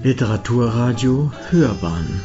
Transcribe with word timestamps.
Literaturradio 0.00 1.32
Hörbahn 1.50 2.22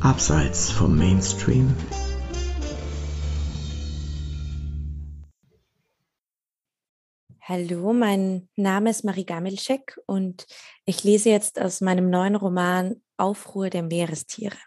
Abseits 0.00 0.70
vom 0.70 0.94
Mainstream 0.94 1.74
Hallo, 7.40 7.94
mein 7.94 8.50
Name 8.56 8.90
ist 8.90 9.04
Marie 9.04 9.24
Gamilczek 9.24 9.98
und 10.04 10.46
ich 10.84 11.02
lese 11.02 11.30
jetzt 11.30 11.58
aus 11.58 11.80
meinem 11.80 12.10
neuen 12.10 12.36
Roman 12.36 13.02
Aufruhr 13.16 13.70
der 13.70 13.82
Meerestiere. 13.82 14.58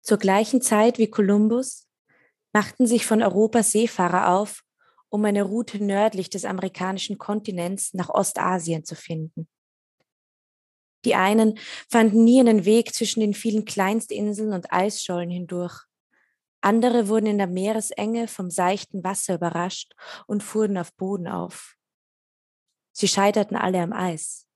Zur 0.00 0.16
gleichen 0.16 0.62
Zeit 0.62 0.96
wie 0.96 1.10
Kolumbus 1.10 1.86
machten 2.54 2.86
sich 2.86 3.04
von 3.04 3.22
Europa 3.22 3.62
Seefahrer 3.62 4.30
auf, 4.30 4.64
um 5.14 5.24
eine 5.24 5.44
Route 5.44 5.78
nördlich 5.78 6.28
des 6.28 6.44
amerikanischen 6.44 7.18
Kontinents 7.18 7.94
nach 7.94 8.08
Ostasien 8.08 8.84
zu 8.84 8.96
finden. 8.96 9.48
Die 11.04 11.14
einen 11.14 11.56
fanden 11.88 12.24
nie 12.24 12.40
einen 12.40 12.64
Weg 12.64 12.92
zwischen 12.92 13.20
den 13.20 13.32
vielen 13.32 13.64
Kleinstinseln 13.64 14.52
und 14.52 14.72
Eisschollen 14.72 15.30
hindurch. 15.30 15.84
Andere 16.62 17.06
wurden 17.06 17.26
in 17.26 17.38
der 17.38 17.46
Meeresenge 17.46 18.26
vom 18.26 18.50
seichten 18.50 19.04
Wasser 19.04 19.36
überrascht 19.36 19.94
und 20.26 20.42
fuhren 20.42 20.76
auf 20.76 20.92
Boden 20.94 21.28
auf. 21.28 21.76
Sie 22.90 23.06
scheiterten 23.06 23.56
alle 23.56 23.82
am 23.82 23.92
Eis. 23.92 24.48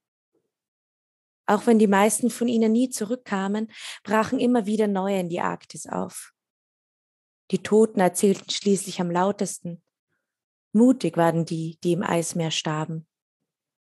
Auch 1.46 1.68
wenn 1.68 1.78
die 1.78 1.86
meisten 1.86 2.30
von 2.30 2.48
ihnen 2.48 2.72
nie 2.72 2.90
zurückkamen, 2.90 3.70
brachen 4.02 4.40
immer 4.40 4.66
wieder 4.66 4.88
neue 4.88 5.20
in 5.20 5.28
die 5.28 5.40
Arktis 5.40 5.86
auf. 5.86 6.32
Die 7.52 7.62
Toten 7.62 8.00
erzählten 8.00 8.50
schließlich 8.50 9.00
am 9.00 9.12
lautesten. 9.12 9.84
Mutig 10.78 11.16
waren 11.16 11.44
die, 11.44 11.78
die 11.84 11.92
im 11.92 12.02
Eismeer 12.02 12.50
starben. 12.50 13.06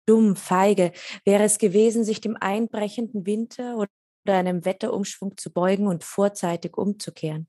Dumm, 0.07 0.37
feige 0.37 0.93
wäre 1.25 1.43
es 1.43 1.59
gewesen, 1.59 2.05
sich 2.05 2.23
dem 2.23 2.37
einbrechenden 2.37 3.27
Winter 3.27 3.77
oder 3.77 3.91
einem 4.27 4.65
Wetterumschwung 4.65 5.37
zu 5.37 5.53
beugen 5.53 5.87
und 5.87 6.05
vorzeitig 6.05 6.79
umzukehren. 6.79 7.49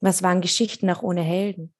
Was 0.00 0.22
waren 0.22 0.40
Geschichten 0.40 0.88
auch 0.88 1.02
ohne 1.02 1.22
Helden? 1.22 1.74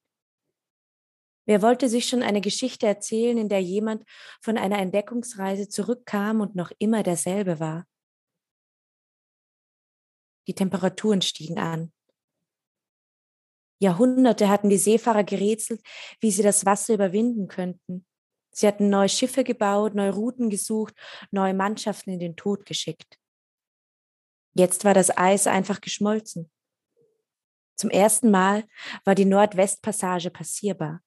Wer 1.45 1.61
wollte 1.61 1.89
sich 1.89 2.07
schon 2.07 2.21
eine 2.21 2.41
Geschichte 2.41 2.85
erzählen, 2.85 3.37
in 3.37 3.49
der 3.49 3.61
jemand 3.61 4.03
von 4.41 4.57
einer 4.57 4.79
Entdeckungsreise 4.79 5.67
zurückkam 5.67 6.39
und 6.41 6.55
noch 6.55 6.71
immer 6.79 7.03
derselbe 7.03 7.59
war? 7.59 7.85
Die 10.47 10.55
Temperaturen 10.55 11.21
stiegen 11.21 11.59
an. 11.59 11.91
Jahrhunderte 13.83 14.49
hatten 14.49 14.69
die 14.69 14.77
Seefahrer 14.77 15.23
gerätselt, 15.23 15.81
wie 16.19 16.31
sie 16.31 16.41
das 16.41 16.65
Wasser 16.65 16.95
überwinden 16.95 17.47
könnten. 17.47 18.05
Sie 18.51 18.67
hatten 18.67 18.89
neue 18.89 19.09
Schiffe 19.09 19.43
gebaut, 19.43 19.95
neue 19.95 20.13
Routen 20.13 20.49
gesucht, 20.49 20.95
neue 21.31 21.53
Mannschaften 21.53 22.11
in 22.11 22.19
den 22.19 22.35
Tod 22.35 22.65
geschickt. 22.65 23.19
Jetzt 24.55 24.85
war 24.85 24.93
das 24.93 25.15
Eis 25.17 25.47
einfach 25.47 25.81
geschmolzen. 25.81 26.51
Zum 27.75 27.89
ersten 27.89 28.29
Mal 28.29 28.65
war 29.03 29.15
die 29.15 29.25
Nordwestpassage 29.25 30.29
passierbar. 30.29 31.01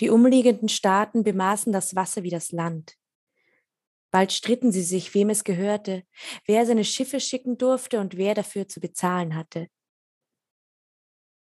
Die 0.00 0.10
umliegenden 0.10 0.68
Staaten 0.68 1.22
bemaßen 1.22 1.72
das 1.72 1.94
Wasser 1.94 2.22
wie 2.22 2.30
das 2.30 2.52
Land. 2.52 2.96
Bald 4.10 4.32
stritten 4.32 4.72
sie 4.72 4.82
sich, 4.82 5.14
wem 5.14 5.30
es 5.30 5.44
gehörte, 5.44 6.04
wer 6.46 6.66
seine 6.66 6.84
Schiffe 6.84 7.20
schicken 7.20 7.56
durfte 7.56 8.00
und 8.00 8.16
wer 8.16 8.34
dafür 8.34 8.68
zu 8.68 8.80
bezahlen 8.80 9.34
hatte. 9.34 9.68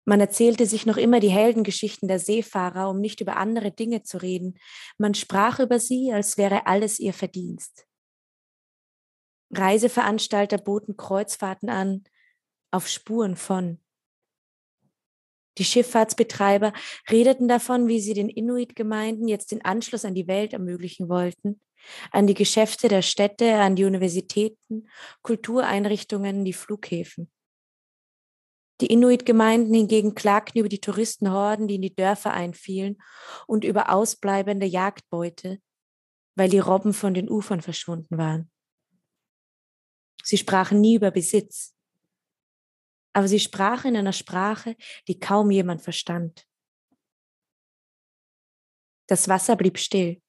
Man 0.10 0.22
erzählte 0.22 0.66
sich 0.66 0.86
noch 0.86 0.96
immer 0.96 1.20
die 1.20 1.32
Heldengeschichten 1.32 2.08
der 2.08 2.20
Seefahrer, 2.20 2.90
um 2.90 3.02
nicht 3.02 3.20
über 3.20 3.36
andere 3.36 3.72
Dinge 3.72 4.04
zu 4.04 4.22
reden. 4.22 4.58
Man 4.98 5.14
sprach 5.14 5.60
über 5.60 5.82
sie, 5.82 6.14
als 6.14 6.38
wäre 6.38 6.66
alles 6.66 6.98
ihr 6.98 7.12
Verdienst. 7.12 7.86
Reiseveranstalter 9.52 10.60
boten 10.60 10.96
Kreuzfahrten 10.96 11.70
an, 11.70 12.06
auf 12.72 12.88
Spuren 12.88 13.36
von. 13.36 13.82
Die 15.58 15.66
Schifffahrtsbetreiber 15.66 16.72
redeten 17.12 17.50
davon, 17.50 17.90
wie 17.90 18.00
sie 18.00 18.14
den 18.14 18.30
Inuit-Gemeinden 18.30 19.28
jetzt 19.28 19.52
den 19.52 19.66
Anschluss 19.66 20.06
an 20.06 20.16
die 20.16 20.28
Welt 20.28 20.54
ermöglichen 20.54 21.10
wollten, 21.10 21.60
an 22.12 22.28
die 22.28 22.34
Geschäfte 22.34 22.88
der 22.88 23.02
Städte, 23.02 23.56
an 23.56 23.76
die 23.76 23.84
Universitäten, 23.84 24.88
Kultureinrichtungen, 25.22 26.46
die 26.46 26.54
Flughäfen. 26.54 27.30
Die 28.80 28.88
Inuit-Gemeinden 28.88 29.73
hingegen 29.73 30.14
klagten 30.14 30.60
über 30.60 30.70
die 30.70 30.82
Touristenhorden, 30.82 31.67
die 31.67 31.76
in 31.76 31.82
die 31.82 31.95
Dörfer 31.95 32.32
einfielen 32.32 33.02
und 33.48 33.64
über 33.64 33.89
ausbleibende 33.92 34.67
Jagdbeute, 34.67 35.60
weil 36.36 36.49
die 36.49 36.60
Robben 36.60 36.93
von 36.93 37.14
den 37.16 37.30
Ufern 37.30 37.61
verschwunden 37.61 38.17
waren. 38.17 38.52
Sie 40.23 40.37
sprachen 40.37 40.80
nie 40.80 40.95
über 40.95 41.10
Besitz, 41.10 41.73
aber 43.14 43.27
sie 43.27 43.39
sprachen 43.39 43.92
in 43.92 43.98
einer 43.98 44.14
Sprache, 44.14 44.76
die 45.08 45.20
kaum 45.20 45.49
jemand 45.49 45.82
verstand. 45.82 46.45
Das 49.08 49.27
Wasser 49.27 49.55
blieb 49.55 49.80
still. 49.80 50.21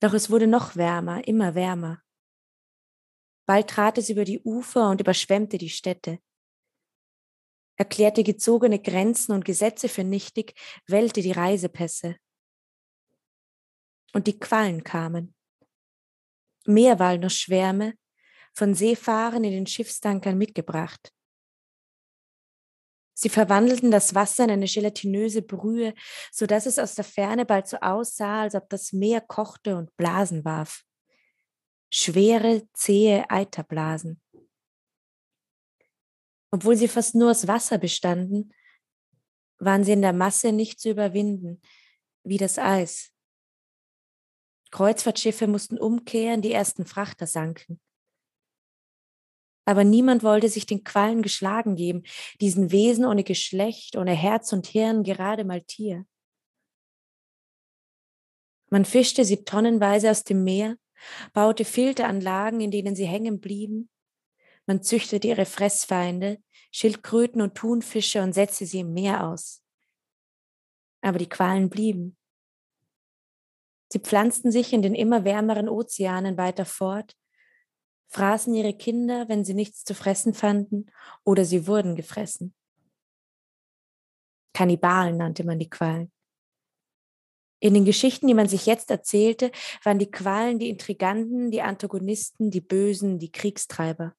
Doch 0.00 0.12
es 0.12 0.28
wurde 0.28 0.46
noch 0.46 0.76
wärmer, 0.76 1.26
immer 1.26 1.54
wärmer. 1.54 2.02
Bald 3.46 3.70
trat 3.70 3.96
es 3.96 4.10
über 4.10 4.24
die 4.24 4.40
Ufer 4.40 4.90
und 4.90 5.00
überschwemmte 5.00 5.56
die 5.56 5.70
Städte 5.70 6.18
erklärte 7.76 8.22
gezogene 8.22 8.78
Grenzen 8.78 9.32
und 9.32 9.44
Gesetze 9.44 9.88
für 9.88 10.04
nichtig, 10.04 10.54
wählte 10.86 11.22
die 11.22 11.32
Reisepässe. 11.32 12.16
Und 14.12 14.26
die 14.26 14.38
Quallen 14.38 14.82
kamen. 14.82 15.34
Meerwalnussschwärme, 16.66 17.94
von 18.54 18.74
Seefahrern 18.74 19.44
in 19.44 19.52
den 19.52 19.66
Schiffstankern 19.66 20.38
mitgebracht. 20.38 21.12
Sie 23.18 23.28
verwandelten 23.30 23.90
das 23.90 24.14
Wasser 24.14 24.44
in 24.44 24.50
eine 24.50 24.66
gelatinöse 24.66 25.40
Brühe, 25.40 25.94
so 26.30 26.46
dass 26.46 26.66
es 26.66 26.78
aus 26.78 26.94
der 26.94 27.04
Ferne 27.04 27.46
bald 27.46 27.66
so 27.66 27.78
aussah, 27.78 28.42
als 28.42 28.54
ob 28.54 28.68
das 28.68 28.92
Meer 28.92 29.22
kochte 29.22 29.76
und 29.76 29.94
Blasen 29.96 30.44
warf. 30.44 30.82
Schwere, 31.90 32.68
zähe 32.74 33.30
Eiterblasen. 33.30 34.20
Obwohl 36.50 36.76
sie 36.76 36.88
fast 36.88 37.14
nur 37.14 37.30
aus 37.30 37.46
Wasser 37.46 37.78
bestanden, 37.78 38.54
waren 39.58 39.84
sie 39.84 39.92
in 39.92 40.02
der 40.02 40.12
Masse 40.12 40.52
nicht 40.52 40.80
zu 40.80 40.90
überwinden, 40.90 41.60
wie 42.24 42.38
das 42.38 42.58
Eis. 42.58 43.12
Kreuzfahrtschiffe 44.70 45.46
mussten 45.46 45.78
umkehren, 45.78 46.42
die 46.42 46.52
ersten 46.52 46.86
Frachter 46.86 47.26
sanken. 47.26 47.80
Aber 49.64 49.82
niemand 49.82 50.22
wollte 50.22 50.48
sich 50.48 50.66
den 50.66 50.84
Quallen 50.84 51.22
geschlagen 51.22 51.74
geben, 51.74 52.04
diesen 52.40 52.70
Wesen 52.70 53.04
ohne 53.04 53.24
Geschlecht, 53.24 53.96
ohne 53.96 54.12
Herz 54.12 54.52
und 54.52 54.66
Hirn, 54.66 55.02
gerade 55.02 55.44
mal 55.44 55.62
Tier. 55.62 56.06
Man 58.70 58.84
fischte 58.84 59.24
sie 59.24 59.44
tonnenweise 59.44 60.10
aus 60.10 60.24
dem 60.24 60.44
Meer, 60.44 60.76
baute 61.32 61.64
Filteranlagen, 61.64 62.60
in 62.60 62.70
denen 62.70 62.94
sie 62.94 63.06
hängen 63.06 63.40
blieben, 63.40 63.88
man 64.66 64.82
züchtete 64.82 65.28
ihre 65.28 65.46
Fressfeinde, 65.46 66.42
Schildkröten 66.72 67.40
und 67.40 67.54
Thunfische 67.54 68.22
und 68.22 68.32
setzte 68.32 68.66
sie 68.66 68.80
im 68.80 68.92
Meer 68.92 69.26
aus. 69.26 69.62
Aber 71.00 71.18
die 71.18 71.28
Qualen 71.28 71.70
blieben. 71.70 72.16
Sie 73.92 74.00
pflanzten 74.00 74.50
sich 74.50 74.72
in 74.72 74.82
den 74.82 74.94
immer 74.94 75.24
wärmeren 75.24 75.68
Ozeanen 75.68 76.36
weiter 76.36 76.64
fort, 76.64 77.16
fraßen 78.08 78.52
ihre 78.54 78.74
Kinder, 78.74 79.28
wenn 79.28 79.44
sie 79.44 79.54
nichts 79.54 79.84
zu 79.84 79.94
fressen 79.94 80.34
fanden, 80.34 80.90
oder 81.24 81.44
sie 81.44 81.66
wurden 81.66 81.94
gefressen. 81.94 82.54
Kannibalen 84.52 85.16
nannte 85.16 85.44
man 85.44 85.58
die 85.58 85.70
Qualen. 85.70 86.10
In 87.58 87.74
den 87.74 87.84
Geschichten, 87.84 88.26
die 88.26 88.34
man 88.34 88.48
sich 88.48 88.66
jetzt 88.66 88.90
erzählte, 88.90 89.50
waren 89.82 89.98
die 89.98 90.10
Qualen 90.10 90.58
die 90.58 90.68
Intriganten, 90.68 91.50
die 91.50 91.62
Antagonisten, 91.62 92.50
die 92.50 92.60
Bösen, 92.60 93.18
die 93.18 93.32
Kriegstreiber. 93.32 94.14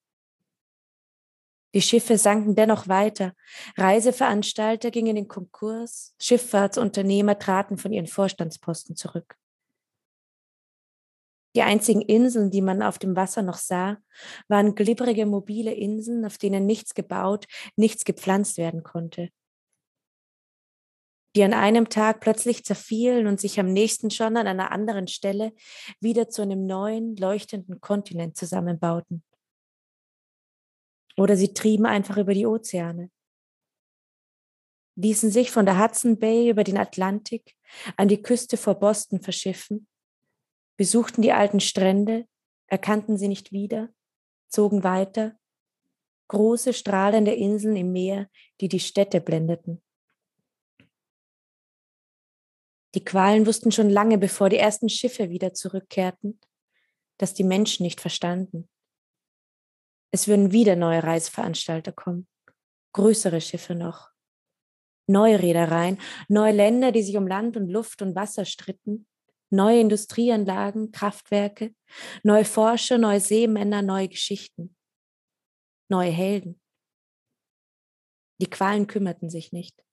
Die 1.77 1.83
Schiffe 1.83 2.17
sanken 2.17 2.55
dennoch 2.55 2.87
weiter. 2.87 3.35
Reiseveranstalter 3.77 4.89
gingen 4.89 5.15
in 5.15 5.27
Konkurs, 5.27 6.15
Schifffahrtsunternehmer 6.19 7.37
traten 7.37 7.77
von 7.77 7.93
ihren 7.93 8.07
Vorstandsposten 8.07 8.95
zurück. 8.95 9.37
Die 11.55 11.61
einzigen 11.61 12.01
Inseln, 12.01 12.49
die 12.49 12.63
man 12.63 12.81
auf 12.81 12.97
dem 12.97 13.15
Wasser 13.15 13.43
noch 13.43 13.59
sah, 13.59 13.97
waren 14.47 14.73
glibbrige 14.73 15.27
mobile 15.27 15.71
Inseln, 15.71 16.25
auf 16.25 16.39
denen 16.39 16.65
nichts 16.65 16.95
gebaut, 16.95 17.45
nichts 17.75 18.05
gepflanzt 18.05 18.57
werden 18.57 18.81
konnte. 18.81 19.29
Die 21.35 21.43
an 21.43 21.53
einem 21.53 21.89
Tag 21.89 22.21
plötzlich 22.21 22.65
zerfielen 22.65 23.27
und 23.27 23.39
sich 23.39 23.59
am 23.59 23.71
nächsten 23.71 24.09
schon 24.09 24.35
an 24.35 24.47
einer 24.47 24.71
anderen 24.71 25.07
Stelle 25.07 25.53
wieder 25.99 26.27
zu 26.27 26.41
einem 26.41 26.65
neuen, 26.65 27.15
leuchtenden 27.17 27.81
Kontinent 27.81 28.35
zusammenbauten. 28.35 29.23
Oder 31.17 31.35
sie 31.35 31.53
trieben 31.53 31.85
einfach 31.85 32.17
über 32.17 32.33
die 32.33 32.45
Ozeane. 32.45 33.09
ließen 34.95 35.29
sich 35.29 35.51
von 35.51 35.65
der 35.65 35.79
Hudson 35.79 36.17
Bay 36.17 36.49
über 36.49 36.63
den 36.63 36.77
Atlantik 36.77 37.55
an 37.97 38.07
die 38.07 38.21
Küste 38.21 38.57
vor 38.57 38.75
Boston 38.75 39.21
verschiffen, 39.21 39.87
besuchten 40.75 41.21
die 41.21 41.33
alten 41.33 41.59
Strände, 41.59 42.27
erkannten 42.67 43.17
sie 43.17 43.27
nicht 43.27 43.51
wieder, 43.51 43.89
zogen 44.47 44.83
weiter, 44.83 45.37
große 46.29 46.73
strahlende 46.73 47.33
Inseln 47.33 47.75
im 47.75 47.91
Meer, 47.91 48.29
die 48.59 48.69
die 48.69 48.79
Städte 48.79 49.21
blendeten. 49.21 49.83
Die 52.95 53.03
Qualen 53.05 53.45
wussten 53.45 53.71
schon 53.71 53.89
lange, 53.89 54.17
bevor 54.17 54.49
die 54.49 54.57
ersten 54.57 54.89
Schiffe 54.89 55.29
wieder 55.29 55.53
zurückkehrten, 55.53 56.39
dass 57.17 57.35
die 57.35 57.43
Menschen 57.43 57.83
nicht 57.83 58.01
verstanden. 58.01 58.67
Es 60.11 60.27
würden 60.27 60.51
wieder 60.51 60.75
neue 60.75 61.03
Reiseveranstalter 61.03 61.91
kommen, 61.91 62.27
größere 62.93 63.41
Schiffe 63.41 63.75
noch, 63.75 64.11
neue 65.07 65.41
Reedereien, 65.41 65.99
neue 66.27 66.53
Länder, 66.53 66.91
die 66.91 67.03
sich 67.03 67.17
um 67.17 67.27
Land 67.27 67.57
und 67.57 67.69
Luft 67.69 68.01
und 68.01 68.15
Wasser 68.15 68.45
stritten, 68.45 69.07
neue 69.49 69.79
Industrieanlagen, 69.79 70.91
Kraftwerke, 70.91 71.73
neue 72.23 72.45
Forscher, 72.45 72.97
neue 72.97 73.19
Seemänner, 73.19 73.81
neue 73.81 74.07
Geschichten, 74.07 74.75
neue 75.89 76.11
Helden. 76.11 76.61
Die 78.39 78.49
Qualen 78.49 78.87
kümmerten 78.87 79.29
sich 79.29 79.51
nicht. 79.51 79.83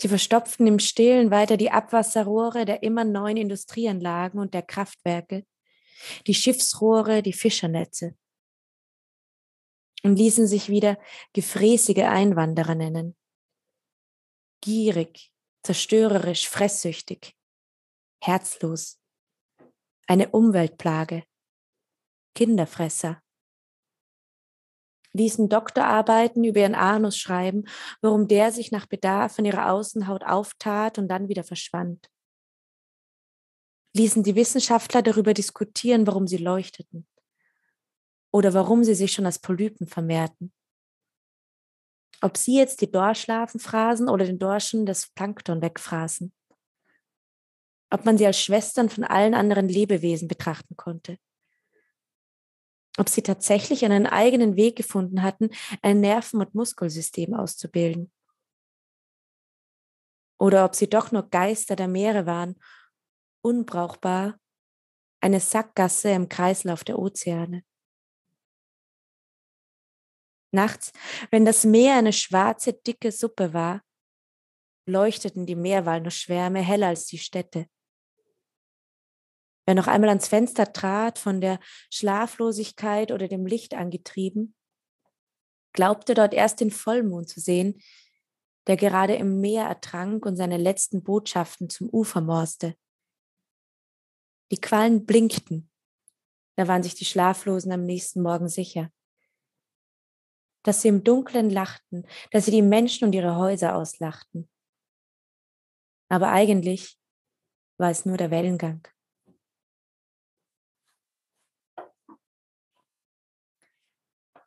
Sie 0.00 0.08
verstopften 0.08 0.66
im 0.66 0.80
Stillen 0.80 1.30
weiter 1.30 1.56
die 1.56 1.70
Abwasserrohre 1.70 2.64
der 2.64 2.82
immer 2.82 3.04
neuen 3.04 3.36
Industrieanlagen 3.36 4.40
und 4.40 4.52
der 4.52 4.62
Kraftwerke, 4.62 5.46
die 6.26 6.34
Schiffsrohre, 6.34 7.22
die 7.22 7.32
Fischernetze 7.32 8.16
und 10.02 10.16
ließen 10.16 10.46
sich 10.46 10.68
wieder 10.68 10.98
gefräßige 11.32 12.04
Einwanderer 12.04 12.74
nennen. 12.74 13.16
Gierig, 14.60 15.32
zerstörerisch, 15.62 16.48
fresssüchtig, 16.48 17.36
herzlos, 18.22 19.00
eine 20.06 20.30
Umweltplage, 20.30 21.24
Kinderfresser, 22.34 23.22
ließen 25.12 25.48
Doktorarbeiten 25.48 26.42
über 26.44 26.60
ihren 26.60 26.74
Anus 26.74 27.18
schreiben, 27.18 27.64
warum 28.00 28.28
der 28.28 28.50
sich 28.50 28.72
nach 28.72 28.86
Bedarf 28.86 29.38
in 29.38 29.44
ihrer 29.44 29.70
Außenhaut 29.70 30.24
auftat 30.24 30.98
und 30.98 31.08
dann 31.08 31.28
wieder 31.28 31.44
verschwand. 31.44 32.08
Ließen 33.94 34.22
die 34.22 34.36
Wissenschaftler 34.36 35.02
darüber 35.02 35.34
diskutieren, 35.34 36.06
warum 36.06 36.26
sie 36.26 36.38
leuchteten 36.38 37.06
oder 38.32 38.54
warum 38.54 38.82
sie 38.82 38.94
sich 38.94 39.12
schon 39.12 39.26
als 39.26 39.38
Polypen 39.38 39.86
vermehrten. 39.86 40.52
Ob 42.22 42.36
sie 42.36 42.56
jetzt 42.56 42.80
die 42.80 42.90
Dorschlarven 42.90 43.60
fraßen 43.60 44.08
oder 44.08 44.24
den 44.24 44.38
Dorschen 44.38 44.86
das 44.86 45.08
Plankton 45.10 45.60
wegfraßen. 45.60 46.32
Ob 47.90 48.04
man 48.04 48.16
sie 48.16 48.26
als 48.26 48.40
Schwestern 48.40 48.88
von 48.88 49.04
allen 49.04 49.34
anderen 49.34 49.68
Lebewesen 49.68 50.28
betrachten 50.28 50.76
konnte. 50.76 51.18
Ob 52.96 53.08
sie 53.08 53.22
tatsächlich 53.22 53.84
einen 53.84 54.06
eigenen 54.06 54.56
Weg 54.56 54.76
gefunden 54.76 55.22
hatten, 55.22 55.50
ein 55.82 56.00
Nerven- 56.00 56.40
und 56.40 56.54
Muskelsystem 56.54 57.34
auszubilden. 57.34 58.12
Oder 60.38 60.64
ob 60.64 60.74
sie 60.74 60.88
doch 60.88 61.12
nur 61.12 61.28
Geister 61.28 61.76
der 61.76 61.88
Meere 61.88 62.26
waren, 62.26 62.58
unbrauchbar, 63.42 64.38
eine 65.20 65.40
Sackgasse 65.40 66.10
im 66.10 66.28
Kreislauf 66.28 66.84
der 66.84 66.98
Ozeane. 66.98 67.62
Nachts, 70.54 70.92
wenn 71.30 71.46
das 71.46 71.64
Meer 71.64 71.96
eine 71.96 72.12
schwarze, 72.12 72.74
dicke 72.74 73.10
Suppe 73.10 73.54
war, 73.54 73.82
leuchteten 74.86 75.46
die 75.46 75.56
Meerwalnussschwärme 75.56 76.60
heller 76.60 76.88
als 76.88 77.06
die 77.06 77.18
Städte. 77.18 77.66
Wer 79.64 79.74
noch 79.74 79.86
einmal 79.86 80.10
ans 80.10 80.28
Fenster 80.28 80.72
trat, 80.72 81.18
von 81.18 81.40
der 81.40 81.58
Schlaflosigkeit 81.90 83.12
oder 83.12 83.28
dem 83.28 83.46
Licht 83.46 83.74
angetrieben, 83.74 84.54
glaubte 85.72 86.14
dort 86.14 86.34
erst 86.34 86.60
den 86.60 86.70
Vollmond 86.70 87.28
zu 87.28 87.40
sehen, 87.40 87.80
der 88.66 88.76
gerade 88.76 89.14
im 89.14 89.40
Meer 89.40 89.64
ertrank 89.64 90.26
und 90.26 90.36
seine 90.36 90.58
letzten 90.58 91.02
Botschaften 91.02 91.70
zum 91.70 91.88
Ufer 91.88 92.20
morste. 92.20 92.76
Die 94.50 94.60
Quallen 94.60 95.06
blinkten, 95.06 95.70
da 96.56 96.68
waren 96.68 96.82
sich 96.82 96.94
die 96.94 97.06
Schlaflosen 97.06 97.72
am 97.72 97.84
nächsten 97.84 98.20
Morgen 98.20 98.48
sicher 98.48 98.90
dass 100.62 100.82
sie 100.82 100.88
im 100.88 101.04
Dunkeln 101.04 101.50
lachten, 101.50 102.06
dass 102.30 102.44
sie 102.46 102.50
die 102.50 102.62
Menschen 102.62 103.06
und 103.06 103.14
ihre 103.14 103.36
Häuser 103.36 103.76
auslachten. 103.76 104.48
Aber 106.08 106.30
eigentlich 106.30 106.98
war 107.78 107.90
es 107.90 108.04
nur 108.04 108.16
der 108.16 108.30
Wellengang. 108.30 108.86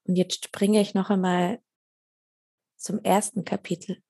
Und 0.07 0.15
jetzt 0.15 0.45
springe 0.45 0.79
ich 0.79 0.93
noch 0.93 1.09
einmal 1.09 1.61
zum 2.77 2.99
ersten 3.03 3.43
Kapitel. 3.43 4.03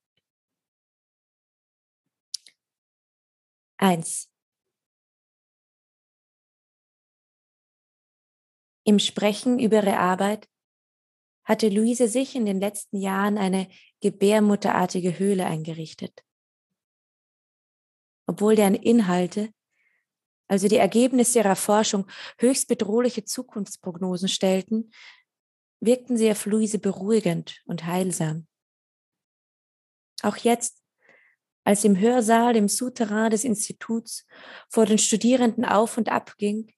Eins. 3.78 4.30
Im 8.84 9.00
Sprechen 9.00 9.60
über 9.60 9.78
ihre 9.78 9.98
Arbeit 9.98 10.50
hatte 11.46 11.70
Luise 11.70 12.08
sich 12.08 12.36
in 12.36 12.46
den 12.46 12.60
letzten 12.60 12.98
Jahren 12.98 13.38
eine 13.38 13.68
gebärmutterartige 14.02 15.18
Höhle 15.20 15.46
eingerichtet. 15.46 16.24
Obwohl 18.28 18.56
deren 18.56 18.74
Inhalte, 18.74 19.52
also 20.48 20.68
die 20.68 20.78
Ergebnisse 20.78 21.40
ihrer 21.40 21.56
Forschung, 21.56 22.08
höchst 22.40 22.68
bedrohliche 22.68 23.24
Zukunftsprognosen 23.24 24.28
stellten, 24.28 24.92
wirkten 25.80 26.18
sie 26.18 26.32
auf 26.32 26.46
Luise 26.48 26.80
beruhigend 26.80 27.62
und 27.66 27.86
heilsam. 27.86 28.48
Auch 30.24 30.38
jetzt, 30.38 30.82
als 31.64 31.84
im 31.84 32.00
Hörsaal 32.00 32.56
im 32.56 32.68
Souterrain 32.68 33.30
des 33.30 33.44
Instituts 33.44 34.26
vor 34.70 34.86
den 34.86 34.98
Studierenden 34.98 35.66
auf 35.66 35.98
und 35.98 36.10
ab 36.10 36.36
ging, 36.38 36.72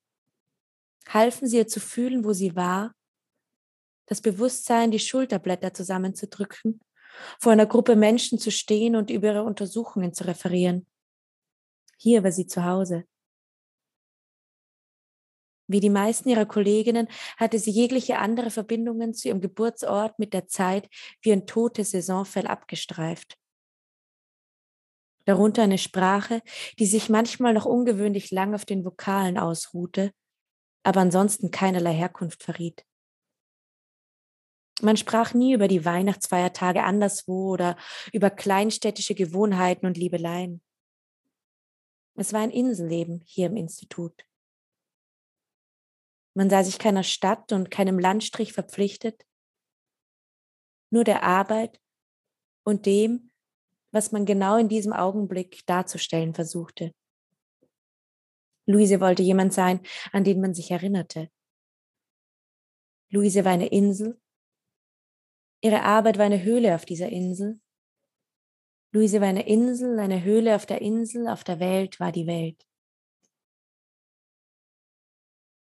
halfen 1.07 1.47
sie 1.47 1.57
ihr 1.57 1.67
zu 1.67 1.79
fühlen, 1.79 2.25
wo 2.25 2.33
sie 2.33 2.55
war 2.55 2.96
das 4.07 4.21
Bewusstsein, 4.21 4.89
die 4.91 4.99
Schulterblätter 4.99 5.73
zusammenzudrücken, 5.73 6.79
vor 7.39 7.51
einer 7.51 7.65
Gruppe 7.65 7.95
Menschen 7.95 8.39
zu 8.39 8.51
stehen 8.51 8.95
und 8.95 9.09
über 9.09 9.27
ihre 9.27 9.43
Untersuchungen 9.43 10.13
zu 10.13 10.25
referieren. 10.25 10.87
Hier 11.97 12.23
war 12.23 12.31
sie 12.31 12.47
zu 12.47 12.63
Hause. 12.65 13.05
Wie 15.69 15.81
die 15.81 15.89
meisten 15.89 16.29
ihrer 16.29 16.45
Kolleginnen 16.45 17.09
hatte 17.35 17.59
sie 17.59 17.71
jegliche 17.71 18.19
andere 18.19 18.51
Verbindungen 18.51 19.13
zu 19.13 19.27
ihrem 19.27 19.41
Geburtsort 19.41 20.17
mit 20.17 20.33
der 20.33 20.47
Zeit 20.47 20.87
wie 21.21 21.33
ein 21.33 21.45
totes 21.45 21.91
Saisonfell 21.91 22.47
abgestreift. 22.47 23.37
Darunter 25.25 25.63
eine 25.63 25.77
Sprache, 25.77 26.41
die 26.79 26.85
sich 26.85 27.09
manchmal 27.09 27.53
noch 27.53 27.65
ungewöhnlich 27.65 28.31
lang 28.31 28.55
auf 28.55 28.63
den 28.63 28.85
Vokalen 28.85 29.37
ausruhte, 29.37 30.11
aber 30.83 31.01
ansonsten 31.01 31.51
keinerlei 31.51 31.93
Herkunft 31.93 32.43
verriet. 32.43 32.85
Man 34.81 34.95
sprach 34.95 35.33
nie 35.33 35.53
über 35.53 35.67
die 35.67 35.85
Weihnachtsfeiertage 35.85 36.83
anderswo 36.83 37.51
oder 37.53 37.77
über 38.13 38.29
kleinstädtische 38.29 39.15
Gewohnheiten 39.15 39.87
und 39.87 39.97
Liebeleien. 39.97 40.61
Es 42.15 42.33
war 42.33 42.41
ein 42.41 42.51
Inselleben 42.51 43.23
hier 43.25 43.47
im 43.47 43.57
Institut. 43.57 44.25
Man 46.35 46.49
sah 46.49 46.63
sich 46.63 46.77
keiner 46.77 47.03
Stadt 47.03 47.51
und 47.51 47.71
keinem 47.71 47.97
Landstrich 47.97 48.53
verpflichtet, 48.53 49.25
nur 50.91 51.03
der 51.03 51.23
Arbeit 51.23 51.81
und 52.63 52.85
dem, 52.85 53.31
was 53.91 54.11
man 54.11 54.25
genau 54.25 54.57
in 54.57 54.69
diesem 54.69 54.93
Augenblick 54.93 55.65
darzustellen 55.65 56.35
versuchte. 56.35 56.93
Luise 58.67 58.99
wollte 58.99 59.23
jemand 59.23 59.53
sein, 59.53 59.79
an 60.11 60.23
den 60.23 60.41
man 60.41 60.53
sich 60.53 60.69
erinnerte. 60.69 61.31
Luise 63.09 63.45
war 63.45 63.53
eine 63.53 63.67
Insel, 63.67 64.19
Ihre 65.61 65.83
Arbeit 65.83 66.17
war 66.17 66.25
eine 66.25 66.43
Höhle 66.43 66.75
auf 66.75 66.85
dieser 66.85 67.09
Insel. 67.09 67.59
Luise 68.91 69.21
war 69.21 69.27
eine 69.27 69.47
Insel, 69.47 69.99
eine 69.99 70.23
Höhle 70.23 70.55
auf 70.55 70.65
der 70.65 70.81
Insel, 70.81 71.27
auf 71.27 71.43
der 71.43 71.59
Welt 71.59 71.99
war 71.99 72.11
die 72.11 72.27
Welt. 72.27 72.65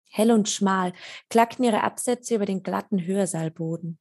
Hell 0.10 0.32
und 0.32 0.50
schmal 0.50 0.94
klackten 1.30 1.66
ihre 1.66 1.84
Absätze 1.84 2.36
über 2.36 2.46
den 2.46 2.64
glatten 2.64 3.06
Hörsaalboden. 3.06 4.00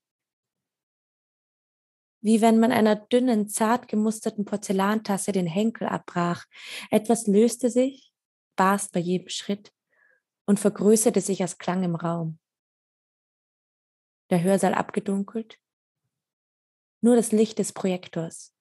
Wie 2.22 2.40
wenn 2.40 2.58
man 2.58 2.72
einer 2.72 2.96
dünnen, 2.96 3.48
zart 3.48 3.86
gemusterten 3.86 4.44
Porzellantasse 4.44 5.32
den 5.32 5.46
Henkel 5.46 5.86
abbrach. 5.86 6.46
Etwas 6.90 7.26
löste 7.26 7.70
sich, 7.70 8.12
barst 8.56 8.92
bei 8.92 9.00
jedem 9.00 9.28
Schritt 9.28 9.72
und 10.46 10.58
vergrößerte 10.58 11.20
sich 11.20 11.42
als 11.42 11.58
Klang 11.58 11.84
im 11.84 11.94
Raum. 11.94 12.38
Der 14.30 14.42
Hörsaal 14.42 14.74
abgedunkelt, 14.74 15.60
Nur 17.00 17.16
das 17.16 17.32
Licht 17.32 17.58
des 17.58 17.72
Projektors. 17.72 18.54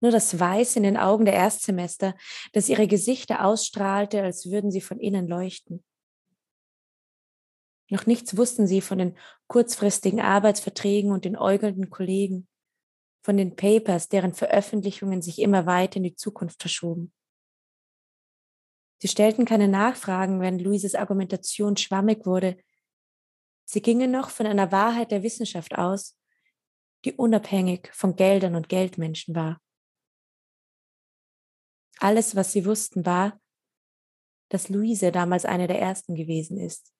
Nur 0.00 0.10
das 0.12 0.38
Weiß 0.38 0.76
in 0.76 0.82
den 0.82 0.96
Augen 0.96 1.24
der 1.24 1.34
Erstsemester, 1.34 2.14
das 2.52 2.68
ihre 2.68 2.86
Gesichter 2.86 3.44
ausstrahlte, 3.44 4.22
als 4.22 4.50
würden 4.50 4.70
sie 4.70 4.80
von 4.80 5.00
innen 5.00 5.26
leuchten. 5.26 5.84
Noch 7.88 8.06
nichts 8.06 8.36
wussten 8.36 8.66
sie 8.66 8.80
von 8.80 8.98
den 8.98 9.16
kurzfristigen 9.46 10.20
Arbeitsverträgen 10.20 11.12
und 11.12 11.24
den 11.24 11.36
äugelnden 11.36 11.88
Kollegen, 11.88 12.48
von 13.24 13.36
den 13.36 13.56
Papers, 13.56 14.08
deren 14.08 14.34
Veröffentlichungen 14.34 15.22
sich 15.22 15.40
immer 15.40 15.66
weiter 15.66 15.96
in 15.96 16.02
die 16.02 16.14
Zukunft 16.14 16.60
verschoben. 16.60 17.12
Sie 18.98 19.08
stellten 19.08 19.44
keine 19.44 19.68
Nachfragen, 19.68 20.40
wenn 20.40 20.58
Luises 20.58 20.94
Argumentation 20.94 21.76
schwammig 21.76 22.24
wurde. 22.26 22.56
Sie 23.64 23.82
gingen 23.82 24.10
noch 24.10 24.30
von 24.30 24.46
einer 24.46 24.72
Wahrheit 24.72 25.10
der 25.10 25.22
Wissenschaft 25.22 25.76
aus, 25.76 26.16
die 27.04 27.12
unabhängig 27.12 27.90
von 27.92 28.16
Geldern 28.16 28.54
und 28.54 28.68
Geldmenschen 28.68 29.34
war. 29.34 29.60
Alles, 31.98 32.36
was 32.36 32.52
sie 32.52 32.64
wussten, 32.64 33.06
war, 33.06 33.40
dass 34.50 34.68
Luise 34.68 35.12
damals 35.12 35.44
eine 35.44 35.66
der 35.66 35.80
ersten 35.80 36.14
gewesen 36.14 36.58
ist. 36.58 36.94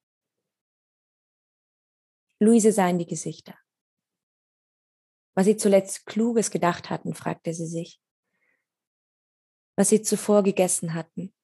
Luise 2.40 2.72
sah 2.72 2.88
in 2.88 2.98
die 2.98 3.06
Gesichter. 3.06 3.58
Was 5.34 5.46
sie 5.46 5.56
zuletzt 5.56 6.06
Kluges 6.06 6.50
gedacht 6.50 6.90
hatten, 6.90 7.14
fragte 7.14 7.52
sie 7.52 7.66
sich. 7.66 8.00
Was 9.76 9.90
sie 9.90 10.00
zuvor 10.02 10.42
gegessen 10.42 10.94
hatten, 10.94 11.34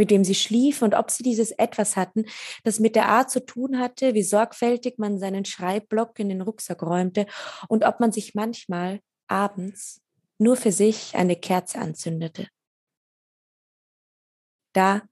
mit 0.00 0.10
dem 0.10 0.24
sie 0.24 0.34
schliefen 0.34 0.84
und 0.84 0.94
ob 0.94 1.10
sie 1.10 1.22
dieses 1.22 1.50
etwas 1.50 1.94
hatten, 1.94 2.24
das 2.64 2.80
mit 2.80 2.96
der 2.96 3.10
Art 3.10 3.30
zu 3.30 3.44
tun 3.44 3.78
hatte, 3.78 4.14
wie 4.14 4.22
sorgfältig 4.22 4.96
man 4.96 5.18
seinen 5.18 5.44
Schreibblock 5.44 6.18
in 6.18 6.30
den 6.30 6.40
Rucksack 6.40 6.82
räumte 6.82 7.26
und 7.68 7.84
ob 7.84 8.00
man 8.00 8.10
sich 8.10 8.34
manchmal 8.34 9.00
abends 9.28 10.00
nur 10.38 10.56
für 10.56 10.72
sich 10.72 11.14
eine 11.16 11.36
Kerze 11.36 11.80
anzündete. 11.80 12.48
Da 14.72 15.02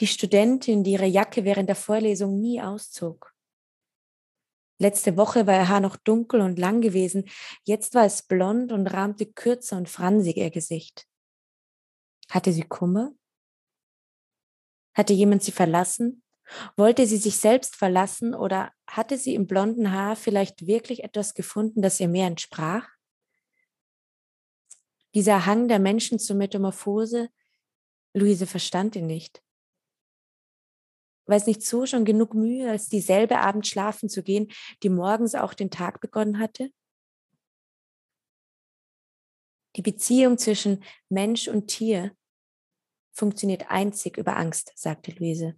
die 0.00 0.06
Studentin, 0.06 0.82
die 0.82 0.92
ihre 0.92 1.04
Jacke 1.04 1.44
während 1.44 1.68
der 1.68 1.76
Vorlesung 1.76 2.40
nie 2.40 2.62
auszog. 2.62 3.34
Letzte 4.78 5.18
Woche 5.18 5.46
war 5.46 5.56
ihr 5.56 5.68
Haar 5.68 5.80
noch 5.80 5.96
dunkel 5.96 6.40
und 6.40 6.58
lang 6.58 6.80
gewesen, 6.80 7.28
jetzt 7.64 7.94
war 7.94 8.06
es 8.06 8.22
blond 8.22 8.72
und 8.72 8.86
rahmte 8.86 9.26
kürzer 9.26 9.76
und 9.76 9.90
fransig 9.90 10.38
ihr 10.38 10.50
Gesicht. 10.50 11.06
Hatte 12.30 12.50
sie 12.50 12.62
Kummer? 12.62 13.12
Hatte 14.94 15.12
jemand 15.12 15.42
sie 15.42 15.52
verlassen? 15.52 16.22
Wollte 16.76 17.06
sie 17.06 17.16
sich 17.16 17.36
selbst 17.36 17.76
verlassen 17.76 18.34
oder 18.34 18.72
hatte 18.86 19.16
sie 19.16 19.34
im 19.34 19.46
blonden 19.46 19.92
Haar 19.92 20.14
vielleicht 20.14 20.66
wirklich 20.66 21.02
etwas 21.02 21.34
gefunden, 21.34 21.82
das 21.82 22.00
ihr 22.00 22.08
mehr 22.08 22.26
entsprach? 22.26 22.88
Dieser 25.14 25.46
Hang 25.46 25.68
der 25.68 25.78
Menschen 25.78 26.18
zur 26.18 26.36
Metamorphose, 26.36 27.28
Luise 28.14 28.46
verstand 28.46 28.96
ihn 28.96 29.06
nicht. 29.06 29.42
War 31.26 31.36
es 31.36 31.46
nicht 31.46 31.62
so 31.62 31.86
schon 31.86 32.04
genug 32.04 32.34
Mühe, 32.34 32.70
als 32.70 32.88
dieselbe 32.88 33.38
Abend 33.38 33.66
schlafen 33.66 34.08
zu 34.08 34.22
gehen, 34.22 34.52
die 34.82 34.90
morgens 34.90 35.34
auch 35.34 35.54
den 35.54 35.70
Tag 35.70 36.00
begonnen 36.00 36.38
hatte? 36.38 36.70
Die 39.76 39.82
Beziehung 39.82 40.36
zwischen 40.36 40.84
Mensch 41.08 41.48
und 41.48 41.68
Tier 41.68 42.14
funktioniert 43.14 43.70
einzig 43.70 44.18
über 44.18 44.36
Angst, 44.36 44.72
sagte 44.74 45.12
Luise. 45.12 45.56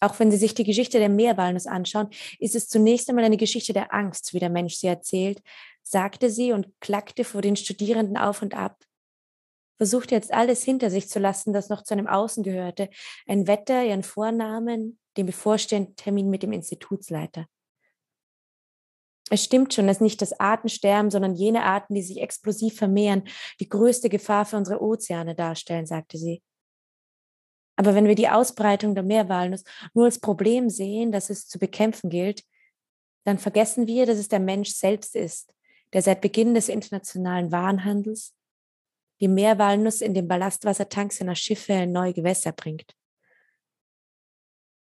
Auch 0.00 0.18
wenn 0.20 0.30
Sie 0.30 0.36
sich 0.36 0.54
die 0.54 0.64
Geschichte 0.64 0.98
der 0.98 1.08
Meerwalnuss 1.08 1.66
anschauen, 1.66 2.10
ist 2.38 2.54
es 2.54 2.68
zunächst 2.68 3.08
einmal 3.08 3.24
eine 3.24 3.36
Geschichte 3.36 3.72
der 3.72 3.92
Angst, 3.92 4.32
wie 4.32 4.38
der 4.38 4.50
Mensch 4.50 4.76
sie 4.76 4.86
erzählt, 4.86 5.42
sagte 5.82 6.30
sie 6.30 6.52
und 6.52 6.68
klackte 6.80 7.24
vor 7.24 7.42
den 7.42 7.56
Studierenden 7.56 8.16
auf 8.16 8.42
und 8.42 8.54
ab. 8.54 8.84
Versuchte 9.76 10.14
jetzt 10.14 10.32
alles 10.32 10.62
hinter 10.62 10.90
sich 10.90 11.08
zu 11.08 11.18
lassen, 11.18 11.52
das 11.52 11.68
noch 11.68 11.82
zu 11.82 11.94
einem 11.94 12.06
Außen 12.06 12.42
gehörte, 12.42 12.90
ein 13.26 13.46
Wetter, 13.46 13.84
ihren 13.84 14.02
Vornamen, 14.02 14.98
den 15.16 15.26
bevorstehenden 15.26 15.96
Termin 15.96 16.30
mit 16.30 16.42
dem 16.42 16.52
Institutsleiter. 16.52 17.46
Es 19.30 19.44
stimmt 19.44 19.74
schon, 19.74 19.86
dass 19.86 20.00
nicht 20.00 20.22
das 20.22 20.38
Artensterben, 20.38 21.10
sondern 21.10 21.34
jene 21.34 21.62
Arten, 21.64 21.94
die 21.94 22.02
sich 22.02 22.20
explosiv 22.20 22.76
vermehren, 22.76 23.24
die 23.60 23.68
größte 23.68 24.08
Gefahr 24.08 24.44
für 24.44 24.56
unsere 24.56 24.80
Ozeane 24.80 25.34
darstellen, 25.34 25.86
sagte 25.86 26.16
sie. 26.16 26.42
Aber 27.76 27.94
wenn 27.94 28.06
wir 28.06 28.14
die 28.14 28.28
Ausbreitung 28.28 28.94
der 28.94 29.04
Meerwalnuss 29.04 29.62
nur 29.94 30.06
als 30.06 30.18
Problem 30.18 30.68
sehen, 30.68 31.12
das 31.12 31.30
es 31.30 31.46
zu 31.46 31.58
bekämpfen 31.58 32.10
gilt, 32.10 32.42
dann 33.24 33.38
vergessen 33.38 33.86
wir, 33.86 34.06
dass 34.06 34.18
es 34.18 34.28
der 34.28 34.40
Mensch 34.40 34.70
selbst 34.70 35.14
ist, 35.14 35.54
der 35.92 36.02
seit 36.02 36.20
Beginn 36.20 36.54
des 36.54 36.68
internationalen 36.68 37.52
Warenhandels 37.52 38.34
die 39.20 39.28
Meerwalnuss 39.28 40.00
in 40.00 40.14
den 40.14 40.28
Ballastwassertanks 40.28 41.18
seiner 41.18 41.34
Schiffe 41.34 41.72
in 41.74 41.92
neue 41.92 42.14
Gewässer 42.14 42.52
bringt. 42.52 42.94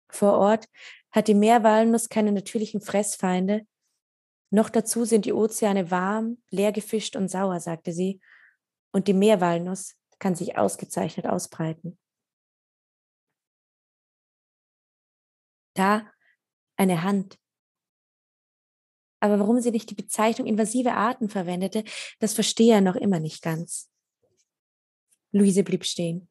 Vor 0.09 0.35
Ort 0.39 0.69
hat 1.11 1.29
die 1.29 1.35
Meerwalnuss 1.35 2.09
keine 2.09 2.33
natürlichen 2.33 2.81
Fressfeinde, 2.81 3.67
noch 4.51 4.69
dazu 4.69 5.05
sind 5.05 5.25
die 5.25 5.33
Ozeane 5.33 5.91
warm, 5.91 6.43
leer 6.51 6.73
gefischt 6.73 7.17
und 7.17 7.29
sauer, 7.29 7.61
sagte 7.61 7.93
sie, 7.93 8.21
und 8.93 9.07
die 9.07 9.15
Meerwalnuss 9.15 9.97
kann 10.19 10.35
sich 10.35 10.59
ausgezeichnet 10.59 11.27
ausbreiten. 11.27 11.99
Da 15.75 16.11
eine 16.77 17.03
Hand. 17.03 17.39
Aber 19.21 19.39
warum 19.39 19.61
sie 19.61 19.71
nicht 19.71 19.91
die 19.91 19.95
Bezeichnung 19.95 20.47
invasive 20.47 20.93
Arten 20.93 21.29
verwendete, 21.29 21.85
das 22.19 22.35
verstehe 22.35 22.75
er 22.75 22.81
noch 22.81 22.97
immer 22.97 23.21
nicht 23.21 23.43
ganz. 23.43 23.91
Luise 25.31 25.63
blieb 25.63 25.85
stehen. 25.85 26.29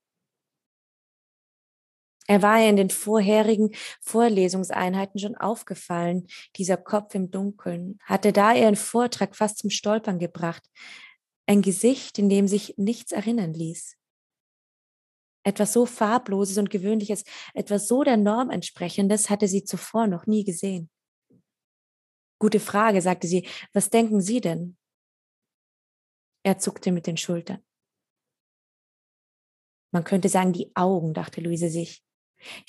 Er 2.29 2.43
war 2.43 2.59
ja 2.59 2.69
in 2.69 2.75
den 2.75 2.91
vorherigen 2.91 3.71
Vorlesungseinheiten 4.01 5.19
schon 5.19 5.36
aufgefallen, 5.36 6.27
dieser 6.57 6.77
Kopf 6.77 7.15
im 7.15 7.31
Dunkeln, 7.31 7.98
hatte 8.03 8.31
da 8.31 8.53
ihren 8.53 8.75
Vortrag 8.75 9.36
fast 9.36 9.57
zum 9.57 9.71
Stolpern 9.71 10.19
gebracht, 10.19 10.62
ein 11.48 11.63
Gesicht, 11.63 12.19
in 12.19 12.29
dem 12.29 12.48
sich 12.48 12.75
nichts 12.77 13.13
erinnern 13.13 13.55
ließ. 13.55 13.98
Etwas 15.43 15.74
so 15.74 15.88
farbloses 15.88 16.59
und 16.59 16.69
gewöhnliches, 16.69 17.24
etwas 17.55 17.88
so 17.88 18.03
der 18.03 18.17
Norm 18.17 18.51
entsprechendes 18.51 19.31
hatte 19.31 19.48
sie 19.48 19.63
zuvor 19.63 20.05
noch 20.05 20.27
nie 20.27 20.43
gesehen. 20.43 20.91
Gute 22.38 22.59
Frage, 22.59 23.01
sagte 23.01 23.25
sie. 23.25 23.48
Was 23.74 23.89
denken 23.89 24.21
Sie 24.21 24.39
denn? 24.39 24.77
Er 26.43 26.59
zuckte 26.59 26.91
mit 26.91 27.07
den 27.07 27.17
Schultern. 27.17 27.63
Man 29.91 30.03
könnte 30.03 30.29
sagen, 30.29 30.53
die 30.53 30.71
Augen, 30.75 31.15
dachte 31.15 31.41
Luise 31.41 31.69
sich. 31.69 32.03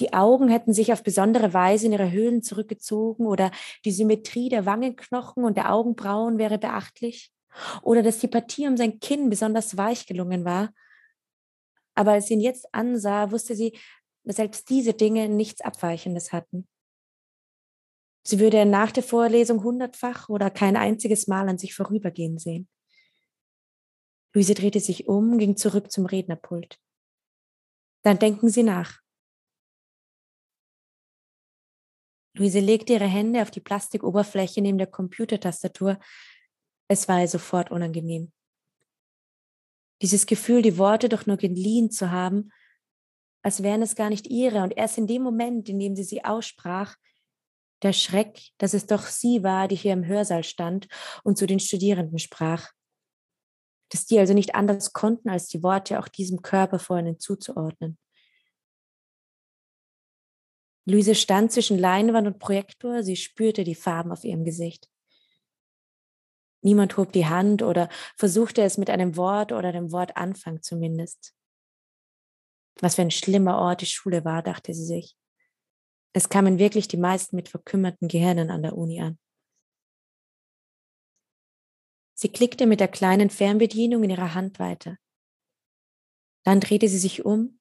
Die 0.00 0.12
Augen 0.12 0.48
hätten 0.48 0.72
sich 0.72 0.92
auf 0.92 1.02
besondere 1.02 1.54
Weise 1.54 1.86
in 1.86 1.92
ihre 1.92 2.10
Höhlen 2.10 2.42
zurückgezogen 2.42 3.26
oder 3.26 3.50
die 3.84 3.92
Symmetrie 3.92 4.48
der 4.48 4.66
Wangenknochen 4.66 5.44
und 5.44 5.56
der 5.56 5.72
Augenbrauen 5.72 6.38
wäre 6.38 6.58
beachtlich 6.58 7.32
oder 7.82 8.02
dass 8.02 8.18
die 8.18 8.28
Partie 8.28 8.66
um 8.66 8.76
sein 8.76 9.00
Kinn 9.00 9.30
besonders 9.30 9.76
weich 9.76 10.06
gelungen 10.06 10.44
war. 10.44 10.72
Aber 11.94 12.12
als 12.12 12.26
sie 12.26 12.34
ihn 12.34 12.40
jetzt 12.40 12.72
ansah, 12.72 13.30
wusste 13.30 13.54
sie, 13.54 13.78
dass 14.24 14.36
selbst 14.36 14.68
diese 14.70 14.94
Dinge 14.94 15.28
nichts 15.28 15.60
Abweichendes 15.60 16.32
hatten. 16.32 16.68
Sie 18.22 18.38
würde 18.38 18.66
nach 18.66 18.92
der 18.92 19.02
Vorlesung 19.02 19.64
hundertfach 19.64 20.28
oder 20.28 20.50
kein 20.50 20.76
einziges 20.76 21.26
Mal 21.26 21.48
an 21.48 21.58
sich 21.58 21.74
vorübergehen 21.74 22.38
sehen. 22.38 22.68
Luise 24.32 24.54
drehte 24.54 24.78
sich 24.78 25.08
um, 25.08 25.38
ging 25.38 25.56
zurück 25.56 25.90
zum 25.90 26.06
Rednerpult. 26.06 26.78
Dann 28.02 28.18
denken 28.18 28.48
Sie 28.48 28.62
nach. 28.62 29.00
Luise 32.34 32.60
legte 32.60 32.92
ihre 32.92 33.06
Hände 33.06 33.42
auf 33.42 33.50
die 33.50 33.60
Plastikoberfläche 33.60 34.62
neben 34.62 34.78
der 34.78 34.86
Computertastatur. 34.86 35.98
Es 36.88 37.08
war 37.08 37.20
ihr 37.20 37.28
sofort 37.28 37.70
unangenehm. 37.70 38.32
Dieses 40.02 40.26
Gefühl, 40.26 40.62
die 40.62 40.78
Worte 40.78 41.08
doch 41.08 41.26
nur 41.26 41.36
geliehen 41.36 41.90
zu 41.90 42.10
haben, 42.10 42.50
als 43.42 43.62
wären 43.62 43.82
es 43.82 43.96
gar 43.96 44.10
nicht 44.10 44.28
ihre. 44.28 44.62
Und 44.62 44.76
erst 44.76 44.98
in 44.98 45.06
dem 45.06 45.22
Moment, 45.22 45.68
in 45.68 45.78
dem 45.78 45.96
sie 45.96 46.04
sie 46.04 46.24
aussprach, 46.24 46.96
der 47.82 47.92
Schreck, 47.92 48.40
dass 48.58 48.74
es 48.74 48.86
doch 48.86 49.06
sie 49.06 49.42
war, 49.42 49.66
die 49.66 49.76
hier 49.76 49.92
im 49.92 50.06
Hörsaal 50.06 50.44
stand 50.44 50.88
und 51.24 51.38
zu 51.38 51.46
den 51.46 51.60
Studierenden 51.60 52.18
sprach. 52.18 52.70
Dass 53.90 54.06
die 54.06 54.18
also 54.18 54.34
nicht 54.34 54.54
anders 54.54 54.92
konnten, 54.92 55.30
als 55.30 55.48
die 55.48 55.62
Worte 55.62 55.98
auch 55.98 56.08
diesem 56.08 56.42
Körper 56.42 56.78
vor 56.78 56.98
ihnen 56.98 57.18
zuzuordnen. 57.18 57.98
Luise 60.90 61.14
stand 61.14 61.52
zwischen 61.52 61.78
Leinwand 61.78 62.26
und 62.26 62.38
Projektor, 62.38 63.02
sie 63.02 63.16
spürte 63.16 63.64
die 63.64 63.74
Farben 63.74 64.12
auf 64.12 64.24
ihrem 64.24 64.44
Gesicht. 64.44 64.90
Niemand 66.62 66.96
hob 66.96 67.12
die 67.12 67.26
Hand 67.26 67.62
oder 67.62 67.88
versuchte 68.16 68.62
es 68.62 68.76
mit 68.76 68.90
einem 68.90 69.16
Wort 69.16 69.52
oder 69.52 69.72
dem 69.72 69.92
Wort 69.92 70.16
Anfang 70.16 70.62
zumindest. 70.62 71.34
Was 72.80 72.96
für 72.96 73.02
ein 73.02 73.10
schlimmer 73.10 73.58
Ort 73.58 73.80
die 73.82 73.86
Schule 73.86 74.24
war, 74.24 74.42
dachte 74.42 74.74
sie 74.74 74.84
sich. 74.84 75.16
Es 76.12 76.28
kamen 76.28 76.58
wirklich 76.58 76.88
die 76.88 76.96
meisten 76.96 77.36
mit 77.36 77.48
verkümmerten 77.48 78.08
Gehirnen 78.08 78.50
an 78.50 78.62
der 78.62 78.76
Uni 78.76 79.00
an. 79.00 79.18
Sie 82.14 82.28
klickte 82.28 82.66
mit 82.66 82.80
der 82.80 82.88
kleinen 82.88 83.30
Fernbedienung 83.30 84.02
in 84.02 84.10
ihrer 84.10 84.34
Hand 84.34 84.58
weiter. 84.58 84.98
Dann 86.44 86.60
drehte 86.60 86.88
sie 86.88 86.98
sich 86.98 87.24
um, 87.24 87.60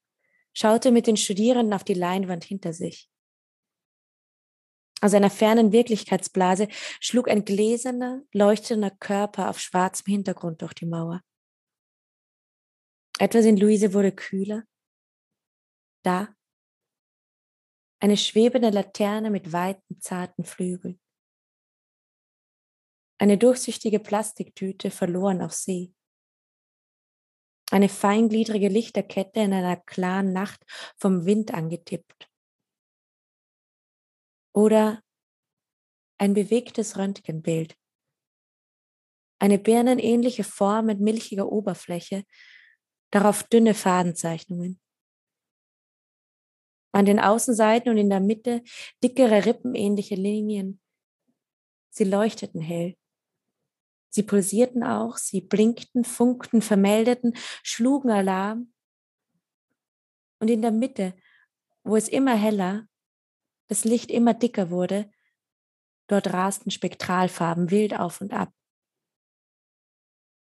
schaute 0.54 0.92
mit 0.92 1.08
den 1.08 1.16
Studierenden 1.16 1.74
auf 1.74 1.84
die 1.84 1.94
Leinwand 1.94 2.44
hinter 2.44 2.74
sich. 2.74 3.10
Aus 5.02 5.14
einer 5.14 5.30
fernen 5.30 5.72
Wirklichkeitsblase 5.72 6.68
schlug 7.00 7.30
ein 7.30 7.46
gläserner, 7.46 8.22
leuchtender 8.34 8.92
Körper 8.92 9.50
auf 9.50 9.60
schwarzem 9.60 10.12
Hintergrund 10.12 10.62
durch 10.62 10.74
die 10.74 10.86
Mauer. 10.86 11.22
Etwas 13.18 13.46
in 13.46 13.58
Luise 13.58 13.94
wurde 13.94 14.12
kühler. 14.12 14.64
Da 16.04 16.34
eine 18.02 18.16
schwebende 18.16 18.70
Laterne 18.70 19.30
mit 19.30 19.52
weiten, 19.52 20.00
zarten 20.00 20.46
Flügeln. 20.46 21.02
Eine 23.18 23.38
durchsichtige 23.38 24.00
Plastiktüte 24.00 24.90
verloren 24.90 25.42
auf 25.42 25.52
See. 25.52 25.94
Eine 27.72 27.90
feingliedrige 27.90 28.70
Lichterkette 28.70 29.42
in 29.42 29.54
einer 29.54 29.76
klaren 29.76 30.32
Nacht 30.32 30.66
vom 30.98 31.26
Wind 31.26 31.54
angetippt. 31.54 32.29
Oder 34.54 35.02
ein 36.18 36.34
bewegtes 36.34 36.98
Röntgenbild. 36.98 37.76
Eine 39.40 39.58
birnenähnliche 39.58 40.44
Form 40.44 40.88
mit 40.88 41.00
milchiger 41.00 41.50
Oberfläche, 41.50 42.26
darauf 43.12 43.44
dünne 43.44 43.74
Fadenzeichnungen. 43.74 44.80
An 46.92 47.06
den 47.06 47.20
Außenseiten 47.20 47.92
und 47.92 47.98
in 47.98 48.10
der 48.10 48.20
Mitte 48.20 48.64
dickere 49.04 49.46
rippenähnliche 49.46 50.16
Linien. 50.16 50.82
Sie 51.90 52.04
leuchteten 52.04 52.62
hell. 52.62 52.98
Sie 54.10 54.24
pulsierten 54.24 54.84
auch, 54.84 55.18
sie 55.18 55.42
blinkten, 55.42 56.04
funkten, 56.04 56.62
vermeldeten, 56.62 57.34
schlugen 57.64 58.10
Alarm. 58.10 58.74
Und 60.40 60.50
in 60.50 60.62
der 60.62 60.72
Mitte, 60.72 61.16
wo 61.84 61.96
es 61.96 62.08
immer 62.08 62.36
heller, 62.36 62.88
das 63.70 63.86
Licht 63.86 64.12
immer 64.12 64.34
dicker 64.34 64.70
wurde, 64.70 65.12
dort 66.08 66.34
rasten 66.34 66.72
Spektralfarben 66.72 67.72
wild 67.72 67.98
auf 67.98 68.20
und 68.20 68.34
ab. 68.34 68.54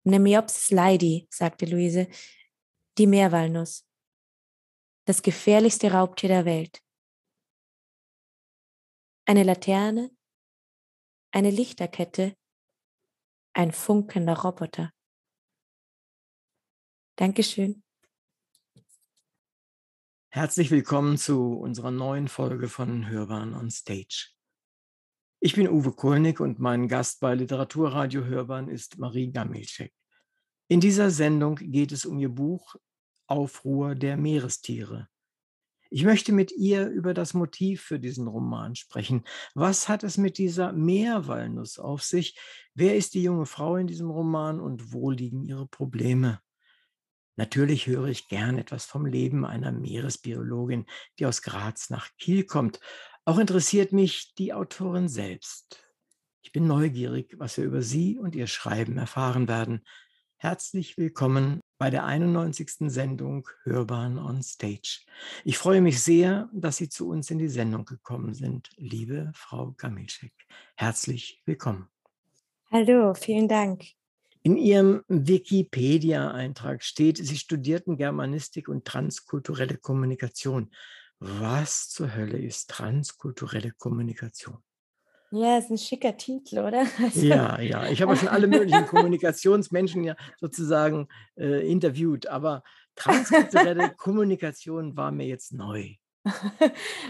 Nemiopsis 0.04 0.72
leidi, 0.72 1.28
sagte 1.30 1.66
Luise, 1.66 2.08
die 2.98 3.08
Meerwalnuss 3.08 3.86
das 5.06 5.22
gefährlichste 5.22 5.92
Raubtier 5.92 6.30
der 6.30 6.46
Welt. 6.46 6.84
Eine 9.28 9.44
Laterne, 9.44 10.16
eine 11.32 11.52
Lichterkette, 11.52 12.36
ein 13.54 13.72
funkender 13.72 14.40
Roboter. 14.40 14.92
Dankeschön. 17.18 17.85
Herzlich 20.36 20.70
willkommen 20.70 21.18
zu 21.18 21.54
unserer 21.54 21.92
neuen 21.92 22.28
Folge 22.28 22.68
von 22.68 23.08
Hörbahn 23.08 23.56
on 23.56 23.72
Stage. 23.72 24.32
Ich 25.40 25.56
bin 25.56 25.70
Uwe 25.70 25.94
Kulnig 25.94 26.42
und 26.42 26.60
mein 26.60 26.90
Gast 26.90 27.22
bei 27.22 27.36
Literaturradio 27.36 28.26
Hörbahn 28.26 28.68
ist 28.68 28.98
Marie 28.98 29.32
Gamilczek. 29.32 29.94
In 30.68 30.82
dieser 30.82 31.10
Sendung 31.10 31.56
geht 31.56 31.94
es 31.94 32.06
um 32.06 32.20
ihr 32.20 32.28
Buch 32.28 32.76
Aufruhr 33.28 33.96
der 33.96 34.18
Meerestiere. 34.18 35.08
Ich 35.90 36.04
möchte 36.04 36.34
mit 36.34 36.52
ihr 36.52 36.90
über 36.90 37.14
das 37.14 37.34
Motiv 37.34 37.84
für 37.84 37.98
diesen 37.98 38.28
Roman 38.28 38.76
sprechen. 38.76 39.24
Was 39.54 39.88
hat 39.88 40.04
es 40.04 40.18
mit 40.18 40.38
dieser 40.38 40.74
Meerwalnuss 40.74 41.80
auf 41.80 42.04
sich? 42.04 42.38
Wer 42.74 42.98
ist 42.98 43.14
die 43.14 43.24
junge 43.24 43.46
Frau 43.46 43.78
in 43.78 43.88
diesem 43.88 44.12
Roman 44.12 44.60
und 44.60 44.92
wo 44.92 45.12
liegen 45.12 45.46
ihre 45.46 45.66
Probleme? 45.66 46.42
Natürlich 47.38 47.88
höre 47.88 48.08
ich 48.08 48.30
gern 48.30 48.58
etwas 48.58 48.86
vom 48.86 49.06
Leben 49.06 49.46
einer 49.46 49.72
Meeresbiologin, 49.72 50.86
die 51.20 51.26
aus 51.26 51.42
Graz 51.42 51.90
nach 51.90 52.10
Kiel 52.18 52.46
kommt. 52.46 52.80
Auch 53.26 53.40
interessiert 53.40 53.92
mich 53.92 54.34
die 54.36 54.54
Autorin 54.54 55.10
selbst. 55.10 55.84
Ich 56.42 56.52
bin 56.52 56.68
neugierig, 56.68 57.36
was 57.38 57.58
wir 57.58 57.66
über 57.66 57.82
sie 57.82 58.18
und 58.18 58.36
ihr 58.36 58.48
Schreiben 58.48 58.98
erfahren 58.98 59.48
werden. 59.48 59.84
Herzlich 60.38 60.98
willkommen 60.98 61.60
bei 61.78 61.90
der 61.90 62.06
91. 62.06 62.92
Sendung 62.92 63.50
Hörbahn 63.64 64.18
on 64.18 64.44
Stage. 64.44 65.02
Ich 65.44 65.58
freue 65.58 65.82
mich 65.82 66.04
sehr, 66.04 66.50
dass 66.54 66.78
Sie 66.78 66.88
zu 66.88 67.10
uns 67.10 67.32
in 67.32 67.40
die 67.40 67.50
Sendung 67.50 67.84
gekommen 67.84 68.34
sind, 68.34 68.70
liebe 68.78 69.32
Frau 69.34 69.74
Gamilczek. 69.78 70.34
Herzlich 70.76 71.42
willkommen. 71.46 71.90
Hallo, 72.72 73.14
vielen 73.14 73.48
Dank. 73.48 73.86
In 74.46 74.58
Ihrem 74.58 75.02
Wikipedia-Eintrag 75.08 76.84
steht, 76.84 77.18
Sie 77.18 77.36
studierten 77.36 77.98
Germanistik 77.98 78.70
und 78.70 78.86
transkulturelle 78.86 79.78
Kommunikation. 79.78 80.70
Was 81.18 81.90
zur 81.90 82.14
Hölle 82.14 82.38
ist 82.38 82.70
transkulturelle 82.70 83.72
Kommunikation? 83.72 84.60
Ja, 85.32 85.58
ist 85.58 85.72
ein 85.72 85.80
schicker 85.80 86.16
Titel, 86.16 86.60
oder? 86.60 86.86
Also 87.04 87.26
ja, 87.26 87.60
ja. 87.60 87.90
Ich 87.90 88.04
habe 88.04 88.16
schon 88.16 88.28
alle 88.28 88.46
möglichen 88.46 88.86
Kommunikationsmenschen 88.88 90.04
ja 90.04 90.16
sozusagen 90.40 91.08
äh, 91.36 91.68
interviewt, 91.68 92.28
aber 92.28 92.62
transkulturelle 92.94 93.94
Kommunikation 93.98 94.96
war 94.96 95.12
mir 95.12 95.26
jetzt 95.26 95.54
neu. 95.54 95.96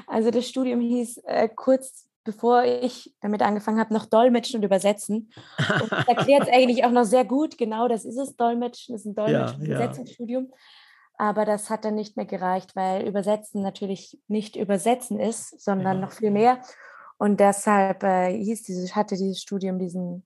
Also 0.07 0.31
das 0.31 0.47
Studium 0.47 0.79
hieß 0.79 1.17
äh, 1.25 1.49
kurz 1.53 2.07
bevor 2.25 2.63
ich 2.63 3.15
damit 3.21 3.41
angefangen 3.41 3.79
habe, 3.79 3.93
noch 3.93 4.05
Dolmetschen 4.05 4.57
und 4.57 4.65
Übersetzen. 4.65 5.31
Und 5.81 5.91
das 5.91 6.07
erklärt 6.07 6.43
es 6.43 6.49
eigentlich 6.49 6.83
auch 6.83 6.91
noch 6.91 7.05
sehr 7.05 7.23
gut. 7.23 7.57
Genau, 7.57 7.87
das 7.87 8.03
ist 8.03 8.17
es. 8.17 8.35
Dolmetschen 8.35 8.95
ist 8.95 9.05
ein 9.05 9.15
Dolmetschen- 9.15 9.61
und 9.61 9.67
ja, 9.67 9.75
Übersetzungsstudium. 9.77 10.47
Ja. 10.49 10.57
Aber 11.17 11.45
das 11.45 11.69
hat 11.69 11.85
dann 11.85 11.95
nicht 11.95 12.17
mehr 12.17 12.25
gereicht, 12.25 12.75
weil 12.75 13.07
Übersetzen 13.07 13.61
natürlich 13.61 14.19
nicht 14.27 14.57
Übersetzen 14.57 15.19
ist, 15.19 15.61
sondern 15.61 15.97
ja. 15.97 16.01
noch 16.01 16.11
viel 16.11 16.31
mehr. 16.31 16.61
Und 17.17 17.39
deshalb 17.39 18.03
äh, 18.03 18.37
hieß 18.37 18.63
dieses, 18.63 18.95
hatte 18.95 19.15
dieses 19.15 19.41
Studium 19.41 19.79
diesen, 19.79 20.25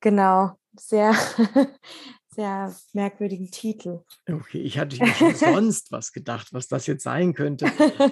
genau, 0.00 0.52
sehr, 0.78 1.12
sehr 2.40 2.74
merkwürdigen 2.94 3.50
Titel. 3.50 4.00
Okay, 4.26 4.60
ich 4.60 4.78
hatte 4.78 4.96
schon 4.96 5.34
sonst 5.34 5.92
was 5.92 6.12
gedacht, 6.12 6.48
was 6.52 6.68
das 6.68 6.86
jetzt 6.86 7.02
sein 7.02 7.34
könnte, 7.34 7.66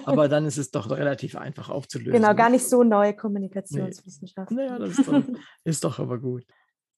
aber 0.05 0.27
dann 0.27 0.45
ist 0.45 0.57
es 0.57 0.69
doch 0.69 0.91
relativ 0.91 1.35
einfach 1.35 1.69
aufzulösen. 1.69 2.13
Genau, 2.13 2.35
gar 2.35 2.51
nicht 2.51 2.67
so 2.67 2.83
neue 2.83 3.15
Kommunikationswissenschaften. 3.15 4.55
Nee. 4.55 4.67
Naja, 4.67 4.77
das 4.79 4.99
ist 4.99 5.07
doch, 5.07 5.23
ist 5.63 5.83
doch 5.83 5.99
aber 5.99 6.19
gut. 6.19 6.45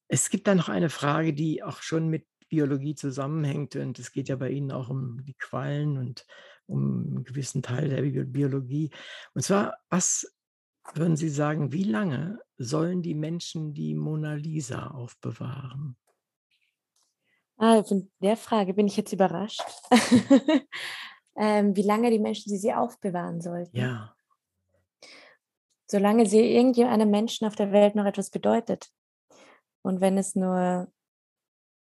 Es 0.09 0.29
gibt 0.29 0.47
da 0.47 0.55
noch 0.55 0.67
eine 0.67 0.89
Frage, 0.89 1.33
die 1.33 1.63
auch 1.63 1.81
schon 1.81 2.09
mit 2.09 2.25
Biologie 2.49 2.95
zusammenhängt 2.95 3.77
und 3.77 3.97
es 3.97 4.11
geht 4.11 4.27
ja 4.27 4.35
bei 4.35 4.49
Ihnen 4.49 4.71
auch 4.71 4.89
um 4.89 5.23
die 5.23 5.35
Quallen 5.35 5.97
und 5.97 6.25
um 6.65 7.07
einen 7.07 7.23
gewissen 7.23 7.61
Teil 7.61 7.87
der 7.87 8.01
Biologie. 8.25 8.91
Und 9.33 9.43
zwar, 9.43 9.77
was 9.89 10.35
würden 10.95 11.15
Sie 11.15 11.29
sagen, 11.29 11.71
wie 11.71 11.85
lange 11.85 12.39
sollen 12.57 13.01
die 13.01 13.15
Menschen 13.15 13.73
die 13.73 13.95
Mona 13.95 14.33
Lisa 14.33 14.87
aufbewahren? 14.87 15.95
Ah, 17.61 17.83
von 17.83 18.09
der 18.19 18.37
Frage 18.37 18.73
bin 18.73 18.87
ich 18.87 18.97
jetzt 18.97 19.13
überrascht. 19.13 19.61
ähm, 21.37 21.75
wie 21.75 21.83
lange 21.83 22.09
die 22.09 22.19
Menschen 22.19 22.49
sie, 22.49 22.57
sie 22.57 22.73
aufbewahren 22.73 23.39
sollten. 23.39 23.77
Ja. 23.77 24.15
Solange 25.85 26.25
sie 26.25 26.39
irgendeinem 26.39 27.11
Menschen 27.11 27.45
auf 27.45 27.55
der 27.55 27.71
Welt 27.71 27.93
noch 27.93 28.05
etwas 28.05 28.31
bedeutet. 28.31 28.89
Und 29.83 30.01
wenn 30.01 30.17
es 30.17 30.35
nur 30.35 30.91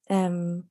ähm, 0.10 0.70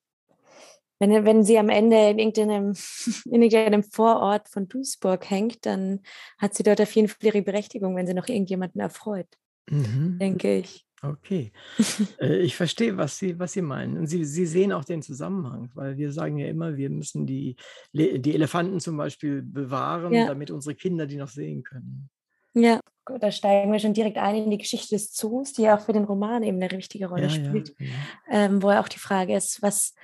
wenn, 0.98 1.24
wenn 1.24 1.42
sie 1.42 1.58
am 1.58 1.68
Ende 1.68 2.10
in 2.10 2.18
irgendeinem, 2.18 2.74
in 3.24 3.42
irgendeinem 3.42 3.82
Vorort 3.82 4.48
von 4.48 4.68
Duisburg 4.68 5.28
hängt, 5.28 5.66
dann 5.66 6.00
hat 6.38 6.54
sie 6.54 6.62
dort 6.62 6.80
auf 6.80 6.94
jeden 6.94 7.08
Fall 7.08 7.18
ihre 7.22 7.42
Berechtigung, 7.42 7.96
wenn 7.96 8.06
sie 8.06 8.14
noch 8.14 8.28
irgendjemanden 8.28 8.80
erfreut, 8.80 9.26
mhm. 9.68 10.18
denke 10.20 10.58
ich. 10.58 10.86
Okay. 11.02 11.52
Äh, 12.20 12.38
ich 12.38 12.56
verstehe, 12.56 12.96
was 12.96 13.18
Sie, 13.18 13.38
was 13.38 13.52
Sie 13.52 13.62
meinen. 13.62 13.98
Und 13.98 14.06
Sie, 14.06 14.24
Sie 14.24 14.46
sehen 14.46 14.72
auch 14.72 14.84
den 14.84 15.02
Zusammenhang, 15.02 15.70
weil 15.74 15.96
wir 15.96 16.12
sagen 16.12 16.38
ja 16.38 16.46
immer, 16.46 16.76
wir 16.76 16.90
müssen 16.90 17.26
die, 17.26 17.56
die 17.92 18.34
Elefanten 18.34 18.80
zum 18.80 18.96
Beispiel 18.96 19.42
bewahren, 19.42 20.12
ja. 20.12 20.26
damit 20.26 20.50
unsere 20.50 20.74
Kinder 20.74 21.06
die 21.06 21.16
noch 21.16 21.28
sehen 21.28 21.64
können. 21.64 22.08
Ja, 22.54 22.80
da 23.20 23.32
steigen 23.32 23.72
wir 23.72 23.78
schon 23.78 23.94
direkt 23.94 24.18
ein 24.18 24.36
in 24.36 24.50
die 24.50 24.58
Geschichte 24.58 24.94
des 24.94 25.12
Zoos, 25.12 25.54
die 25.54 25.62
ja 25.62 25.76
auch 25.76 25.80
für 25.80 25.92
den 25.92 26.04
Roman 26.04 26.42
eben 26.42 26.62
eine 26.62 26.70
wichtige 26.70 27.08
Rolle 27.08 27.24
ja, 27.24 27.30
spielt, 27.30 27.74
ja, 27.78 27.86
ähm, 28.30 28.62
wo 28.62 28.70
ja 28.70 28.80
auch 28.80 28.88
die 28.88 28.98
Frage 28.98 29.34
ist, 29.34 29.62
was, 29.62 29.94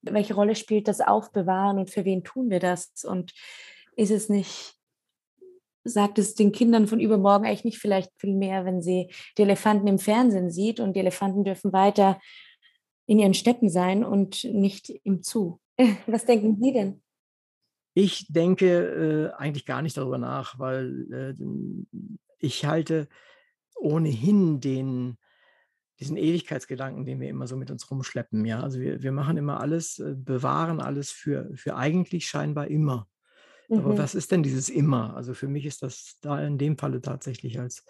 welche 0.00 0.34
Rolle 0.34 0.54
spielt 0.54 0.88
das 0.88 1.00
Aufbewahren 1.00 1.78
und 1.78 1.90
für 1.90 2.04
wen 2.04 2.24
tun 2.24 2.50
wir 2.50 2.58
das? 2.58 3.04
Und 3.04 3.32
ist 3.96 4.10
es 4.10 4.28
nicht, 4.28 4.74
sagt 5.84 6.18
es 6.18 6.34
den 6.34 6.52
Kindern 6.52 6.86
von 6.86 7.00
übermorgen 7.00 7.46
eigentlich 7.46 7.64
nicht 7.64 7.78
vielleicht 7.78 8.10
viel 8.18 8.34
mehr, 8.34 8.64
wenn 8.64 8.82
sie 8.82 9.10
die 9.36 9.42
Elefanten 9.42 9.86
im 9.86 9.98
Fernsehen 9.98 10.50
sieht 10.50 10.80
und 10.80 10.94
die 10.94 11.00
Elefanten 11.00 11.44
dürfen 11.44 11.72
weiter 11.72 12.20
in 13.06 13.18
ihren 13.18 13.34
Städten 13.34 13.68
sein 13.68 14.04
und 14.04 14.44
nicht 14.44 14.90
im 14.90 15.22
Zoo? 15.22 15.58
Was 16.06 16.24
denken 16.24 16.56
Sie 16.60 16.72
denn? 16.72 17.02
Ich 17.94 18.26
denke 18.32 19.32
äh, 19.36 19.36
eigentlich 19.36 19.66
gar 19.66 19.82
nicht 19.82 19.96
darüber 19.96 20.18
nach, 20.18 20.58
weil 20.58 21.06
äh, 21.12 21.34
ich 22.38 22.64
halte 22.64 23.08
ohnehin 23.76 24.60
den, 24.60 25.18
diesen 26.00 26.16
Ewigkeitsgedanken, 26.16 27.04
den 27.04 27.20
wir 27.20 27.28
immer 27.28 27.46
so 27.46 27.56
mit 27.56 27.70
uns 27.70 27.90
rumschleppen. 27.90 28.46
Ja, 28.46 28.60
also 28.60 28.80
wir, 28.80 29.02
wir 29.02 29.12
machen 29.12 29.36
immer 29.36 29.60
alles, 29.60 29.98
äh, 29.98 30.14
bewahren 30.16 30.80
alles 30.80 31.10
für, 31.10 31.50
für 31.54 31.76
eigentlich 31.76 32.26
scheinbar 32.26 32.68
immer. 32.68 33.08
Aber 33.78 33.94
mhm. 33.94 33.98
was 33.98 34.14
ist 34.14 34.30
denn 34.30 34.42
dieses 34.42 34.68
immer? 34.68 35.16
Also 35.16 35.32
für 35.32 35.48
mich 35.48 35.64
ist 35.64 35.82
das 35.82 36.18
da 36.20 36.44
in 36.44 36.58
dem 36.58 36.76
Falle 36.76 37.00
tatsächlich 37.00 37.58
als 37.58 37.84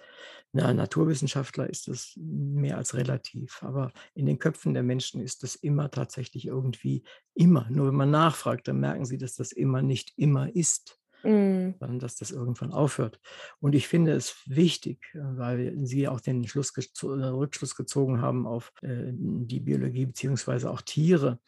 na, 0.53 0.73
Naturwissenschaftler 0.73 1.69
ist 1.69 1.89
das 1.89 2.13
mehr 2.17 2.77
als 2.77 2.95
relativ. 2.95 3.63
Aber 3.63 3.91
in 4.15 4.27
den 4.27 4.39
Köpfen 4.39 4.75
der 4.75 4.85
Menschen 4.85 5.21
ist 5.21 5.43
das 5.43 5.57
immer 5.57 5.91
tatsächlich 5.91 6.47
irgendwie 6.47 7.03
immer. 7.35 7.67
Nur 7.69 7.89
wenn 7.89 7.97
man 7.97 8.11
nachfragt, 8.11 8.69
dann 8.69 8.79
merken 8.79 9.05
sie, 9.05 9.19
dass 9.19 9.35
das 9.35 9.51
immer 9.51 9.83
nicht 9.83 10.13
immer 10.17 10.55
ist. 10.55 10.99
Mhm. 11.25 11.77
sondern 11.79 12.01
dass 12.01 12.17
das 12.17 12.33
irgendwann 12.33 12.73
aufhört. 12.73 13.21
Und 13.61 13.77
ich 13.77 13.87
finde 13.87 14.11
es 14.11 14.43
wichtig, 14.47 14.99
äh, 15.15 15.21
weil 15.21 15.79
Sie 15.87 16.09
auch 16.09 16.21
den 16.21 16.45
Schluss, 16.49 16.73
äh, 16.77 17.07
Rückschluss 17.07 17.77
gezogen 17.77 18.21
haben 18.21 18.45
auf 18.45 18.73
äh, 18.83 19.13
die 19.13 19.61
Biologie 19.61 20.07
beziehungsweise 20.07 20.69
auch 20.69 20.83
Tiere, 20.83 21.39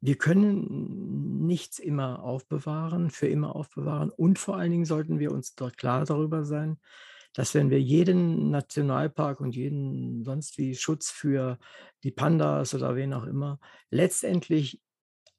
wir 0.00 0.16
können 0.16 1.46
nichts 1.46 1.78
immer 1.78 2.22
aufbewahren, 2.22 3.10
für 3.10 3.28
immer 3.28 3.56
aufbewahren. 3.56 4.10
Und 4.10 4.38
vor 4.38 4.56
allen 4.56 4.70
Dingen 4.70 4.84
sollten 4.84 5.18
wir 5.18 5.32
uns 5.32 5.54
dort 5.54 5.78
klar 5.78 6.04
darüber 6.04 6.44
sein, 6.44 6.78
dass 7.32 7.54
wenn 7.54 7.70
wir 7.70 7.80
jeden 7.80 8.50
Nationalpark 8.50 9.40
und 9.40 9.54
jeden 9.54 10.24
sonst 10.24 10.58
wie 10.58 10.74
Schutz 10.74 11.10
für 11.10 11.58
die 12.02 12.10
Pandas 12.10 12.74
oder 12.74 12.96
wen 12.96 13.12
auch 13.12 13.24
immer 13.24 13.60
letztendlich 13.90 14.80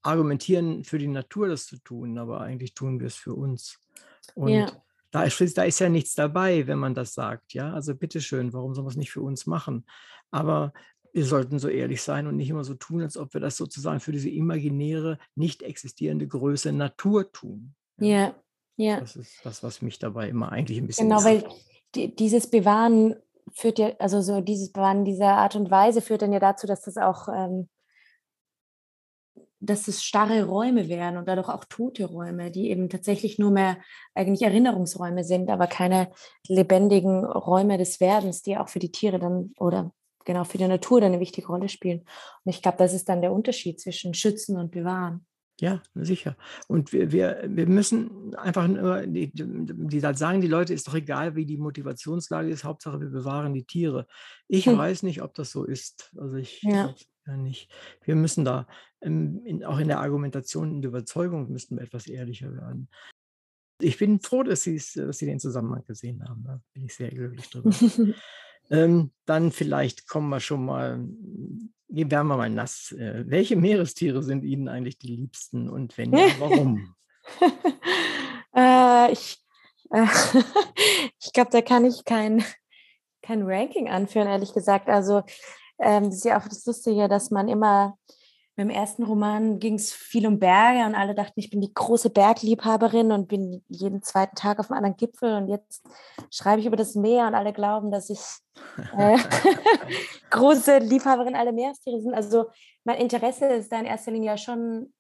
argumentieren, 0.04 0.84
für 0.84 1.00
die 1.00 1.08
Natur 1.08 1.50
das 1.50 1.66
zu 1.66 1.78
tun, 1.78 2.18
aber 2.18 2.42
eigentlich 2.42 2.74
tun 2.74 3.00
wir 3.00 3.08
es 3.08 3.16
für 3.16 3.34
uns. 3.34 3.80
Und 4.36 4.50
ja. 4.50 4.72
da, 5.12 5.24
ist, 5.24 5.58
da 5.58 5.64
ist 5.64 5.80
ja 5.80 5.90
nichts 5.90 6.14
dabei, 6.14 6.68
wenn 6.68 6.80
man 6.80 6.94
das 6.94 7.14
sagt. 7.14 7.54
Ja, 7.54 7.74
also 7.74 7.96
bitteschön, 7.96 8.54
warum 8.54 8.74
soll 8.74 8.84
man 8.84 8.92
es 8.92 8.98
nicht 8.98 9.12
für 9.12 9.22
uns 9.22 9.48
machen? 9.48 9.86
Aber 10.30 10.74
wir 11.18 11.26
sollten 11.26 11.58
so 11.58 11.68
ehrlich 11.68 12.04
sein 12.04 12.28
und 12.28 12.36
nicht 12.36 12.52
immer 12.52 12.64
so 12.64 12.76
tun, 12.76 13.02
als 13.02 13.18
ob 13.18 13.34
wir 13.34 13.42
das 13.42 13.58
sozusagen 13.58 14.00
für 14.00 14.12
diese 14.12 14.30
imaginäre, 14.30 15.18
nicht 15.34 15.64
existierende 15.64 16.28
Größe 16.28 16.72
Natur 16.72 17.32
tun. 17.32 17.74
Ja, 18.00 18.36
ja. 18.76 19.00
Das 19.00 19.16
ist 19.16 19.44
das, 19.44 19.64
was 19.64 19.82
mich 19.82 19.98
dabei 19.98 20.30
immer 20.30 20.52
eigentlich 20.52 20.78
ein 20.78 20.86
bisschen. 20.86 21.10
Genau, 21.10 21.24
weil 21.24 21.44
die, 21.96 22.16
dieses 22.16 22.52
Bewahren 22.52 23.16
führt 23.52 23.80
ja, 23.80 23.94
also 23.98 24.22
so 24.22 24.42
dieses 24.42 24.72
Bewahren 24.72 25.06
dieser 25.06 25.30
Art 25.30 25.56
und 25.56 25.72
Weise 25.72 26.02
führt 26.02 26.22
dann 26.22 26.34
ja 26.34 26.40
dazu, 26.40 26.68
dass 26.68 26.82
das 26.82 26.98
auch, 26.98 27.30
ähm, 27.30 27.68
dass 29.60 29.88
es 29.88 30.04
starre 30.04 30.44
Räume 30.44 30.88
wären 30.88 31.18
und 31.18 31.28
dadurch 31.28 31.50
auch 31.50 31.66
tote 31.66 32.06
Räume, 32.06 32.52
die 32.52 32.70
eben 32.70 32.90
tatsächlich 32.90 33.40
nur 33.40 33.50
mehr 33.50 33.78
eigentlich 34.14 34.44
Erinnerungsräume 34.44 35.24
sind, 35.24 35.50
aber 35.50 35.66
keine 35.66 36.12
lebendigen 36.48 37.26
Räume 37.26 37.80
des 37.80 38.00
Werdens, 38.00 38.44
die 38.44 38.56
auch 38.56 38.70
für 38.70 38.78
die 38.78 38.92
Tiere 38.92 39.18
dann 39.18 39.52
oder 39.58 39.92
genau 40.28 40.44
für 40.44 40.60
die 40.60 40.68
Natur 40.68 41.02
dann 41.02 41.14
eine 41.14 41.20
wichtige 41.20 41.48
Rolle 41.48 41.70
spielen. 41.70 42.02
Und 42.44 42.50
ich 42.52 42.62
glaube, 42.62 42.78
das 42.78 42.94
ist 42.94 43.10
dann 43.10 43.22
der 43.22 43.32
Unterschied 43.32 43.80
zwischen 43.80 44.14
Schützen 44.14 44.58
und 44.58 44.70
Bewahren. 44.70 45.26
Ja, 45.60 45.82
sicher. 45.96 46.38
Und 46.68 46.94
wir, 46.94 47.12
wir, 47.12 47.44
wir 47.48 47.66
müssen 47.66 48.36
einfach 48.36 48.68
nur, 48.68 49.08
die, 49.08 49.32
die 49.34 50.00
sagen, 50.00 50.40
die 50.40 50.48
Leute, 50.48 50.76
ist 50.76 50.88
doch 50.88 50.94
egal, 50.94 51.36
wie 51.36 51.48
die 51.48 51.58
Motivationslage 51.58 52.50
ist, 52.50 52.64
Hauptsache 52.64 53.02
wir 53.02 53.10
bewahren 53.10 53.56
die 53.56 53.64
Tiere. 53.64 54.06
Ich 54.48 54.68
hm. 54.68 54.78
weiß 54.78 55.02
nicht, 55.02 55.24
ob 55.24 55.34
das 55.34 55.50
so 55.50 55.64
ist. 55.64 56.14
Also 56.16 56.38
ich 56.38 56.62
ja. 56.62 56.94
ja 57.26 57.38
nicht. 57.38 57.72
Wir 58.04 58.16
müssen 58.16 58.46
da, 58.46 58.68
in, 59.02 59.64
auch 59.66 59.80
in 59.80 59.88
der 59.88 60.00
Argumentation, 60.00 60.76
in 60.76 60.82
der 60.84 60.90
Überzeugung, 60.90 61.52
müssten 61.52 61.78
wir 61.78 61.84
etwas 61.84 62.06
ehrlicher 62.06 62.54
werden. 62.54 62.88
Ich 63.82 63.98
bin 63.98 64.20
froh, 64.20 64.44
dass 64.44 64.62
Sie, 64.62 64.76
dass 64.76 65.18
Sie 65.18 65.26
den 65.26 65.40
Zusammenhang 65.40 65.84
gesehen 65.86 66.24
haben. 66.28 66.44
Da 66.44 66.62
bin 66.74 66.86
ich 66.86 66.96
sehr 66.96 67.10
glücklich 67.10 67.50
drüber. 67.50 67.72
Ähm, 68.70 69.12
dann 69.26 69.52
vielleicht 69.52 70.08
kommen 70.08 70.30
wir 70.30 70.40
schon 70.40 70.66
mal, 70.66 71.00
werden 71.88 72.28
wir 72.28 72.38
mal 72.38 72.50
nass. 72.50 72.92
Äh, 72.92 73.24
welche 73.28 73.56
Meerestiere 73.56 74.24
sind 74.24 74.44
Ihnen 74.44 74.68
eigentlich 74.68 74.98
die 74.98 75.16
liebsten 75.16 75.70
und 75.70 75.98
wenn 75.98 76.12
ja, 76.12 76.28
warum? 76.40 76.96
äh, 78.56 79.12
ich 79.12 79.42
äh, 79.92 80.06
ich 81.20 81.34
glaube, 81.34 81.52
da 81.52 81.62
kann 81.62 81.86
ich 81.86 82.06
kein, 82.06 82.44
kein 83.22 83.44
Ranking 83.44 83.90
anführen, 83.90 84.28
ehrlich 84.28 84.54
gesagt. 84.54 84.90
Also 84.90 85.24
ähm, 85.80 86.06
das 86.06 86.16
ist 86.16 86.26
ja 86.26 86.40
auch 86.40 86.48
das 86.48 86.66
Lustige, 86.66 87.08
dass 87.08 87.32
man 87.32 87.48
immer 87.48 87.98
beim 88.58 88.72
ersten 88.72 89.04
Roman 89.04 89.60
ging 89.60 89.76
es 89.76 89.94
viel 89.94 90.26
um 90.26 90.40
Berge 90.40 90.84
und 90.88 90.96
alle 90.96 91.14
dachten, 91.14 91.40
ich 91.40 91.52
bin 91.52 91.62
die 91.62 91.72
große 91.72 92.10
Bergliebhaberin 92.10 93.12
und 93.12 93.28
bin 93.28 93.64
jeden 93.70 94.02
zweiten 94.02 94.36
Tag 94.36 94.60
auf 94.60 94.72
einem 94.72 94.78
anderen 94.78 94.98
Gipfel 94.98 95.36
und 95.36 95.48
jetzt 95.48 95.88
schreibe 96.32 96.60
ich 96.60 96.66
über 96.66 96.76
das 96.76 96.96
Meer 96.96 97.28
und 97.28 97.36
alle 97.36 97.54
glauben, 97.54 97.92
dass 97.92 98.10
ich 98.10 98.20
äh, 98.98 99.20
große 100.32 100.80
Liebhaberin 100.80 101.36
aller 101.36 101.52
Meerestiere 101.52 102.02
bin. 102.02 102.16
Also 102.16 102.46
mein 102.84 102.98
Interesse 102.98 103.46
ist 103.46 103.72
da 103.72 103.80
in 103.80 103.86
erster 103.86 104.10
Linie 104.12 104.32
ja 104.32 104.38
schon, 104.38 104.92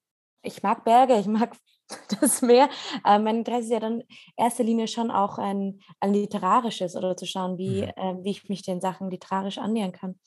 ich 0.43 0.61
mag 0.61 0.85
Berge, 0.85 1.17
ich 1.17 1.25
mag 1.25 1.57
das 2.21 2.43
Meer, 2.43 2.69
aber 3.01 3.23
mein 3.23 3.37
Interesse 3.37 3.63
ist 3.63 3.71
ja 3.71 3.79
dann 3.79 4.01
in 4.01 4.07
erster 4.35 4.63
Linie 4.63 4.87
schon 4.87 5.09
auch 5.09 5.39
ein, 5.39 5.79
ein 5.99 6.13
literarisches 6.13 6.95
oder 6.95 7.17
zu 7.17 7.25
schauen, 7.25 7.57
wie, 7.57 7.81
mhm. 7.81 7.91
äh, 7.95 8.23
wie 8.23 8.29
ich 8.29 8.49
mich 8.49 8.61
den 8.61 8.81
Sachen 8.81 9.09
literarisch 9.09 9.57
annähern 9.57 9.93
kann. 9.93 10.19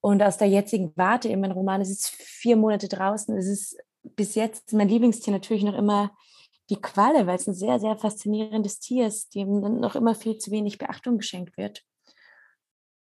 Und 0.00 0.22
aus 0.22 0.38
der 0.38 0.48
jetzigen 0.48 0.92
Warte 0.96 1.28
in 1.28 1.40
meinem 1.40 1.52
Roman, 1.52 1.80
es 1.80 1.90
ist 1.90 2.08
vier 2.08 2.56
Monate 2.56 2.88
draußen, 2.88 3.36
es 3.36 3.46
ist 3.46 3.76
bis 4.02 4.34
jetzt 4.34 4.72
mein 4.72 4.88
Lieblingstier 4.88 5.32
natürlich 5.32 5.62
noch 5.62 5.74
immer 5.74 6.16
die 6.70 6.80
Qualle, 6.80 7.26
weil 7.26 7.36
es 7.36 7.46
ein 7.46 7.54
sehr, 7.54 7.78
sehr 7.80 7.96
faszinierendes 7.96 8.78
Tier 8.78 9.06
ist, 9.06 9.34
dem 9.34 9.60
noch 9.60 9.96
immer 9.96 10.14
viel 10.14 10.38
zu 10.38 10.50
wenig 10.50 10.78
Beachtung 10.78 11.18
geschenkt 11.18 11.56
wird. 11.56 11.84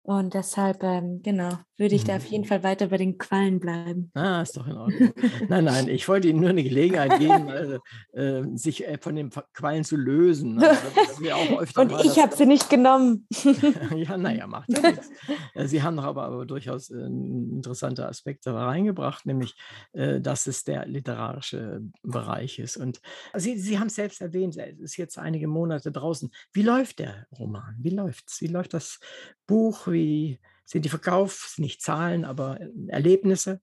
Und 0.03 0.33
deshalb, 0.33 0.83
ähm, 0.83 1.21
genau, 1.21 1.51
würde 1.77 1.95
ich 1.95 2.03
da 2.03 2.17
auf 2.17 2.25
jeden 2.25 2.43
mhm. 2.43 2.47
Fall 2.47 2.63
weiter 2.63 2.87
bei 2.87 2.97
den 2.97 3.17
Quallen 3.17 3.59
bleiben. 3.59 4.11
Ah, 4.13 4.41
ist 4.41 4.57
doch 4.57 4.67
in 4.67 4.77
Ordnung. 4.77 5.13
nein, 5.47 5.63
nein, 5.63 5.87
ich 5.87 6.07
wollte 6.07 6.27
Ihnen 6.27 6.41
nur 6.41 6.49
eine 6.49 6.63
Gelegenheit 6.63 7.19
geben, 7.19 7.49
also, 7.49 7.79
äh, 8.13 8.43
sich 8.55 8.87
äh, 8.87 8.97
von 8.99 9.15
den 9.15 9.29
Quallen 9.53 9.83
zu 9.83 9.95
lösen. 9.95 10.61
Also, 10.61 11.81
Und 11.81 11.91
ich 12.05 12.19
habe 12.19 12.35
sie 12.35 12.45
nicht 12.45 12.69
genommen. 12.69 13.27
ja, 13.95 14.17
naja, 14.17 14.47
macht 14.47 14.69
ja 14.71 14.91
nichts. 14.91 15.09
Äh, 15.53 15.67
sie 15.67 15.81
haben 15.81 15.99
aber, 15.99 16.23
aber 16.23 16.45
durchaus 16.45 16.89
äh, 16.89 16.97
interessante 16.97 18.07
Aspekte 18.07 18.53
reingebracht, 18.53 19.25
nämlich, 19.25 19.55
äh, 19.93 20.19
dass 20.19 20.47
es 20.47 20.63
der 20.63 20.85
literarische 20.85 21.81
Bereich 22.03 22.59
ist. 22.59 22.77
Und 22.77 23.01
Sie, 23.35 23.57
sie 23.57 23.79
haben 23.79 23.87
es 23.87 23.95
selbst 23.95 24.21
erwähnt, 24.21 24.57
es 24.57 24.79
ist 24.79 24.97
jetzt 24.97 25.17
einige 25.17 25.47
Monate 25.47 25.91
draußen. 25.91 26.31
Wie 26.53 26.63
läuft 26.63 26.99
der 26.99 27.27
Roman? 27.37 27.75
Wie 27.79 27.89
läuft 27.89 28.29
es? 28.29 28.41
Wie 28.41 28.47
läuft 28.47 28.73
das 28.73 28.99
Buch? 29.45 29.87
Wie 29.87 30.39
sind 30.67 30.85
die 30.85 30.89
Verkaufs-, 30.89 31.57
nicht 31.57 31.81
Zahlen, 31.81 32.25
aber 32.25 32.59
äh, 32.59 32.69
Erlebnisse? 32.89 33.61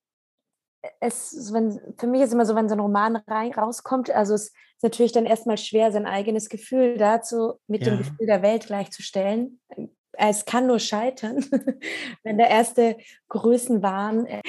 Es, 1.00 1.52
wenn, 1.52 1.80
für 1.98 2.06
mich 2.06 2.22
ist 2.22 2.32
immer 2.32 2.44
so, 2.44 2.54
wenn 2.54 2.68
so 2.68 2.74
ein 2.74 2.80
Roman 2.80 3.16
rein, 3.16 3.52
rauskommt, 3.52 4.10
also 4.10 4.34
es 4.34 4.48
ist 4.48 4.82
natürlich 4.82 5.12
dann 5.12 5.24
erstmal 5.24 5.56
schwer, 5.56 5.92
sein 5.92 6.06
eigenes 6.06 6.48
Gefühl 6.48 6.98
dazu 6.98 7.54
mit 7.66 7.86
ja. 7.86 7.90
dem 7.90 7.98
Gefühl 7.98 8.26
der 8.26 8.42
Welt 8.42 8.66
gleichzustellen. 8.66 9.60
Es 10.12 10.44
kann 10.44 10.66
nur 10.66 10.78
scheitern, 10.78 11.38
wenn 12.22 12.38
der 12.38 12.48
erste 12.48 12.96
Größenwahn 13.28 14.26
äh, 14.26 14.42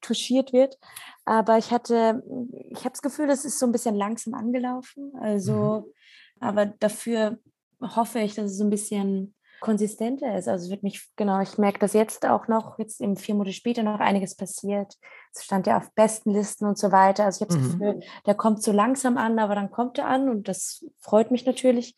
touchiert 0.00 0.52
wird. 0.52 0.78
Aber 1.24 1.58
ich 1.58 1.70
hatte, 1.70 2.22
ich 2.70 2.80
habe 2.80 2.90
das 2.90 3.02
Gefühl, 3.02 3.30
es 3.30 3.44
ist 3.44 3.58
so 3.58 3.66
ein 3.66 3.72
bisschen 3.72 3.94
langsam 3.94 4.34
angelaufen. 4.34 5.12
Also, 5.20 5.86
mhm. 5.86 5.92
aber 6.40 6.66
dafür 6.66 7.38
hoffe 7.80 8.20
ich, 8.20 8.34
dass 8.34 8.50
es 8.50 8.58
so 8.58 8.64
ein 8.64 8.70
bisschen 8.70 9.34
konsistenter 9.62 10.36
ist. 10.36 10.48
Also 10.48 10.66
es 10.66 10.70
wird 10.70 10.82
mich, 10.82 11.08
genau, 11.16 11.40
ich 11.40 11.56
merke 11.56 11.78
das 11.78 11.94
jetzt 11.94 12.26
auch 12.26 12.48
noch, 12.48 12.78
jetzt 12.78 13.00
eben 13.00 13.16
vier 13.16 13.34
Monate 13.34 13.54
später 13.54 13.82
noch 13.82 14.00
einiges 14.00 14.34
passiert. 14.34 14.98
Es 15.34 15.44
stand 15.44 15.66
ja 15.66 15.78
auf 15.78 15.90
besten 15.94 16.32
Listen 16.32 16.66
und 16.66 16.76
so 16.76 16.92
weiter. 16.92 17.24
Also 17.24 17.38
ich 17.38 17.48
habe 17.48 17.58
das 17.58 17.72
mhm. 17.72 17.78
Gefühl, 17.78 18.00
der 18.26 18.34
kommt 18.34 18.62
so 18.62 18.72
langsam 18.72 19.16
an, 19.16 19.38
aber 19.38 19.54
dann 19.54 19.70
kommt 19.70 19.96
er 19.96 20.08
an 20.08 20.28
und 20.28 20.48
das 20.48 20.84
freut 20.98 21.30
mich 21.30 21.46
natürlich. 21.46 21.96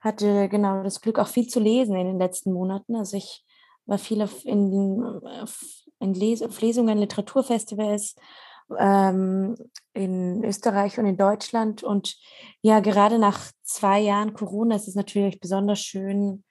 Hatte 0.00 0.48
genau 0.48 0.82
das 0.82 1.00
Glück, 1.00 1.20
auch 1.20 1.28
viel 1.28 1.46
zu 1.46 1.60
lesen 1.60 1.94
in 1.94 2.06
den 2.06 2.18
letzten 2.18 2.52
Monaten. 2.52 2.96
Also 2.96 3.16
ich 3.16 3.44
war 3.86 3.98
viel 3.98 4.26
in, 4.44 5.20
in 6.00 6.14
Les 6.14 6.42
auf 6.42 6.60
Lesungen, 6.60 6.98
Literaturfestivals, 6.98 8.16
ähm, 8.78 9.56
in 9.92 10.42
Österreich 10.42 10.98
und 10.98 11.06
in 11.06 11.16
Deutschland. 11.16 11.82
Und 11.82 12.16
ja, 12.62 12.80
gerade 12.80 13.18
nach 13.18 13.52
zwei 13.62 14.00
Jahren 14.00 14.32
Corona 14.32 14.76
ist 14.76 14.88
es 14.88 14.94
natürlich 14.94 15.38
besonders 15.38 15.80
schön, 15.80 16.44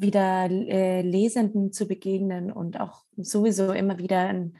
wieder 0.00 0.50
äh, 0.50 1.02
Lesenden 1.02 1.72
zu 1.72 1.86
begegnen 1.86 2.50
und 2.52 2.80
auch 2.80 3.04
sowieso 3.16 3.72
immer 3.72 3.98
wieder 3.98 4.28
ein, 4.28 4.58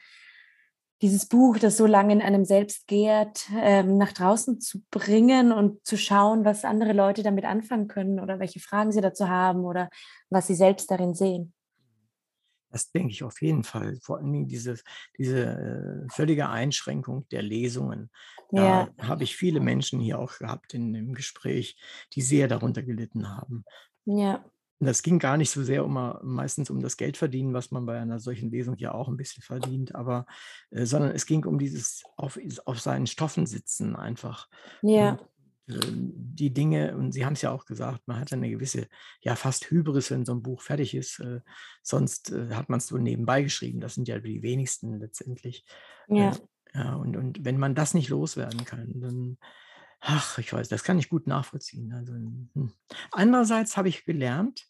dieses 1.02 1.26
Buch, 1.26 1.58
das 1.58 1.76
so 1.76 1.86
lange 1.86 2.12
in 2.12 2.20
einem 2.22 2.44
selbst 2.44 2.86
gärt, 2.86 3.48
ähm, 3.56 3.96
nach 3.96 4.12
draußen 4.12 4.60
zu 4.60 4.82
bringen 4.90 5.50
und 5.52 5.84
zu 5.86 5.96
schauen, 5.96 6.44
was 6.44 6.64
andere 6.64 6.92
Leute 6.92 7.22
damit 7.22 7.44
anfangen 7.46 7.88
können 7.88 8.20
oder 8.20 8.38
welche 8.38 8.60
Fragen 8.60 8.92
sie 8.92 9.00
dazu 9.00 9.28
haben 9.28 9.64
oder 9.64 9.88
was 10.28 10.46
sie 10.46 10.54
selbst 10.54 10.90
darin 10.90 11.14
sehen. 11.14 11.54
Das 12.70 12.92
denke 12.92 13.10
ich 13.12 13.24
auf 13.24 13.42
jeden 13.42 13.64
Fall. 13.64 13.98
Vor 14.00 14.18
allen 14.18 14.32
Dingen 14.32 14.48
diese, 14.48 14.76
diese 15.18 16.06
äh, 16.06 16.08
völlige 16.12 16.48
Einschränkung 16.48 17.26
der 17.30 17.42
Lesungen. 17.42 18.10
Da 18.54 18.86
Ja, 18.86 18.92
habe 19.00 19.24
ich 19.24 19.36
viele 19.36 19.60
Menschen 19.60 20.00
hier 20.00 20.18
auch 20.18 20.38
gehabt 20.38 20.74
in 20.74 20.92
dem 20.92 21.14
Gespräch, 21.14 21.76
die 22.14 22.22
sehr 22.22 22.46
darunter 22.46 22.82
gelitten 22.82 23.28
haben. 23.28 23.64
ja, 24.04 24.44
das 24.86 25.02
ging 25.02 25.18
gar 25.18 25.36
nicht 25.36 25.50
so 25.50 25.62
sehr 25.62 25.84
um 25.84 25.96
äh, 25.96 26.14
meistens 26.22 26.70
um 26.70 26.80
das 26.80 26.96
Geldverdienen, 26.96 27.52
was 27.52 27.70
man 27.70 27.86
bei 27.86 28.00
einer 28.00 28.18
solchen 28.18 28.50
Lesung 28.50 28.76
ja 28.78 28.92
auch 28.92 29.08
ein 29.08 29.16
bisschen 29.16 29.42
verdient, 29.42 29.94
aber 29.94 30.26
äh, 30.70 30.86
sondern 30.86 31.12
es 31.12 31.26
ging 31.26 31.44
um 31.44 31.58
dieses 31.58 32.02
auf, 32.16 32.38
auf 32.64 32.80
seinen 32.80 33.06
Stoffen 33.06 33.46
sitzen 33.46 33.94
einfach. 33.94 34.48
ja, 34.82 35.12
Und 35.12 35.20
äh, 35.68 35.78
die 35.92 36.52
Dinge, 36.52 36.96
und 36.96 37.12
Sie 37.12 37.24
haben 37.26 37.34
es 37.34 37.42
ja 37.42 37.50
auch 37.50 37.66
gesagt, 37.66 38.06
man 38.06 38.18
hat 38.18 38.32
eine 38.32 38.50
gewisse, 38.50 38.88
ja 39.20 39.36
fast 39.36 39.70
Hybris, 39.70 40.10
wenn 40.10 40.24
so 40.24 40.32
ein 40.32 40.42
Buch 40.42 40.62
fertig 40.62 40.94
ist. 40.94 41.20
Äh, 41.20 41.40
sonst 41.82 42.32
äh, 42.32 42.54
hat 42.54 42.68
man 42.68 42.78
es 42.78 42.86
so 42.86 42.96
nebenbei 42.98 43.42
geschrieben. 43.42 43.80
Das 43.80 43.94
sind 43.94 44.08
ja 44.08 44.18
die 44.18 44.42
wenigsten 44.42 44.98
letztendlich. 44.98 45.64
Äh, 46.08 46.16
ja. 46.18 46.36
ja, 46.74 46.94
und, 46.94 47.16
und 47.16 47.44
wenn 47.44 47.58
man 47.58 47.74
das 47.74 47.94
nicht 47.94 48.08
loswerden 48.08 48.64
kann, 48.64 49.00
dann, 49.00 49.38
ach, 50.00 50.38
ich 50.38 50.52
weiß, 50.52 50.68
das 50.68 50.84
kann 50.84 50.98
ich 50.98 51.08
gut 51.08 51.26
nachvollziehen. 51.26 51.92
Also, 51.92 52.14
hm. 52.14 52.72
Andererseits 53.12 53.76
habe 53.76 53.88
ich 53.88 54.04
gelernt, 54.04 54.69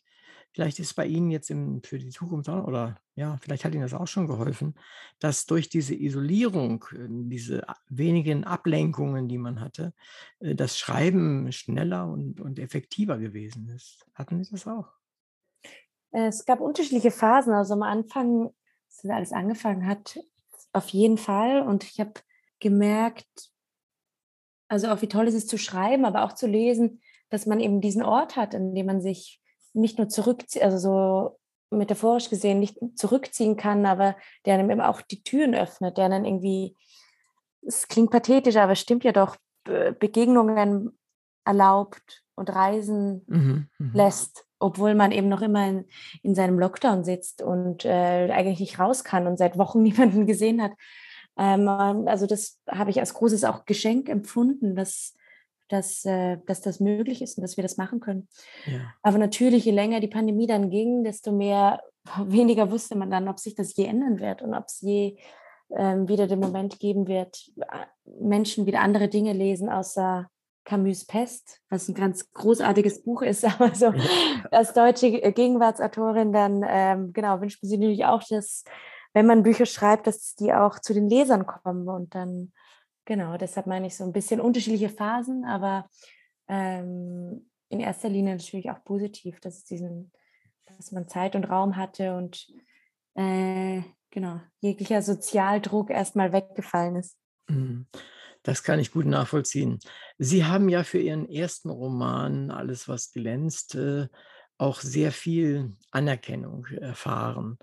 vielleicht 0.53 0.79
ist 0.79 0.95
bei 0.95 1.07
Ihnen 1.07 1.31
jetzt 1.31 1.51
im, 1.51 1.83
für 1.83 1.99
die 1.99 2.11
Zukunft 2.11 2.49
oder 2.49 2.97
ja, 3.15 3.37
vielleicht 3.41 3.65
hat 3.65 3.73
Ihnen 3.73 3.83
das 3.83 3.95
auch 3.95 4.09
schon 4.09 4.27
geholfen, 4.27 4.75
dass 5.19 5.47
durch 5.47 5.69
diese 5.69 5.95
Isolierung, 5.95 6.85
äh, 6.93 7.07
diese 7.09 7.67
wenigen 7.89 8.45
Ablenkungen, 8.45 9.29
die 9.29 9.39
man 9.39 9.61
hatte, 9.61 9.93
äh, 10.41 10.55
das 10.55 10.79
Schreiben 10.79 11.53
schneller 11.53 12.09
und, 12.09 12.41
und 12.41 12.59
effektiver 12.59 13.19
gewesen 13.19 13.69
ist. 13.69 14.07
Hatten 14.15 14.43
Sie 14.43 14.51
das 14.51 14.67
auch? 14.67 14.89
Es 16.13 16.45
gab 16.45 16.61
unterschiedliche 16.61 17.11
Phasen. 17.11 17.55
Also 17.55 17.75
am 17.75 17.83
Anfang, 17.83 18.47
als 18.89 19.03
das 19.03 19.11
alles 19.11 19.33
angefangen 19.33 19.87
hat, 19.87 20.19
auf 20.73 20.89
jeden 20.89 21.19
Fall. 21.19 21.63
Und 21.63 21.85
ich 21.85 22.01
habe 22.01 22.15
gemerkt, 22.59 23.51
also 24.69 24.89
auch 24.89 25.03
wie 25.03 25.09
toll 25.09 25.29
es 25.29 25.35
ist 25.35 25.49
zu 25.49 25.59
schreiben, 25.59 26.05
aber 26.05 26.25
auch 26.25 26.33
zu 26.33 26.47
lesen, 26.47 27.01
dass 27.29 27.47
man 27.47 27.61
eben 27.61 27.81
diesen 27.81 28.03
Ort 28.03 28.37
hat, 28.37 28.55
in 28.55 28.75
dem 28.75 28.87
man 28.87 29.01
sich 29.01 29.40
nicht 29.73 29.99
nur 29.99 30.09
zurückzieht, 30.09 30.63
also 30.63 30.79
so 30.79 31.39
metaphorisch 31.71 32.31
gesehen 32.31 32.59
nicht 32.59 32.79
zurückziehen 32.97 33.57
kann, 33.57 33.87
aber 33.87 34.17
der 34.45 34.55
einem 34.55 34.71
eben 34.71 34.81
auch 34.81 35.01
die 35.03 35.23
Türen 35.23 35.55
öffnet, 35.55 35.99
der 35.99 36.09
dann 36.09 36.25
irgendwie, 36.25 36.77
es 37.63 37.87
klingt 37.89 38.11
pathetisch, 38.11 38.57
aber 38.57 38.73
es 38.73 38.81
stimmt 38.81 39.05
ja 39.05 39.13
doch, 39.13 39.37
Be- 39.65 39.95
Begegnungen 39.99 40.99
erlaubt 41.45 42.23
und 42.35 42.51
Reisen 42.55 43.25
Mhm, 43.29 43.69
mhm. 43.79 43.91
lässt, 43.95 44.47
obwohl 44.59 44.95
man 44.95 45.13
eben 45.13 45.29
noch 45.29 45.43
immer 45.43 45.67
in, 45.69 45.85
in 46.23 46.35
seinem 46.35 46.59
Lockdown 46.59 47.05
sitzt 47.05 47.43
und 47.43 47.85
äh, 47.85 48.31
eigentlich 48.33 48.61
nicht 48.61 48.79
raus 48.79 49.05
kann 49.05 49.27
und 49.27 49.37
seit 49.37 49.59
Wochen 49.59 49.83
niemanden 49.85 50.27
gesehen 50.27 50.63
hat. 50.63 50.73
Ähm, 51.39 51.69
also 51.69 52.27
das 52.27 52.59
habe 52.69 52.91
ich 52.91 52.99
als 53.01 53.15
großes 53.15 53.45
auch 53.45 53.65
Geschenk 53.65 54.09
empfunden, 54.09 54.75
dass, 54.75 55.15
dass, 55.71 56.05
äh, 56.05 56.39
dass 56.47 56.61
das 56.61 56.81
möglich 56.81 57.23
ist 57.23 57.39
und 57.39 57.43
dass 57.43 57.57
wir 57.57 57.63
das 57.63 57.77
machen 57.77 58.01
können. 58.01 58.29
Ja. 58.67 58.81
Aber 59.03 59.19
natürlich, 59.19 59.65
je 59.65 59.73
länger 59.73 60.01
die 60.01 60.09
Pandemie 60.09 60.47
dann 60.47 60.71
ging, 60.71 61.05
desto 61.05 61.33
mehr, 61.33 61.83
weniger 62.27 62.71
wusste 62.71 62.97
man 62.97 63.11
dann, 63.11 63.29
ob 63.29 63.39
sich 63.39 63.55
das 63.55 63.75
je 63.77 63.87
ändern 63.87 64.21
wird 64.21 64.43
und 64.43 64.55
ob 64.55 64.65
es 64.67 64.81
je 64.81 65.17
ähm, 65.77 66.09
wieder 66.09 66.27
den 66.27 66.41
Moment 66.41 66.79
geben 66.79 67.07
wird, 67.07 67.51
äh, 67.57 67.87
Menschen 68.21 68.67
wieder 68.67 68.81
andere 68.81 69.09
Dinge 69.09 69.33
lesen, 69.33 69.69
außer 69.69 70.29
Camus 70.65 71.05
Pest, 71.05 71.61
was 71.71 71.89
ein 71.89 71.95
ganz 71.95 72.31
großartiges 72.33 73.03
Buch 73.03 73.23
ist, 73.23 73.45
aber 73.61 73.75
so 73.75 73.93
als 74.51 74.73
deutsche 74.73 75.11
Ge- 75.11 75.33
Gegenwartsautorin, 75.33 76.33
dann 76.33 76.65
ähm, 76.69 77.13
genau 77.13 77.41
wünscht 77.41 77.63
man 77.63 77.71
sich 77.71 77.79
natürlich 77.79 78.05
auch, 78.05 78.23
dass, 78.29 78.65
wenn 79.15 79.27
man 79.27 79.43
Bücher 79.43 79.67
schreibt, 79.67 80.07
dass 80.07 80.35
die 80.35 80.53
auch 80.53 80.79
zu 80.79 80.93
den 80.95 81.09
Lesern 81.09 81.47
kommen 81.47 81.89
und 81.89 82.15
dann, 82.15 82.53
genau, 83.05 83.37
deshalb 83.37 83.67
meine 83.67 83.87
ich 83.87 83.97
so 83.97 84.05
ein 84.05 84.13
bisschen 84.13 84.41
unterschiedliche 84.41 84.89
Phasen, 84.89 85.45
aber 85.45 85.89
ähm, 86.49 87.51
in 87.69 87.81
erster 87.81 88.09
Linie 88.09 88.37
natürlich 88.37 88.71
auch 88.71 88.83
positiv, 88.85 89.41
dass 89.41 89.59
es 89.59 89.65
diesen, 89.65 90.13
dass 90.67 90.93
man 90.93 91.09
Zeit 91.09 91.37
und 91.37 91.45
Raum 91.45 91.77
hatte 91.77 92.17
und 92.17 92.47
äh, 93.15 93.83
genau, 94.11 94.41
jeglicher 94.61 95.03
Sozialdruck 95.03 95.91
erstmal 95.91 96.33
weggefallen 96.33 96.97
ist. 96.97 97.17
Mhm. 97.49 97.87
Das 98.43 98.63
kann 98.63 98.81
ich 98.81 98.91
gut 98.91 99.07
nachvollziehen. 99.07 99.79
Sie 100.19 100.45
haben 100.45 100.69
ja 100.69 100.83
für 100.83 100.99
Ihren 100.99 101.29
ersten 101.29 101.69
Roman 101.69 102.51
Alles, 102.51 102.89
was 102.89 103.13
glänzt, 103.13 103.75
äh, 103.75 104.09
auch 104.57 104.81
sehr 104.81 105.13
viel 105.13 105.77
Anerkennung 105.91 106.67
erfahren. 106.67 107.59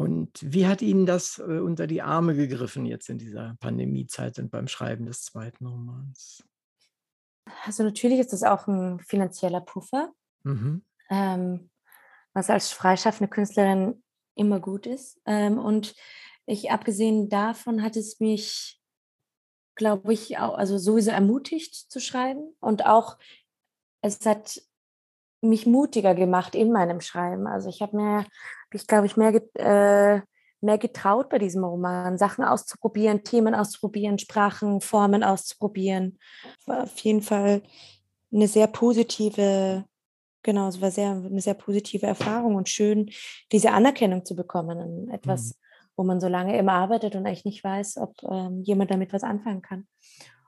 Und 0.00 0.30
wie 0.40 0.66
hat 0.66 0.80
Ihnen 0.80 1.04
das 1.04 1.38
äh, 1.38 1.58
unter 1.58 1.86
die 1.86 2.00
Arme 2.00 2.34
gegriffen 2.34 2.86
jetzt 2.86 3.10
in 3.10 3.18
dieser 3.18 3.58
Pandemiezeit 3.60 4.38
und 4.38 4.50
beim 4.50 4.66
Schreiben 4.66 5.04
des 5.04 5.24
zweiten 5.24 5.66
Romans? 5.66 6.42
Also 7.66 7.82
natürlich 7.82 8.18
ist 8.18 8.32
das 8.32 8.42
auch 8.42 8.66
ein 8.66 9.00
finanzieller 9.00 9.60
Puffer, 9.60 10.14
Mhm. 10.42 10.82
ähm, 11.10 11.68
was 12.32 12.48
als 12.48 12.72
freischaffende 12.72 13.28
Künstlerin 13.28 14.02
immer 14.36 14.58
gut 14.58 14.86
ist. 14.86 15.20
Ähm, 15.26 15.58
und 15.58 15.94
ich, 16.46 16.70
abgesehen 16.70 17.28
davon, 17.28 17.82
hat 17.82 17.94
es 17.94 18.20
mich, 18.20 18.80
glaube 19.74 20.14
ich, 20.14 20.38
auch, 20.38 20.56
also 20.56 20.78
sowieso 20.78 21.10
ermutigt 21.10 21.74
zu 21.74 22.00
schreiben 22.00 22.56
und 22.60 22.86
auch, 22.86 23.18
es 24.00 24.24
hat 24.24 24.62
mich 25.42 25.66
mutiger 25.66 26.14
gemacht 26.14 26.54
in 26.54 26.72
meinem 26.72 27.02
Schreiben. 27.02 27.46
Also 27.46 27.68
ich 27.68 27.82
habe 27.82 27.96
mir, 27.98 28.26
ich 28.72 28.86
glaube 28.86 29.06
ich, 29.06 29.16
mehr, 29.16 29.34
äh, 29.54 30.20
mehr 30.60 30.78
getraut 30.78 31.30
bei 31.30 31.38
diesem 31.38 31.64
Roman, 31.64 32.18
Sachen 32.18 32.44
auszuprobieren, 32.44 33.24
Themen 33.24 33.54
auszuprobieren, 33.54 34.18
Sprachen, 34.18 34.80
Formen 34.80 35.22
auszuprobieren. 35.22 36.18
War 36.66 36.84
auf 36.84 36.98
jeden 37.00 37.22
Fall 37.22 37.62
eine 38.32 38.46
sehr 38.46 38.66
positive, 38.66 39.84
genau, 40.42 40.68
es 40.68 40.80
war 40.80 40.90
sehr, 40.90 41.10
eine 41.10 41.40
sehr 41.40 41.54
positive 41.54 42.06
Erfahrung 42.06 42.54
und 42.54 42.68
schön, 42.68 43.10
diese 43.52 43.72
Anerkennung 43.72 44.24
zu 44.24 44.36
bekommen 44.36 44.78
an 44.78 45.04
Mhm. 45.06 45.10
etwas, 45.10 45.58
wo 45.96 46.04
man 46.04 46.20
so 46.20 46.28
lange 46.28 46.56
immer 46.58 46.72
arbeitet 46.72 47.16
und 47.16 47.26
eigentlich 47.26 47.44
nicht 47.44 47.64
weiß, 47.64 47.98
ob 47.98 48.14
ähm, 48.22 48.62
jemand 48.62 48.90
damit 48.90 49.12
was 49.12 49.22
anfangen 49.22 49.62
kann. 49.62 49.86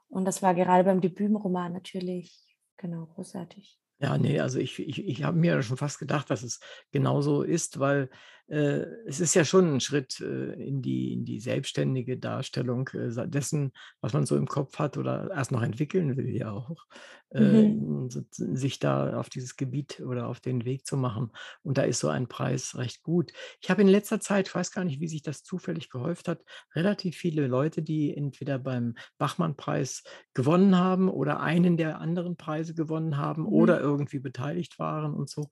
Und 0.08 0.26
das 0.26 0.42
war 0.42 0.54
gerade 0.54 0.84
beim 0.84 1.00
Debütroman 1.00 1.72
natürlich 1.72 2.56
genau 2.76 3.06
großartig. 3.06 3.81
Ja, 4.02 4.18
ne, 4.18 4.40
also 4.40 4.58
ich 4.58 4.80
ich 4.80 5.06
ich 5.06 5.22
habe 5.22 5.36
mir 5.38 5.62
schon 5.62 5.76
fast 5.76 6.00
gedacht, 6.00 6.28
dass 6.28 6.42
es 6.42 6.58
genauso 6.90 7.42
ist, 7.42 7.78
weil, 7.78 8.10
es 8.48 9.20
ist 9.20 9.34
ja 9.34 9.44
schon 9.44 9.74
ein 9.76 9.80
Schritt, 9.80 10.20
äh, 10.20 10.52
in 10.54 10.82
die 10.82 11.12
in 11.14 11.24
die 11.24 11.40
selbstständige 11.40 12.18
Darstellung, 12.18 12.88
äh, 12.88 13.28
dessen, 13.28 13.72
was 14.00 14.12
man 14.12 14.26
so 14.26 14.36
im 14.36 14.46
Kopf 14.46 14.78
hat 14.78 14.96
oder 14.98 15.30
erst 15.32 15.52
noch 15.52 15.62
entwickeln 15.62 16.16
will 16.16 16.28
ja 16.36 16.50
auch, 16.52 16.86
äh, 17.30 17.38
Mhm. 17.38 17.82
so 18.08 18.20
sich 18.30 18.78
da 18.78 19.18
auf 19.18 19.30
dieses 19.30 19.56
Gebiet 19.56 20.00
oder 20.00 20.26
auf 20.28 20.40
den 20.40 20.64
Weg 20.64 20.86
zu 20.86 20.96
machen. 20.96 21.30
Und 21.62 21.78
da 21.78 21.82
ist 21.82 22.00
so 22.00 22.08
ein 22.08 22.28
Preis 22.28 22.76
recht 22.76 23.02
gut. 23.02 23.32
Ich 23.60 23.70
habe 23.70 23.82
in 23.82 23.88
letzter 23.88 24.20
Zeit, 24.20 24.48
ich 24.48 24.54
weiß 24.54 24.70
gar 24.72 24.84
nicht, 24.84 25.00
wie 25.00 25.08
sich 25.08 25.22
das 25.22 25.42
zufällig 25.42 25.88
gehäuft 25.90 26.28
hat, 26.28 26.42
relativ 26.74 27.16
viele 27.16 27.46
Leute, 27.46 27.82
die 27.82 28.14
entweder 28.14 28.58
beim 28.58 28.94
Bachmann-Preis 29.18 30.02
gewonnen 30.34 30.76
haben 30.76 31.08
oder 31.08 31.40
einen 31.40 31.76
der 31.76 32.00
anderen 32.00 32.36
Preise 32.36 32.74
gewonnen 32.74 33.16
haben 33.16 33.46
oder 33.46 33.80
Mhm. 33.80 33.80
irgendwie 33.80 34.18
beteiligt 34.18 34.78
waren 34.78 35.14
und 35.14 35.30
so. 35.30 35.48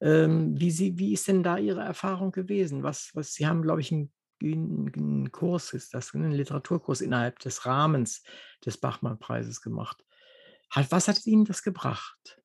Ähm, 0.00 0.58
wie 0.58 0.70
sie 0.70 0.98
wie 0.98 1.12
ist 1.12 1.28
denn 1.28 1.42
da 1.42 1.58
Ihre 1.58 1.80
Erfahrung 1.82 2.31
gewesen? 2.32 2.82
Was 2.82 3.10
was 3.14 3.34
Sie 3.34 3.46
haben, 3.46 3.62
glaube 3.62 3.80
ich, 3.80 3.92
'n 3.92 4.12
'n 4.42 4.92
'n 4.96 5.32
Kurs 5.32 5.72
ist 5.72 5.94
das, 5.94 6.14
ne, 6.14 6.26
'n 6.26 6.32
Literaturkurs 6.32 7.00
innerhalb 7.00 7.38
des 7.40 7.66
Rahmens 7.66 8.22
des 8.64 8.78
Bachmann-Preises 8.78 9.60
gemacht. 9.62 10.04
Hat 10.70 10.90
was 10.92 11.08
hat 11.08 11.26
Ihnen 11.26 11.44
das 11.44 11.62
gebracht? 11.62 12.42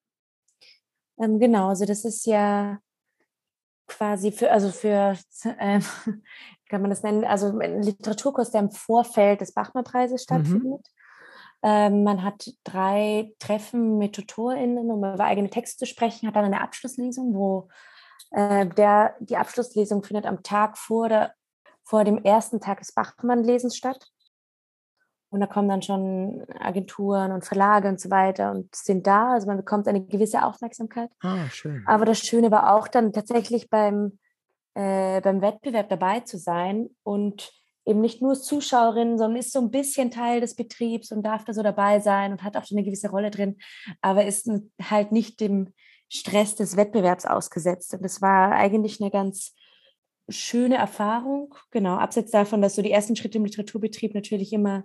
Ähm, 1.20 1.40
genau, 1.40 1.70
also 1.70 1.86
das 1.86 2.06
ist 2.06 2.26
ja 2.26 2.80
quasi 3.88 4.32
für, 4.32 4.52
also 4.52 4.70
für, 4.72 5.18
wie 5.44 6.22
kann 6.70 6.82
man 6.82 6.90
das 6.90 7.04
nennen, 7.04 7.24
also 7.26 7.58
ein 7.60 7.82
Literaturkurs, 7.82 8.52
der 8.52 8.62
im 8.62 8.72
Vorfeld 8.72 9.42
des 9.42 9.54
Bachmann-Preises 9.54 10.24
Mhm. 10.30 10.58
stattfindet. 10.64 10.86
Ähm, 11.64 12.04
man 12.04 12.24
hat 12.24 12.52
drei 12.64 13.34
Treffen 13.40 13.98
mit 13.98 14.16
TutorInnen, 14.16 14.92
um 14.92 15.00
über 15.00 15.20
eigene 15.24 15.50
Texte 15.50 15.80
zu 15.80 15.86
sprechen, 15.88 16.28
hat 16.28 16.36
dann 16.36 16.46
eine 16.46 16.62
Abschlusslesung, 16.62 17.34
wo 17.36 17.70
äh, 18.32 18.68
der, 18.68 19.16
die 19.20 19.38
Abschlusslesung 19.38 20.04
findet 20.04 20.26
am 20.26 20.44
Tag 20.44 20.78
vor, 20.78 21.10
der, 21.10 21.34
vor 21.84 22.04
dem 22.04 22.24
ersten 22.24 22.60
Tag 22.60 22.80
des 22.80 22.94
Bachmann-Lesens 22.94 23.76
statt. 23.78 24.12
Und 25.30 25.42
da 25.42 25.48
kommen 25.48 25.68
dann 25.68 25.82
schon 25.82 26.46
Agenturen 26.60 27.34
und 27.34 27.46
Verlage 27.46 27.90
und 27.90 28.00
so 28.00 28.10
weiter 28.10 28.52
und 28.52 28.74
sind 28.74 29.06
da. 29.08 29.34
Also 29.34 29.48
man 29.48 29.58
bekommt 29.58 29.88
eine 29.88 30.06
gewisse 30.06 30.44
Aufmerksamkeit. 30.44 31.10
Ah, 31.22 31.50
schön. 31.50 31.84
Aber 31.86 32.06
das 32.06 32.20
Schöne 32.20 32.50
war 32.50 32.74
auch 32.76 32.88
dann 32.88 33.12
tatsächlich 33.12 33.70
beim, 33.70 34.20
äh, 34.74 35.20
beim 35.20 35.42
Wettbewerb 35.42 35.90
dabei 35.90 36.22
zu 36.22 36.38
sein 36.38 36.90
und 37.04 37.52
eben 37.86 38.02
nicht 38.02 38.22
nur 38.22 38.36
Zuschauerin, 38.36 39.18
sondern 39.18 39.40
ist 39.40 39.52
so 39.52 39.60
ein 39.60 39.72
bisschen 39.72 40.12
Teil 40.12 40.42
des 40.42 40.56
Betriebs 40.56 41.12
und 41.12 41.24
darf 41.24 41.44
da 41.46 41.54
so 41.54 41.64
dabei 41.64 42.00
sein 42.00 42.32
und 42.32 42.44
hat 42.44 42.56
auch 42.56 42.66
eine 42.70 42.84
gewisse 42.84 43.10
Rolle 43.10 43.32
drin, 43.32 43.58
aber 44.02 44.26
ist 44.26 44.50
halt 44.82 45.12
nicht 45.12 45.40
dem 45.40 45.74
Stress 46.10 46.56
des 46.56 46.78
Wettbewerbs 46.78 47.26
ausgesetzt. 47.26 47.94
Und 47.94 48.04
das 48.04 48.22
war 48.22 48.52
eigentlich 48.52 49.02
eine 49.02 49.12
ganz 49.12 49.54
schöne 50.30 50.76
Erfahrung, 50.76 51.56
genau, 51.72 51.96
abseits 51.96 52.32
davon, 52.32 52.62
dass 52.62 52.76
so 52.76 52.82
die 52.82 52.92
ersten 52.92 53.16
Schritte 53.16 53.38
im 53.38 53.46
Literaturbetrieb 53.46 54.14
natürlich 54.14 54.52
immer 54.52 54.84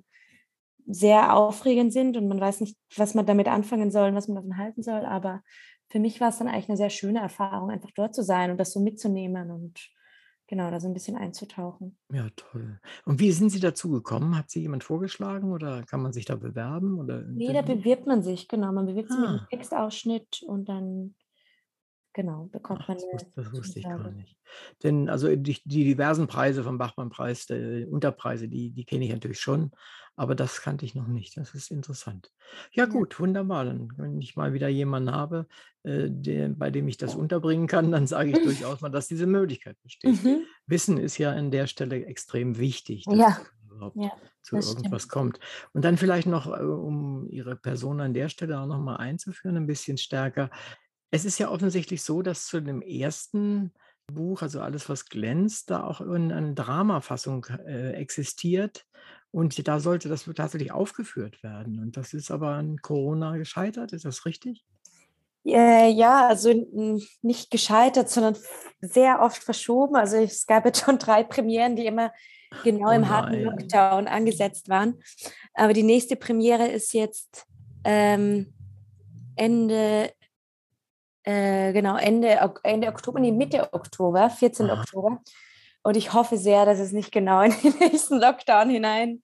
sehr 0.86 1.36
aufregend 1.36 1.92
sind 1.92 2.16
und 2.16 2.28
man 2.28 2.40
weiß 2.40 2.60
nicht, 2.60 2.76
was 2.96 3.14
man 3.14 3.26
damit 3.26 3.48
anfangen 3.48 3.90
soll 3.90 4.08
und 4.08 4.14
was 4.14 4.28
man 4.28 4.36
davon 4.36 4.56
halten 4.56 4.82
soll. 4.82 5.04
Aber 5.04 5.42
für 5.90 6.00
mich 6.00 6.20
war 6.20 6.28
es 6.28 6.38
dann 6.38 6.48
eigentlich 6.48 6.68
eine 6.68 6.76
sehr 6.76 6.90
schöne 6.90 7.20
Erfahrung, 7.20 7.70
einfach 7.70 7.90
dort 7.94 8.14
zu 8.14 8.22
sein 8.22 8.50
und 8.50 8.58
das 8.58 8.72
so 8.72 8.80
mitzunehmen 8.80 9.50
und 9.50 9.90
genau, 10.52 10.70
da 10.70 10.80
so 10.80 10.86
ein 10.86 10.92
bisschen 10.92 11.16
einzutauchen. 11.16 11.96
Ja, 12.12 12.28
toll. 12.36 12.78
Und 13.06 13.20
wie 13.20 13.32
sind 13.32 13.48
Sie 13.50 13.60
dazu 13.60 13.90
gekommen? 13.90 14.36
Hat 14.36 14.50
Sie 14.50 14.60
jemand 14.60 14.84
vorgeschlagen 14.84 15.50
oder 15.50 15.82
kann 15.84 16.02
man 16.02 16.12
sich 16.12 16.26
da 16.26 16.36
bewerben? 16.36 16.98
Oder 16.98 17.22
Nee, 17.22 17.52
da 17.54 17.62
bewirbt 17.62 18.06
man 18.06 18.22
sich, 18.22 18.48
genau. 18.48 18.70
Man 18.72 18.86
bewirbt 18.86 19.10
sich 19.10 19.18
mit 19.20 19.30
einem 19.30 19.40
Ah, 19.40 19.48
Textausschnitt 19.50 20.42
und 20.46 20.68
dann, 20.68 21.14
genau, 22.12 22.46
bekommt 22.46 22.80
ach, 22.80 22.88
man 22.88 22.96
das 22.96 23.04
eine 23.12 23.12
wusste, 23.12 23.32
das 23.34 23.52
wusste 23.52 23.80
ich 23.80 23.88
gar 23.88 24.10
nicht. 24.10 24.36
Denn 24.82 25.08
also 25.08 25.34
die, 25.36 25.58
die 25.64 25.84
diversen 25.84 26.26
Preise 26.26 26.62
vom 26.64 26.78
Bachmann-Preis, 26.78 27.46
Unterpreise, 27.90 28.48
die, 28.48 28.70
die 28.72 28.84
kenne 28.84 29.04
ich 29.04 29.12
natürlich 29.12 29.40
schon, 29.40 29.72
aber 30.16 30.34
das 30.34 30.60
kannte 30.60 30.84
ich 30.84 30.94
noch 30.94 31.06
nicht. 31.06 31.36
Das 31.36 31.54
ist 31.54 31.70
interessant. 31.70 32.30
Ja, 32.72 32.86
gut, 32.86 33.18
wunderbar. 33.18 33.64
Dann, 33.64 33.88
wenn 33.96 34.20
ich 34.20 34.36
mal 34.36 34.52
wieder 34.52 34.68
jemanden 34.68 35.12
habe, 35.12 35.46
äh, 35.84 36.08
der, 36.08 36.48
bei 36.50 36.70
dem 36.70 36.86
ich 36.88 36.96
das 36.98 37.14
unterbringen 37.14 37.66
kann, 37.66 37.90
dann 37.90 38.06
sage 38.06 38.30
ich 38.30 38.42
durchaus 38.42 38.80
mal, 38.80 38.90
dass 38.90 39.08
diese 39.08 39.26
Möglichkeit 39.26 39.76
besteht. 39.82 40.22
Mhm. 40.22 40.44
Wissen 40.66 40.98
ist 40.98 41.18
ja 41.18 41.32
an 41.32 41.50
der 41.50 41.66
Stelle 41.66 42.04
extrem 42.06 42.58
wichtig, 42.58 43.04
dass 43.04 43.16
Ja, 43.16 43.40
ja, 43.94 44.10
zu 44.42 44.56
das 44.56 44.66
stimmt. 44.66 44.78
irgendwas 44.84 45.08
kommt. 45.08 45.40
Und 45.72 45.84
dann 45.84 45.96
vielleicht 45.96 46.26
noch, 46.26 46.46
äh, 46.46 46.62
um 46.62 47.28
Ihre 47.30 47.56
Person 47.56 48.00
an 48.00 48.14
der 48.14 48.28
Stelle 48.28 48.60
auch 48.60 48.66
noch 48.66 48.80
mal 48.80 48.96
einzuführen, 48.96 49.56
ein 49.56 49.66
bisschen 49.66 49.98
stärker. 49.98 50.50
Es 51.10 51.24
ist 51.24 51.38
ja 51.38 51.50
offensichtlich 51.50 52.02
so, 52.02 52.22
dass 52.22 52.46
zu 52.46 52.60
dem 52.60 52.82
ersten 52.82 53.72
Buch, 54.06 54.42
also 54.42 54.60
alles, 54.60 54.88
was 54.88 55.06
glänzt, 55.06 55.70
da 55.70 55.84
auch 55.84 56.00
eine 56.00 56.54
Dramafassung 56.54 57.46
äh, 57.66 57.92
existiert. 57.92 58.86
Und 59.32 59.66
da 59.66 59.80
sollte 59.80 60.10
das 60.10 60.24
tatsächlich 60.24 60.72
aufgeführt 60.72 61.42
werden. 61.42 61.80
Und 61.80 61.96
das 61.96 62.12
ist 62.12 62.30
aber 62.30 62.50
an 62.50 62.76
Corona 62.82 63.38
gescheitert. 63.38 63.92
Ist 63.92 64.04
das 64.04 64.26
richtig? 64.26 64.64
Äh, 65.44 65.90
ja, 65.90 66.28
also 66.28 66.52
nicht 67.22 67.50
gescheitert, 67.50 68.10
sondern 68.10 68.36
sehr 68.80 69.20
oft 69.22 69.42
verschoben. 69.42 69.96
Also 69.96 70.18
es 70.18 70.46
gab 70.46 70.66
jetzt 70.66 70.84
schon 70.84 70.98
drei 70.98 71.24
Premieren, 71.24 71.76
die 71.76 71.86
immer 71.86 72.12
genau 72.62 72.90
Oh 72.90 72.92
im 72.92 73.08
harten. 73.08 73.42
Lockdown 73.42 74.06
angesetzt 74.06 74.68
waren. 74.68 75.02
Aber 75.54 75.72
die 75.72 75.82
nächste 75.82 76.16
Premiere 76.16 76.68
ist 76.68 76.92
jetzt 76.92 77.46
ähm, 77.84 78.52
Ende, 79.34 80.12
äh, 81.24 81.72
genau, 81.72 81.96
Ende, 81.96 82.38
Ende 82.62 82.88
Oktober, 82.88 83.18
nee, 83.18 83.32
Mitte 83.32 83.72
Oktober, 83.72 84.30
14. 84.30 84.70
Aha. 84.70 84.80
Oktober. 84.80 85.20
Und 85.82 85.96
ich 85.96 86.12
hoffe 86.12 86.36
sehr, 86.38 86.64
dass 86.64 86.78
es 86.78 86.92
nicht 86.92 87.12
genau 87.12 87.42
in 87.42 87.52
den 87.62 87.74
nächsten 87.80 88.18
Lockdown 88.18 88.70
hinein. 88.70 89.22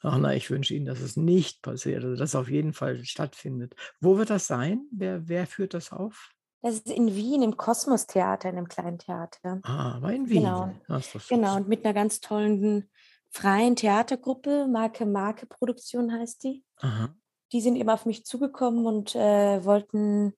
Ach 0.00 0.18
na, 0.18 0.34
ich 0.34 0.50
wünsche 0.50 0.74
Ihnen, 0.74 0.86
dass 0.86 1.00
es 1.00 1.16
nicht 1.16 1.62
passiert, 1.62 2.02
also 2.02 2.16
dass 2.16 2.30
es 2.30 2.34
auf 2.34 2.48
jeden 2.48 2.72
Fall 2.72 3.04
stattfindet. 3.04 3.74
Wo 4.00 4.18
wird 4.18 4.30
das 4.30 4.48
sein? 4.48 4.86
Wer, 4.90 5.28
wer 5.28 5.46
führt 5.46 5.74
das 5.74 5.92
auf? 5.92 6.30
Das 6.60 6.74
ist 6.74 6.90
in 6.90 7.14
Wien 7.14 7.42
im 7.42 7.56
Kosmos 7.56 8.06
Theater, 8.06 8.48
in 8.48 8.56
einem 8.56 8.68
kleinen 8.68 8.98
Theater. 8.98 9.60
Ah, 9.62 9.94
aber 9.96 10.12
in 10.12 10.26
Genau. 10.26 10.66
Wien. 10.66 10.80
Das 10.88 11.06
ist 11.06 11.14
doch 11.14 11.28
Genau, 11.28 11.56
und 11.56 11.68
mit 11.68 11.84
einer 11.84 11.94
ganz 11.94 12.20
tollen 12.20 12.90
freien 13.30 13.76
Theatergruppe, 13.76 14.66
Marke 14.68 15.06
Marke 15.06 15.46
Produktion 15.46 16.12
heißt 16.12 16.44
die. 16.44 16.64
Aha. 16.78 17.14
Die 17.52 17.60
sind 17.60 17.76
eben 17.76 17.90
auf 17.90 18.06
mich 18.06 18.24
zugekommen 18.24 18.86
und 18.86 19.14
äh, 19.14 19.64
wollten 19.64 20.34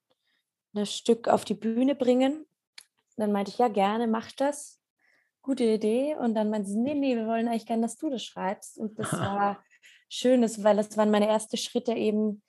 das 0.73 0.95
Stück 0.95 1.29
auf 1.29 1.45
die 1.45 1.55
Bühne 1.55 1.95
bringen. 1.95 2.47
Dann 3.17 3.33
meinte 3.33 3.51
ich, 3.51 3.59
ja, 3.59 3.69
gerne, 3.69 4.07
mach 4.07 4.33
das. 4.33 4.81
Gute 5.45 5.65
Idee. 5.65 6.17
Und 6.17 6.35
dann 6.35 6.49
meinte 6.51 6.71
sie, 6.71 6.79
nee, 6.79 6.95
nee, 6.95 7.17
wir 7.17 7.27
wollen 7.27 7.47
eigentlich 7.49 7.67
gerne, 7.67 7.83
dass 7.83 7.97
du 7.99 8.09
das 8.11 8.25
schreibst. 8.25 8.79
Und 8.79 8.99
das 8.99 9.13
war 9.13 9.63
schön, 10.09 10.43
das- 10.43 10.65
weil 10.65 10.77
das 10.77 10.97
waren 10.97 11.11
meine 11.11 11.29
ersten 11.29 11.57
Schritte 11.59 11.93
eben 11.93 12.43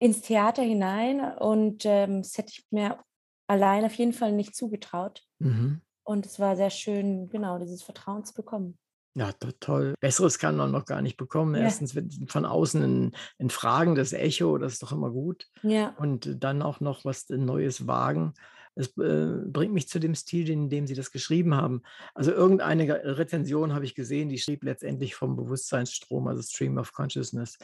ins 0.00 0.22
Theater 0.22 0.62
hinein. 0.62 1.20
Und 1.38 1.84
ähm, 1.86 2.22
das 2.22 2.36
hätte 2.36 2.52
ich 2.52 2.66
mir 2.70 2.98
allein 3.46 3.84
auf 3.84 3.94
jeden 3.94 4.12
Fall 4.12 4.32
nicht 4.32 4.56
zugetraut. 4.56 5.22
Mhm. 5.38 5.80
Und 6.02 6.26
es 6.26 6.40
war 6.40 6.56
sehr 6.56 6.70
schön, 6.70 7.28
genau, 7.28 7.58
dieses 7.58 7.82
Vertrauen 7.82 8.24
zu 8.24 8.34
bekommen. 8.34 8.76
Ja, 9.14 9.32
to 9.32 9.50
toll. 9.60 9.94
Besseres 10.00 10.38
kann 10.38 10.56
man 10.56 10.70
noch 10.70 10.84
gar 10.84 11.02
nicht 11.02 11.16
bekommen. 11.16 11.54
Ja. 11.54 11.62
Erstens 11.62 11.94
wird 11.94 12.12
von 12.28 12.44
außen 12.44 12.82
ein, 12.82 13.16
ein 13.38 13.50
fragendes 13.50 14.12
Echo, 14.12 14.56
das 14.58 14.74
ist 14.74 14.82
doch 14.82 14.92
immer 14.92 15.10
gut. 15.10 15.46
Ja. 15.62 15.94
Und 15.98 16.42
dann 16.42 16.62
auch 16.62 16.80
noch 16.80 17.04
was 17.04 17.28
Neues 17.28 17.86
wagen. 17.86 18.34
Es 18.74 18.96
äh, 18.98 19.36
bringt 19.46 19.74
mich 19.74 19.88
zu 19.88 19.98
dem 19.98 20.14
Stil, 20.14 20.48
in 20.48 20.70
dem 20.70 20.86
Sie 20.86 20.94
das 20.94 21.10
geschrieben 21.10 21.54
haben. 21.54 21.82
Also 22.14 22.32
irgendeine 22.32 22.86
Ge- 22.86 23.00
Rezension 23.02 23.74
habe 23.74 23.84
ich 23.84 23.94
gesehen, 23.94 24.28
die 24.28 24.38
schrieb 24.38 24.62
letztendlich 24.64 25.14
vom 25.14 25.36
Bewusstseinsstrom, 25.36 26.28
also 26.28 26.42
Stream 26.42 26.78
of 26.78 26.92
Consciousness. 26.92 27.58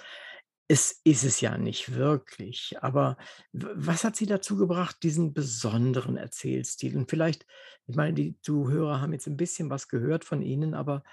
Es 0.68 1.00
ist 1.04 1.22
es 1.22 1.40
ja 1.40 1.56
nicht 1.58 1.94
wirklich. 1.94 2.74
Aber 2.80 3.16
was 3.52 4.02
hat 4.02 4.16
Sie 4.16 4.26
dazu 4.26 4.56
gebracht, 4.56 4.96
diesen 5.04 5.32
besonderen 5.32 6.16
Erzählstil? 6.16 6.96
Und 6.96 7.08
vielleicht, 7.08 7.46
ich 7.86 7.94
meine, 7.94 8.14
die 8.14 8.36
Zuhörer 8.42 9.00
haben 9.00 9.12
jetzt 9.12 9.28
ein 9.28 9.36
bisschen 9.36 9.70
was 9.70 9.86
gehört 9.86 10.24
von 10.24 10.42
Ihnen, 10.42 10.74
aber 10.74 11.04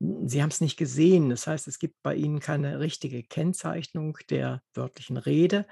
Sie 0.00 0.42
haben 0.42 0.50
es 0.50 0.60
nicht 0.60 0.76
gesehen. 0.76 1.30
Das 1.30 1.46
heißt, 1.46 1.68
es 1.68 1.78
gibt 1.78 2.02
bei 2.02 2.16
Ihnen 2.16 2.40
keine 2.40 2.80
richtige 2.80 3.22
Kennzeichnung 3.22 4.18
der 4.28 4.60
wörtlichen 4.74 5.16
Rede. 5.16 5.66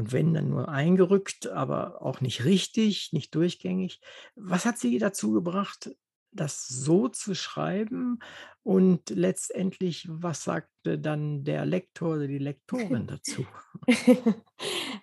Und 0.00 0.12
wenn, 0.12 0.32
dann 0.32 0.48
nur 0.48 0.70
eingerückt, 0.70 1.48
aber 1.48 2.00
auch 2.00 2.22
nicht 2.22 2.46
richtig, 2.46 3.12
nicht 3.12 3.34
durchgängig. 3.34 4.00
Was 4.34 4.64
hat 4.64 4.78
Sie 4.78 4.96
dazu 4.96 5.32
gebracht, 5.32 5.94
das 6.32 6.66
so 6.66 7.08
zu 7.08 7.34
schreiben? 7.34 8.18
Und 8.62 9.10
letztendlich, 9.10 10.08
was 10.10 10.44
sagte 10.44 10.98
dann 10.98 11.44
der 11.44 11.66
Lektor 11.66 12.14
oder 12.14 12.26
die 12.26 12.38
Lektorin 12.38 13.08
dazu? 13.08 13.44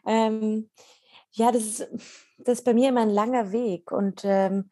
ähm, 0.07 0.67
ja, 1.29 1.51
das 1.51 1.63
ist, 1.63 1.87
das 2.39 2.57
ist 2.57 2.65
bei 2.65 2.73
mir 2.73 2.89
immer 2.89 3.01
ein 3.01 3.11
langer 3.11 3.51
Weg. 3.51 3.91
Und 3.91 4.21
ähm, 4.23 4.71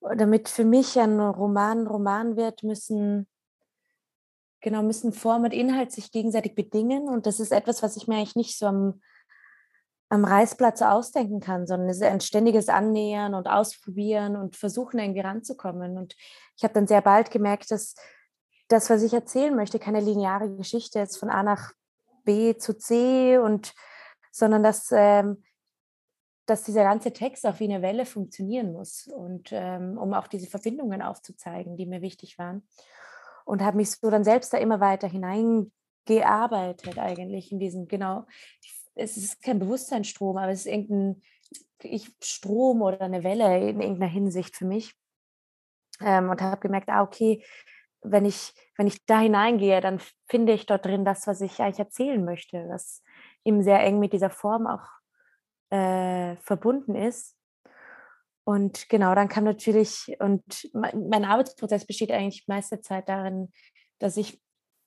damit 0.00 0.48
für 0.48 0.64
mich 0.64 0.98
ein 0.98 1.20
Roman 1.20 1.86
Roman 1.86 2.36
wird, 2.38 2.62
müssen, 2.62 3.28
genau, 4.62 4.82
müssen 4.82 5.12
Form 5.12 5.44
und 5.44 5.52
Inhalt 5.52 5.92
sich 5.92 6.12
gegenseitig 6.12 6.54
bedingen. 6.54 7.10
Und 7.10 7.26
das 7.26 7.40
ist 7.40 7.52
etwas, 7.52 7.82
was 7.82 7.98
ich 7.98 8.08
mir 8.08 8.16
eigentlich 8.16 8.36
nicht 8.36 8.56
so 8.56 8.64
am, 8.64 9.02
am 10.10 10.24
Reißplatz 10.24 10.82
ausdenken 10.82 11.40
kann, 11.40 11.68
sondern 11.68 11.88
es 11.88 11.98
ist 11.98 12.02
ein 12.02 12.20
ständiges 12.20 12.68
Annähern 12.68 13.34
und 13.34 13.46
Ausprobieren 13.46 14.36
und 14.36 14.56
Versuchen, 14.56 14.98
irgendwie 14.98 15.20
ranzukommen. 15.20 15.96
Und 15.96 16.16
ich 16.56 16.64
habe 16.64 16.74
dann 16.74 16.88
sehr 16.88 17.00
bald 17.00 17.30
gemerkt, 17.30 17.70
dass 17.70 17.94
das, 18.66 18.90
was 18.90 19.04
ich 19.04 19.12
erzählen 19.12 19.54
möchte, 19.54 19.78
keine 19.78 20.00
lineare 20.00 20.50
Geschichte 20.56 20.98
ist 20.98 21.16
von 21.16 21.30
A 21.30 21.44
nach 21.44 21.72
B 22.24 22.56
zu 22.56 22.76
C 22.76 23.38
und 23.38 23.72
sondern 24.32 24.64
dass, 24.64 24.90
ähm, 24.92 25.42
dass 26.46 26.64
dieser 26.64 26.82
ganze 26.82 27.12
Text 27.12 27.46
auch 27.46 27.60
wie 27.60 27.72
eine 27.72 27.82
Welle 27.82 28.04
funktionieren 28.04 28.72
muss 28.72 29.06
und 29.06 29.50
ähm, 29.52 29.96
um 29.96 30.12
auch 30.14 30.26
diese 30.26 30.48
Verbindungen 30.48 31.02
aufzuzeigen, 31.02 31.76
die 31.76 31.86
mir 31.86 32.02
wichtig 32.02 32.36
waren. 32.36 32.66
Und 33.44 33.62
habe 33.62 33.76
mich 33.76 33.92
so 33.92 34.10
dann 34.10 34.24
selbst 34.24 34.52
da 34.52 34.58
immer 34.58 34.80
weiter 34.80 35.08
hineingearbeitet 35.08 36.98
eigentlich 36.98 37.52
in 37.52 37.58
diesen, 37.58 37.88
genau, 37.88 38.26
es 39.00 39.16
ist 39.16 39.42
kein 39.42 39.58
Bewusstseinsstrom, 39.58 40.36
aber 40.36 40.52
es 40.52 40.60
ist 40.60 40.72
irgendein 40.72 41.22
ich, 41.82 42.10
Strom 42.22 42.82
oder 42.82 43.00
eine 43.00 43.24
Welle 43.24 43.68
in 43.68 43.80
irgendeiner 43.80 44.10
Hinsicht 44.10 44.56
für 44.56 44.66
mich. 44.66 44.94
Ähm, 46.00 46.30
und 46.30 46.40
habe 46.40 46.60
gemerkt, 46.60 46.88
ah, 46.88 47.02
okay, 47.02 47.44
wenn 48.02 48.24
ich, 48.24 48.54
wenn 48.76 48.86
ich 48.86 49.04
da 49.06 49.20
hineingehe, 49.20 49.80
dann 49.80 50.00
finde 50.28 50.52
ich 50.52 50.66
dort 50.66 50.86
drin 50.86 51.04
das, 51.04 51.26
was 51.26 51.40
ich 51.40 51.60
eigentlich 51.60 51.78
erzählen 51.78 52.24
möchte, 52.24 52.66
was 52.68 53.02
eben 53.44 53.62
sehr 53.62 53.80
eng 53.80 53.98
mit 53.98 54.12
dieser 54.12 54.30
Form 54.30 54.66
auch 54.66 54.86
äh, 55.70 56.36
verbunden 56.36 56.94
ist. 56.94 57.36
Und 58.44 58.88
genau, 58.88 59.14
dann 59.14 59.28
kam 59.28 59.44
natürlich, 59.44 60.16
und 60.18 60.42
mein, 60.72 61.08
mein 61.08 61.24
Arbeitsprozess 61.24 61.86
besteht 61.86 62.10
eigentlich 62.10 62.48
meiste 62.48 62.80
Zeit 62.80 63.08
darin, 63.08 63.52
dass 63.98 64.16
ich, 64.16 64.40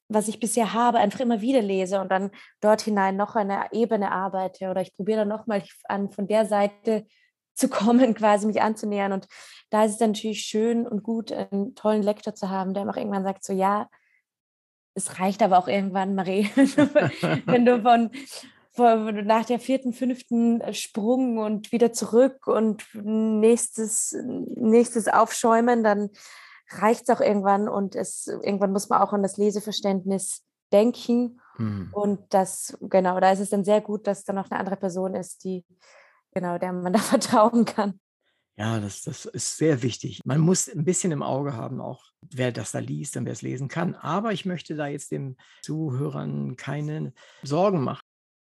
was 0.07 0.27
ich 0.27 0.39
bisher 0.39 0.73
habe, 0.73 0.99
einfach 0.99 1.19
immer 1.19 1.41
wieder 1.41 1.61
lese 1.61 1.99
und 1.99 2.11
dann 2.11 2.31
dort 2.61 2.81
hinein 2.81 3.15
noch 3.15 3.35
eine 3.35 3.65
Ebene 3.71 4.11
arbeite 4.11 4.69
oder 4.69 4.81
ich 4.81 4.95
probiere 4.95 5.19
dann 5.19 5.27
nochmal 5.27 5.63
an 5.85 6.11
von 6.11 6.27
der 6.27 6.45
Seite 6.45 7.05
zu 7.53 7.69
kommen, 7.69 8.15
quasi 8.15 8.47
mich 8.47 8.61
anzunähern. 8.61 9.11
Und 9.11 9.27
da 9.69 9.85
ist 9.85 9.93
es 9.93 9.99
natürlich 9.99 10.41
schön 10.41 10.87
und 10.87 11.03
gut, 11.03 11.31
einen 11.31 11.75
tollen 11.75 12.01
Lektor 12.01 12.33
zu 12.33 12.49
haben, 12.49 12.73
der 12.73 12.89
auch 12.89 12.97
irgendwann 12.97 13.23
sagt, 13.23 13.43
so 13.43 13.53
ja, 13.53 13.89
es 14.95 15.19
reicht 15.19 15.41
aber 15.41 15.57
auch 15.57 15.67
irgendwann, 15.67 16.15
Marie, 16.15 16.49
wenn 17.45 17.65
du 17.65 17.81
von, 17.81 18.11
von 18.71 19.25
nach 19.25 19.45
der 19.45 19.59
vierten, 19.59 19.93
fünften 19.93 20.61
Sprung 20.73 21.37
und 21.37 21.71
wieder 21.71 21.93
zurück 21.93 22.47
und 22.47 22.83
nächstes, 22.93 24.15
nächstes 24.55 25.07
Aufschäumen, 25.07 25.83
dann 25.83 26.09
reicht 26.81 27.09
es 27.09 27.15
auch 27.15 27.21
irgendwann 27.21 27.67
und 27.67 27.95
es 27.95 28.27
irgendwann 28.27 28.71
muss 28.71 28.89
man 28.89 29.01
auch 29.01 29.13
an 29.13 29.23
das 29.23 29.37
Leseverständnis 29.37 30.43
denken. 30.71 31.39
Hm. 31.57 31.89
Und 31.91 32.33
das, 32.33 32.77
genau, 32.81 33.19
da 33.19 33.31
ist 33.31 33.39
es 33.39 33.49
dann 33.49 33.63
sehr 33.63 33.81
gut, 33.81 34.07
dass 34.07 34.23
da 34.23 34.33
noch 34.33 34.49
eine 34.49 34.59
andere 34.59 34.77
Person 34.77 35.13
ist, 35.13 35.43
die, 35.43 35.65
genau, 36.33 36.57
der 36.57 36.73
man 36.73 36.93
da 36.93 36.99
vertrauen 36.99 37.65
kann. 37.65 37.99
Ja, 38.55 38.79
das, 38.79 39.01
das 39.01 39.25
ist 39.25 39.57
sehr 39.57 39.81
wichtig. 39.81 40.21
Man 40.25 40.39
muss 40.39 40.69
ein 40.69 40.85
bisschen 40.85 41.11
im 41.11 41.23
Auge 41.23 41.53
haben, 41.53 41.81
auch 41.81 42.03
wer 42.21 42.51
das 42.51 42.71
da 42.71 42.79
liest 42.79 43.17
und 43.17 43.25
wer 43.25 43.33
es 43.33 43.41
lesen 43.41 43.67
kann. 43.67 43.95
Aber 43.95 44.31
ich 44.31 44.45
möchte 44.45 44.75
da 44.75 44.87
jetzt 44.87 45.11
den 45.11 45.37
Zuhörern 45.63 46.55
keine 46.55 47.13
Sorgen 47.41 47.81
machen. 47.81 48.03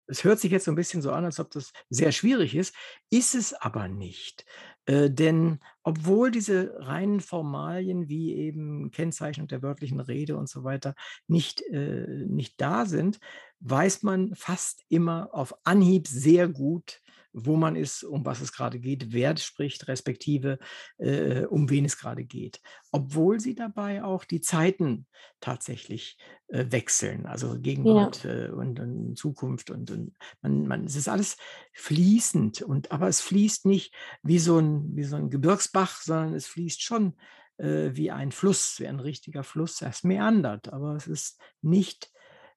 Es 0.06 0.22
hört 0.22 0.38
sich 0.38 0.52
jetzt 0.52 0.66
so 0.66 0.70
ein 0.70 0.76
bisschen 0.76 1.02
so 1.02 1.12
an, 1.12 1.24
als 1.24 1.40
ob 1.40 1.50
das 1.50 1.72
sehr 1.88 2.12
schwierig 2.12 2.54
ist, 2.54 2.74
ist 3.10 3.34
es 3.34 3.54
aber 3.54 3.88
nicht. 3.88 4.44
Äh, 4.86 5.10
denn 5.10 5.58
obwohl 5.82 6.30
diese 6.30 6.74
reinen 6.78 7.20
Formalien 7.20 8.08
wie 8.08 8.34
eben 8.34 8.90
Kennzeichnung 8.90 9.48
der 9.48 9.62
wörtlichen 9.62 10.00
Rede 10.00 10.36
und 10.36 10.48
so 10.48 10.64
weiter 10.64 10.94
nicht, 11.26 11.60
äh, 11.62 12.06
nicht 12.26 12.60
da 12.60 12.86
sind, 12.86 13.18
weiß 13.60 14.02
man 14.02 14.34
fast 14.34 14.84
immer 14.88 15.30
auf 15.32 15.54
Anhieb 15.64 16.06
sehr 16.08 16.48
gut, 16.48 17.00
wo 17.38 17.56
man 17.56 17.76
ist, 17.76 18.02
um 18.02 18.24
was 18.24 18.40
es 18.40 18.52
gerade 18.52 18.80
geht, 18.80 19.12
wer 19.12 19.36
spricht, 19.36 19.88
respektive 19.88 20.58
äh, 20.96 21.44
um 21.44 21.68
wen 21.68 21.84
es 21.84 21.98
gerade 21.98 22.24
geht. 22.24 22.62
Obwohl 22.92 23.40
sie 23.40 23.54
dabei 23.54 24.02
auch 24.02 24.24
die 24.24 24.40
Zeiten 24.40 25.06
tatsächlich 25.40 26.16
äh, 26.48 26.64
wechseln, 26.70 27.26
also 27.26 27.60
Gegenwart 27.60 28.24
ja. 28.24 28.46
äh, 28.46 28.48
und, 28.48 28.80
und, 28.80 29.18
Zukunft 29.18 29.70
und, 29.70 29.90
und 29.90 30.16
man, 30.40 30.66
man, 30.66 30.84
es 30.84 30.96
ist 30.96 31.08
alles 31.08 31.36
fließend 31.74 32.62
und 32.62 32.90
aber 32.90 33.08
es 33.08 33.20
fließt 33.20 33.66
nicht 33.66 33.94
wie 34.22 34.38
so 34.38 34.58
ein, 34.58 34.96
wie 34.96 35.04
so 35.04 35.16
ein 35.16 35.28
Gebirgsbach, 35.28 36.00
sondern 36.00 36.34
es 36.34 36.46
fließt 36.46 36.82
schon 36.82 37.18
äh, 37.58 37.90
wie 37.92 38.10
ein 38.10 38.32
Fluss, 38.32 38.80
wie 38.80 38.86
ein 38.86 39.00
richtiger 39.00 39.44
Fluss. 39.44 39.82
Es 39.82 40.04
meandert, 40.04 40.72
aber 40.72 40.96
es 40.96 41.06
ist 41.06 41.38
nicht 41.60 42.10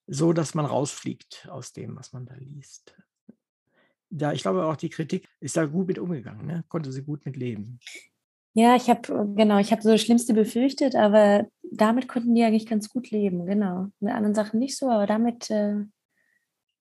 so, 0.08 0.32
dass 0.32 0.54
man 0.54 0.66
rausfliegt 0.66 1.50
aus 1.52 1.74
dem, 1.74 1.98
was 1.98 2.14
man 2.14 2.26
da 2.26 2.36
liest 2.36 2.96
da, 4.10 4.34
ich 4.34 4.42
glaube 4.42 4.66
auch 4.66 4.76
die 4.76 4.90
Kritik 4.90 5.28
ist 5.40 5.58
da 5.58 5.66
gut 5.66 5.88
mit 5.88 6.00
umgegangen, 6.00 6.46
ne? 6.46 6.64
konnte 6.68 6.92
sie 6.92 7.04
gut 7.04 7.26
mit 7.26 7.36
leben. 7.36 7.80
Ja, 8.54 8.76
ich 8.76 8.90
habe, 8.90 9.34
genau, 9.36 9.60
ich 9.60 9.72
habe 9.72 9.82
so 9.82 9.92
das 9.92 10.02
Schlimmste 10.02 10.34
befürchtet, 10.34 10.96
aber 10.96 11.48
damit 11.72 12.08
konnten 12.08 12.34
die 12.34 12.44
eigentlich 12.44 12.66
ganz 12.66 12.90
gut 12.90 13.12
leben, 13.12 13.46
genau. 13.46 13.88
Mit 14.00 14.14
anderen 14.14 14.36
Sachen 14.36 14.60
nicht 14.60 14.76
so, 14.76 14.90
aber 14.90 15.06
damit, 15.06 15.50
äh, 15.52 15.76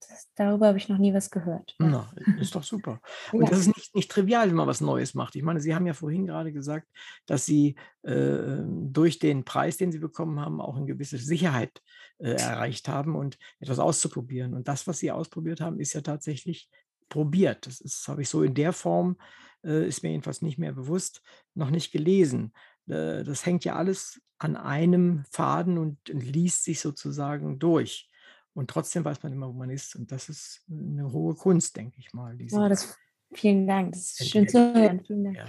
das, 0.01 0.29
darüber 0.35 0.69
habe 0.69 0.79
ich 0.79 0.89
noch 0.89 0.97
nie 0.97 1.13
was 1.13 1.31
gehört. 1.31 1.75
Na, 1.79 2.11
ist 2.41 2.55
doch 2.55 2.63
super. 2.63 3.01
Und 3.33 3.43
ja. 3.43 3.51
das 3.51 3.61
ist 3.61 3.77
nicht, 3.77 3.95
nicht 3.95 4.11
trivial, 4.11 4.49
wenn 4.49 4.57
man 4.57 4.67
was 4.67 4.81
Neues 4.81 5.15
macht. 5.15 5.37
Ich 5.37 5.43
meine, 5.43 5.61
Sie 5.61 5.75
haben 5.75 5.87
ja 5.87 5.93
vorhin 5.93 6.27
gerade 6.27 6.53
gesagt, 6.53 6.89
dass 7.27 7.45
Sie 7.45 7.77
äh, 8.03 8.59
durch 8.67 9.19
den 9.19 9.45
Preis, 9.45 9.77
den 9.77 9.93
Sie 9.93 9.99
bekommen 9.99 10.41
haben, 10.41 10.61
auch 10.61 10.77
eine 10.77 10.87
gewisse 10.87 11.19
Sicherheit 11.19 11.83
äh, 12.19 12.33
erreicht 12.33 12.89
haben 12.89 13.15
und 13.15 13.39
etwas 13.61 13.79
auszuprobieren. 13.79 14.55
Und 14.55 14.69
das, 14.69 14.87
was 14.87 14.99
Sie 14.99 15.11
ausprobiert 15.11 15.61
haben, 15.61 15.79
ist 15.81 15.93
ja 15.93 16.01
tatsächlich 16.01 16.71
probiert. 17.09 17.67
Das 17.67 17.81
ist, 17.81 18.07
habe 18.09 18.23
ich 18.23 18.29
so 18.29 18.43
in 18.43 18.55
der 18.55 18.73
Form, 18.73 19.17
äh, 19.65 19.87
ist 19.87 20.03
mir 20.03 20.11
jedenfalls 20.11 20.43
nicht 20.43 20.59
mehr 20.59 20.73
bewusst, 20.73 21.23
noch 21.55 21.71
nicht 21.71 21.93
gelesen. 21.93 22.53
Äh, 22.87 23.25
das 23.25 23.47
hängt 23.47 23.65
ja 23.65 23.77
alles 23.77 24.21
an 24.39 24.57
einem 24.57 25.25
Faden 25.31 25.79
und, 25.79 26.11
und 26.11 26.21
liest 26.21 26.65
sich 26.65 26.81
sozusagen 26.81 27.59
durch. 27.59 28.09
Und 28.55 28.71
trotzdem 28.71 29.05
weiß 29.05 29.23
man 29.23 29.33
immer, 29.33 29.49
wo 29.49 29.53
man 29.53 29.71
ist. 29.71 29.95
Und 29.95 30.11
das 30.11 30.29
ist 30.29 30.65
eine 30.71 31.13
hohe 31.13 31.35
Kunst, 31.35 31.77
denke 31.77 31.99
ich 31.99 32.13
mal. 32.13 32.37
Oh, 32.53 32.69
das 32.69 32.99
Vielen 33.35 33.67
Dank, 33.67 33.93
das 33.93 34.21
ist 34.21 34.31
schön 34.31 34.49
zu 34.49 34.59
hören. 34.59 35.05
Vielen 35.05 35.25
Dank. 35.25 35.37
Ja, 35.37 35.45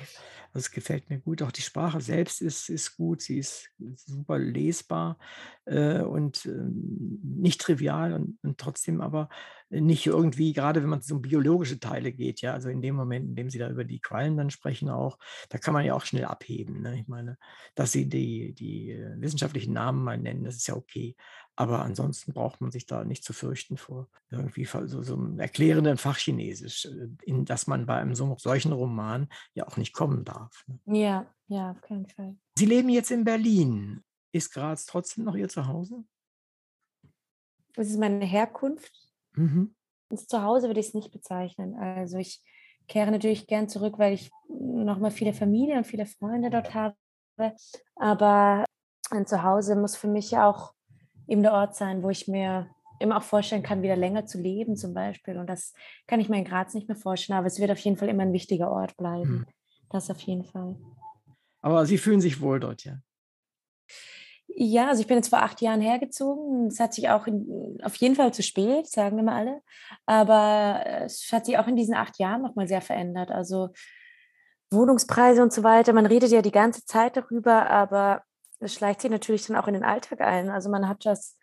es 0.54 0.70
gefällt 0.70 1.10
mir 1.10 1.20
gut. 1.20 1.42
Auch 1.42 1.52
die 1.52 1.62
Sprache 1.62 2.02
selbst 2.02 2.42
ist, 2.42 2.70
ist 2.70 2.98
gut, 2.98 3.22
sie 3.22 3.40
ist 3.40 3.70
super 3.96 4.38
lesbar 4.38 5.18
äh, 5.66 6.02
und 6.02 6.46
äh, 6.46 6.70
nicht 7.24 7.62
trivial 7.62 8.14
und, 8.14 8.38
und, 8.44 8.58
trotzdem 8.58 9.00
aber 9.00 9.30
nicht 9.70 10.06
irgendwie, 10.08 10.54
gerade 10.54 10.82
wenn 10.82 10.90
man 10.90 11.02
so 11.02 11.16
um 11.16 11.22
biologische 11.22 11.80
Teile 11.80 12.12
geht, 12.12 12.42
ja, 12.42 12.54
also 12.54 12.70
in 12.70 12.82
dem 12.82 12.96
Moment, 12.96 13.30
in 13.30 13.36
dem 13.36 13.50
Sie 13.50 13.60
da 13.60 13.70
über 13.70 13.84
die 13.84 14.00
Quallen 14.00 14.36
dann 14.36 14.50
sprechen 14.50 14.90
auch, 14.90 15.18
da 15.50 15.58
kann 15.58 15.74
man 15.74 15.86
ja 15.86 15.94
auch 15.94 16.06
schnell 16.06 16.26
abheben. 16.26 16.82
Ne? 16.82 17.00
Ich 17.00 17.08
meine, 17.08 17.38
dass 17.76 17.92
Sie 17.92 18.10
die, 18.10 18.54
die 18.54 18.92
äh, 18.92 19.22
wissenschaftlichen 19.22 19.74
Namen 19.74 20.04
mal 20.04 20.18
nennen, 20.18 20.44
das 20.44 20.56
ist 20.56 20.68
ja 20.68 20.76
okay. 20.76 21.16
Aber 21.56 21.82
ansonsten 21.82 22.34
braucht 22.34 22.62
man 22.62 22.72
sich 22.72 22.86
da 22.86 23.04
nicht 23.04 23.24
zu 23.24 23.34
fürchten 23.34 23.78
vor 23.78 24.08
irgendwie 24.32 24.66
so, 24.66 25.04
so 25.04 25.14
einem 25.16 25.40
erklärenden 25.40 25.98
Fachchinesisch, 25.98 26.86
äh, 26.86 27.10
in 27.24 27.46
das 27.46 27.68
man 27.68 27.86
bei 27.86 27.96
einem 27.96 28.16
so, 28.16 28.36
solchen 28.40 28.72
Roman 28.72 29.28
ja 29.54 29.68
auch 29.68 29.78
nicht 29.78 29.94
kommen 29.94 30.26
darf. 30.26 30.66
Ne? 30.68 31.00
Ja, 31.00 31.36
ja, 31.48 31.72
auf 31.72 31.82
keinen 31.82 32.08
Fall. 32.08 32.38
Sie 32.58 32.66
leben 32.66 32.90
jetzt 32.90 33.12
in 33.12 33.24
Berlin. 33.24 34.04
Ist 34.32 34.54
Graz 34.54 34.86
trotzdem 34.86 35.26
noch 35.26 35.36
Ihr 35.36 35.50
Zuhause? 35.50 36.04
Das 37.74 37.88
ist 37.88 38.00
meine 38.00 38.26
Herkunft. 38.26 39.09
Mhm. 39.40 39.76
Das 40.10 40.28
Zuhause 40.28 40.68
würde 40.68 40.80
ich 40.80 40.88
es 40.88 40.94
nicht 40.94 41.12
bezeichnen. 41.12 41.76
Also 41.76 42.18
ich 42.18 42.42
kehre 42.88 43.12
natürlich 43.12 43.48
gern 43.48 43.70
zurück, 43.70 43.98
weil 43.98 44.14
ich 44.14 44.32
noch 44.50 45.00
mal 45.00 45.12
viele 45.12 45.34
Familie 45.34 45.78
und 45.78 45.88
viele 45.88 46.06
Freunde 46.06 46.50
dort 46.50 46.74
habe. 46.74 46.96
Aber 47.96 48.66
ein 49.12 49.26
Zuhause 49.26 49.76
muss 49.76 49.96
für 49.96 50.08
mich 50.08 50.38
auch 50.38 50.74
eben 51.28 51.44
der 51.44 51.54
Ort 51.54 51.76
sein, 51.76 52.04
wo 52.04 52.10
ich 52.10 52.28
mir 52.28 52.68
immer 53.00 53.18
auch 53.18 53.24
vorstellen 53.24 53.64
kann, 53.64 53.82
wieder 53.82 53.96
länger 53.96 54.26
zu 54.26 54.40
leben 54.40 54.76
zum 54.76 54.94
Beispiel. 54.94 55.38
Und 55.38 55.48
das 55.48 55.74
kann 56.06 56.20
ich 56.20 56.28
mir 56.28 56.38
in 56.38 56.44
Graz 56.44 56.74
nicht 56.74 56.90
mehr 56.90 56.98
vorstellen, 56.98 57.38
aber 57.38 57.48
es 57.48 57.60
wird 57.60 57.72
auf 57.72 57.80
jeden 57.80 57.96
Fall 57.96 58.10
immer 58.10 58.24
ein 58.24 58.34
wichtiger 58.34 58.70
Ort 58.72 58.98
bleiben. 58.98 59.30
Mhm. 59.30 59.46
Das 59.90 60.12
auf 60.12 60.20
jeden 60.22 60.44
Fall. 60.44 60.76
Aber 61.62 61.86
Sie 61.86 61.98
fühlen 61.98 62.20
sich 62.20 62.42
wohl 62.42 62.60
dort, 62.60 62.84
ja? 62.84 63.00
Ja, 64.56 64.88
also 64.88 65.02
ich 65.02 65.08
bin 65.08 65.18
jetzt 65.18 65.30
vor 65.30 65.42
acht 65.42 65.62
Jahren 65.62 65.82
hergezogen. 65.82 66.68
Es 66.68 66.80
hat 66.80 66.94
sich 66.94 67.10
auch 67.10 67.28
in, 67.28 67.78
auf 67.84 67.96
jeden 67.96 68.16
Fall 68.16 68.34
zu 68.34 68.44
spät, 68.44 68.88
sagen 68.88 69.20
immer 69.20 69.36
alle. 69.36 69.62
Aber 70.06 70.84
es 70.86 71.30
hat 71.32 71.46
sich 71.46 71.58
auch 71.58 71.68
in 71.68 71.76
diesen 71.76 71.94
acht 71.94 72.20
Jahren 72.20 72.42
nochmal 72.42 72.68
sehr 72.68 72.82
verändert. 72.82 73.32
Also 73.32 73.70
Wohnungspreise 74.72 75.42
und 75.42 75.54
so 75.54 75.64
weiter. 75.64 75.94
Man 75.94 76.06
redet 76.06 76.32
ja 76.32 76.42
die 76.42 76.52
ganze 76.52 76.86
Zeit 76.86 77.16
darüber, 77.16 77.70
aber 77.70 78.24
es 78.60 78.74
schleicht 78.74 79.02
sich 79.02 79.12
natürlich 79.12 79.46
dann 79.46 79.56
auch 79.56 79.68
in 79.68 79.74
den 79.74 79.84
Alltag 79.84 80.22
ein. 80.22 80.50
Also 80.50 80.70
man 80.70 80.88
hat 80.88 81.06
das 81.06 81.38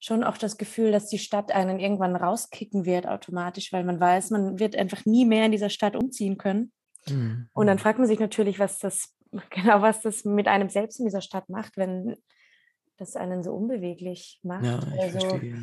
schon 0.00 0.24
auch 0.24 0.36
das 0.36 0.56
Gefühl, 0.56 0.92
dass 0.92 1.08
die 1.08 1.18
Stadt 1.18 1.52
einen 1.52 1.78
irgendwann 1.78 2.16
rauskicken 2.16 2.84
wird 2.84 3.06
automatisch, 3.06 3.72
weil 3.72 3.84
man 3.84 3.98
weiß, 3.98 4.30
man 4.30 4.58
wird 4.58 4.76
einfach 4.76 5.04
nie 5.06 5.24
mehr 5.24 5.46
in 5.46 5.52
dieser 5.52 5.70
Stadt 5.70 5.96
umziehen 5.96 6.36
können. 6.36 6.72
Mhm. 7.08 7.48
Und 7.52 7.66
dann 7.66 7.78
fragt 7.78 7.98
man 7.98 8.08
sich 8.08 8.18
natürlich, 8.18 8.58
was 8.58 8.78
das 8.78 9.16
genau 9.50 9.82
was 9.82 10.02
das 10.02 10.24
mit 10.24 10.48
einem 10.48 10.68
selbst 10.68 10.98
in 10.98 11.06
dieser 11.06 11.20
Stadt 11.20 11.48
macht, 11.48 11.76
wenn 11.76 12.16
das 12.96 13.16
einen 13.16 13.42
so 13.42 13.52
unbeweglich 13.52 14.40
macht. 14.42 14.64
Ja, 14.64 14.80
ich 14.94 15.02
also, 15.02 15.28
verstehe. 15.28 15.62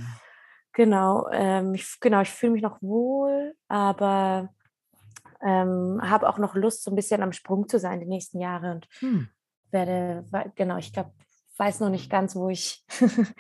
Genau, 0.73 1.27
ähm, 1.31 1.73
ich, 1.75 1.99
genau, 1.99 2.21
ich 2.21 2.29
fühle 2.29 2.53
mich 2.53 2.63
noch 2.63 2.81
wohl, 2.81 3.53
aber 3.67 4.53
ähm, 5.41 5.99
habe 6.01 6.27
auch 6.27 6.39
noch 6.39 6.55
Lust, 6.55 6.83
so 6.83 6.91
ein 6.91 6.95
bisschen 6.95 7.21
am 7.21 7.31
Sprung 7.31 7.67
zu 7.67 7.77
sein 7.77 7.99
die 7.99 8.07
nächsten 8.07 8.39
Jahre 8.39 8.71
und 8.71 8.87
hm 8.99 9.29
werde, 9.73 10.23
genau, 10.55 10.77
ich 10.77 10.93
glaube, 10.93 11.11
weiß 11.57 11.81
noch 11.81 11.89
nicht 11.89 12.09
ganz, 12.09 12.35
wo 12.35 12.49
ich, 12.49 12.85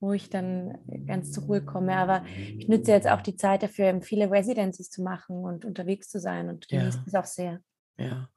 wo 0.00 0.12
ich 0.12 0.28
dann 0.30 0.78
ganz 1.06 1.32
zur 1.32 1.44
Ruhe 1.44 1.64
komme. 1.64 1.96
Aber 1.96 2.24
ich 2.26 2.66
nütze 2.66 2.90
jetzt 2.90 3.08
auch 3.08 3.20
die 3.20 3.36
Zeit 3.36 3.62
dafür, 3.62 4.00
viele 4.02 4.30
Residencies 4.30 4.90
zu 4.90 5.02
machen 5.02 5.44
und 5.44 5.64
unterwegs 5.64 6.08
zu 6.08 6.18
sein 6.18 6.48
und 6.48 6.68
genieße 6.68 6.98
ja. 6.98 7.04
es 7.06 7.14
auch 7.14 7.24
sehr. 7.24 7.60
Ja, 7.96 8.28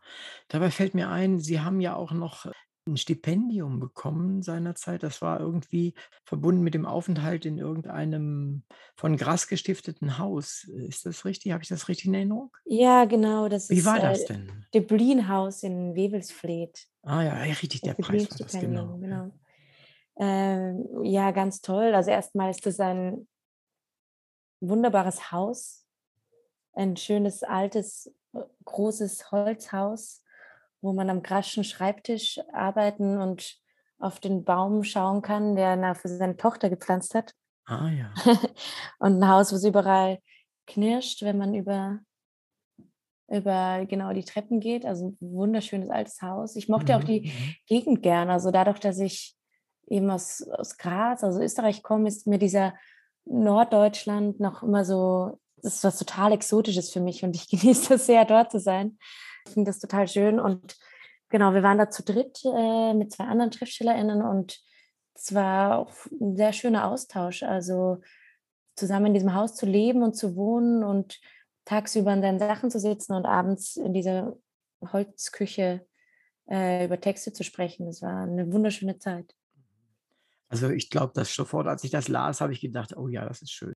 dabei 0.50 0.70
fällt 0.70 0.94
mir 0.94 1.10
ein, 1.10 1.40
Sie 1.40 1.60
haben 1.60 1.82
ja 1.82 1.96
auch 1.96 2.12
noch 2.12 2.46
ein 2.88 2.98
Stipendium 2.98 3.80
bekommen 3.80 4.42
seinerzeit. 4.42 5.04
Das 5.04 5.22
war 5.22 5.40
irgendwie 5.40 5.94
verbunden 6.26 6.64
mit 6.64 6.74
dem 6.74 6.86
Aufenthalt 6.86 7.46
in 7.46 7.58
irgendeinem 7.58 8.64
von 8.96 9.18
Gras 9.18 9.48
gestifteten 9.48 10.18
Haus. 10.18 10.64
Ist 10.64 11.06
das 11.06 11.26
richtig? 11.26 11.52
Habe 11.52 11.64
ich 11.64 11.70
das 11.70 11.88
richtig 11.88 12.08
in 12.08 12.14
Erinnerung? 12.14 12.52
Ja, 12.66 13.06
genau. 13.06 13.50
Das 13.50 13.70
Wie 13.70 13.78
ist, 13.78 13.86
war 13.86 14.00
das 14.00 14.22
äh, 14.22 14.28
denn? 14.28 14.66
Deblin 14.74 15.28
Haus 15.28 15.64
in 15.64 15.96
Wewelsfleet. 15.96 16.88
Ah 17.04 17.24
ja, 17.24 17.34
richtig, 17.36 17.82
der 17.82 17.94
Preis 17.94 18.30
war 18.30 18.38
das, 18.38 18.54
genau. 18.54 18.98
genau. 18.98 19.32
Ähm, 20.20 21.04
ja, 21.04 21.32
ganz 21.32 21.62
toll. 21.62 21.94
Also 21.94 22.12
erstmal 22.12 22.50
ist 22.50 22.66
das 22.66 22.80
ein 22.80 23.28
wunderbares 24.60 25.32
Haus, 25.32 25.86
ein 26.74 26.98
schönes, 26.98 27.44
altes, 27.44 28.12
äh, 28.34 28.40
großes 28.66 29.32
Holzhaus 29.32 30.24
wo 30.88 30.94
man 30.94 31.10
am 31.10 31.22
graschen 31.22 31.64
Schreibtisch 31.64 32.40
arbeiten 32.54 33.20
und 33.20 33.58
auf 34.00 34.20
den 34.20 34.44
Baum 34.44 34.84
schauen 34.84 35.22
kann, 35.22 35.56
der 35.56 35.76
er 35.76 35.96
für 35.96 36.08
seine 36.08 36.38
Tochter 36.38 36.70
gepflanzt 36.70 37.14
hat. 37.14 37.34
Ah 37.66 37.90
ja. 37.90 38.14
und 39.00 39.20
ein 39.20 39.28
Haus, 39.28 39.52
wo 39.52 39.58
es 39.58 39.66
überall 39.66 40.20
knirscht, 40.66 41.22
wenn 41.24 41.38
man 41.38 41.54
über, 41.54 42.00
über 43.28 43.86
genau 43.86 44.14
die 44.14 44.24
Treppen 44.24 44.60
geht. 44.60 44.86
Also 44.86 45.10
ein 45.10 45.18
wunderschönes 45.20 45.90
altes 45.90 46.22
Haus. 46.22 46.56
Ich 46.56 46.70
mochte 46.70 46.94
mhm. 46.94 47.00
auch 47.00 47.04
die 47.04 47.22
mhm. 47.22 47.56
Gegend 47.66 48.04
gerne. 48.04 48.32
Also 48.32 48.52
dadurch, 48.52 48.80
dass 48.80 49.00
ich 49.00 49.36
eben 49.88 50.10
aus, 50.10 50.48
aus 50.50 50.78
Graz, 50.78 51.24
also 51.24 51.42
Österreich 51.42 51.84
komme, 51.84 52.08
ist 52.08 52.28
mir 52.28 52.38
dieser 52.38 52.74
Norddeutschland 53.26 54.40
noch 54.40 54.64
immer 54.64 54.86
so, 54.86 55.40
das 55.58 55.76
ist 55.76 55.84
was 55.84 55.98
total 55.98 56.32
Exotisches 56.32 56.92
für 56.92 57.02
mich 57.02 57.24
und 57.24 57.36
ich 57.36 57.50
genieße 57.50 57.96
es 57.96 58.06
sehr, 58.06 58.26
dort 58.26 58.52
zu 58.52 58.60
sein. 58.60 58.98
Finde 59.48 59.70
das 59.70 59.80
total 59.80 60.08
schön. 60.08 60.40
Und 60.40 60.78
genau, 61.30 61.54
wir 61.54 61.64
waren 61.64 61.78
da 61.78 61.90
zu 61.90 62.04
dritt 62.04 62.42
äh, 62.46 62.94
mit 62.94 63.12
zwei 63.12 63.26
anderen 63.26 63.52
SchriftstellerInnen 63.52 64.22
und 64.22 64.60
es 65.14 65.34
war 65.34 65.80
auch 65.80 65.92
ein 66.22 66.36
sehr 66.36 66.54
schöner 66.54 66.88
Austausch. 66.88 67.44
Also 67.44 68.02
zusammen 68.76 69.08
in 69.08 69.14
diesem 69.16 69.34
Haus 69.34 69.56
zu 69.56 69.66
leben 69.66 70.04
und 70.04 70.16
zu 70.16 70.36
wohnen 70.36 70.84
und 70.84 71.20
tagsüber 71.66 72.12
an 72.12 72.22
seinen 72.22 72.40
Sachen 72.40 72.72
zu 72.72 72.80
sitzen 72.80 73.14
und 73.14 73.26
abends 73.26 73.76
in 73.76 73.94
diese 73.94 74.40
Holzküche 74.82 75.86
äh, 76.50 76.86
über 76.86 77.02
Texte 77.02 77.34
zu 77.34 77.44
sprechen. 77.44 77.88
Das 77.88 78.02
war 78.02 78.24
eine 78.24 78.52
wunderschöne 78.52 79.00
Zeit. 79.00 79.34
Also 80.50 80.70
ich 80.70 80.90
glaube, 80.90 81.12
dass 81.14 81.34
sofort, 81.34 81.68
als 81.68 81.84
ich 81.84 81.92
das 81.92 82.08
las, 82.08 82.40
habe 82.40 82.54
ich 82.54 82.62
gedacht, 82.62 82.96
oh 82.96 83.08
ja, 83.08 83.26
das 83.28 83.42
ist 83.42 83.52
schön. 83.52 83.74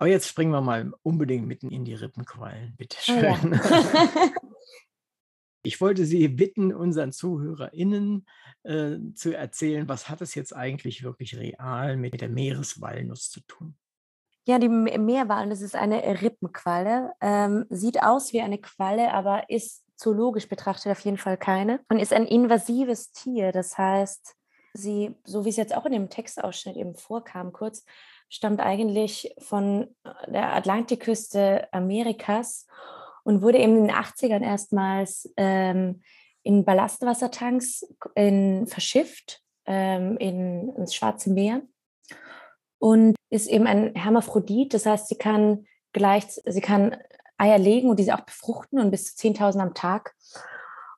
Aber 0.00 0.08
jetzt 0.08 0.28
springen 0.28 0.50
wir 0.50 0.62
mal 0.62 0.94
unbedingt 1.02 1.46
mitten 1.46 1.70
in 1.70 1.84
die 1.84 1.92
Rippenquallen. 1.92 2.74
Bitte 2.78 2.96
schön. 3.02 3.36
Oh 3.52 3.54
ja. 3.54 4.30
ich 5.62 5.78
wollte 5.82 6.06
Sie 6.06 6.26
bitten, 6.28 6.72
unseren 6.72 7.12
ZuhörerInnen 7.12 8.26
äh, 8.62 8.96
zu 9.14 9.36
erzählen, 9.36 9.88
was 9.88 10.08
hat 10.08 10.22
es 10.22 10.34
jetzt 10.34 10.56
eigentlich 10.56 11.02
wirklich 11.02 11.36
real 11.36 11.98
mit 11.98 12.18
der 12.18 12.30
Meereswalnuss 12.30 13.28
zu 13.28 13.40
tun? 13.40 13.76
Ja, 14.46 14.58
die 14.58 14.70
Meerwalnuss 14.70 15.60
ist 15.60 15.76
eine 15.76 16.02
Rippenqualle. 16.22 17.12
Ähm, 17.20 17.66
sieht 17.68 18.02
aus 18.02 18.32
wie 18.32 18.40
eine 18.40 18.58
Qualle, 18.58 19.12
aber 19.12 19.50
ist 19.50 19.84
zoologisch 19.96 20.48
betrachtet 20.48 20.92
auf 20.92 21.00
jeden 21.00 21.18
Fall 21.18 21.36
keine 21.36 21.80
und 21.90 21.98
ist 21.98 22.14
ein 22.14 22.24
invasives 22.24 23.12
Tier. 23.12 23.52
Das 23.52 23.76
heißt, 23.76 24.34
sie, 24.72 25.14
so 25.24 25.44
wie 25.44 25.50
es 25.50 25.56
jetzt 25.56 25.76
auch 25.76 25.84
in 25.84 25.92
dem 25.92 26.08
Textausschnitt 26.08 26.76
eben 26.76 26.94
vorkam, 26.94 27.52
kurz, 27.52 27.84
stammt 28.30 28.60
eigentlich 28.60 29.34
von 29.38 29.88
äh, 30.04 30.30
der 30.32 30.54
Atlantikküste 30.54 31.68
Amerikas 31.72 32.66
und 33.24 33.42
wurde 33.42 33.58
eben 33.58 33.76
in 33.76 33.88
den 33.88 33.96
80ern 33.96 34.42
erstmals 34.42 35.30
ähm, 35.36 36.02
in 36.42 36.64
Ballastwassertanks 36.64 37.86
in, 38.14 38.66
verschifft 38.66 39.42
ähm, 39.66 40.16
in, 40.16 40.70
ins 40.76 40.94
Schwarze 40.94 41.30
Meer 41.30 41.60
und 42.78 43.14
ist 43.28 43.46
eben 43.48 43.66
ein 43.66 43.94
Hermaphrodit, 43.94 44.72
das 44.72 44.86
heißt, 44.86 45.08
sie 45.08 45.16
kann 45.16 45.66
gleich, 45.92 46.24
sie 46.26 46.60
kann 46.62 46.96
Eier 47.36 47.58
legen 47.58 47.90
und 47.90 47.98
diese 47.98 48.14
auch 48.14 48.20
befruchten 48.20 48.78
und 48.78 48.90
bis 48.90 49.14
zu 49.14 49.28
10.000 49.28 49.60
am 49.60 49.74
Tag. 49.74 50.14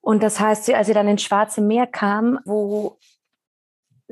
Und 0.01 0.23
das 0.23 0.41
heißt, 0.41 0.71
als 0.71 0.87
sie 0.87 0.95
dann 0.95 1.09
ins 1.09 1.23
Schwarze 1.23 1.61
Meer 1.61 1.87
kam, 1.87 2.41
wo 2.45 2.99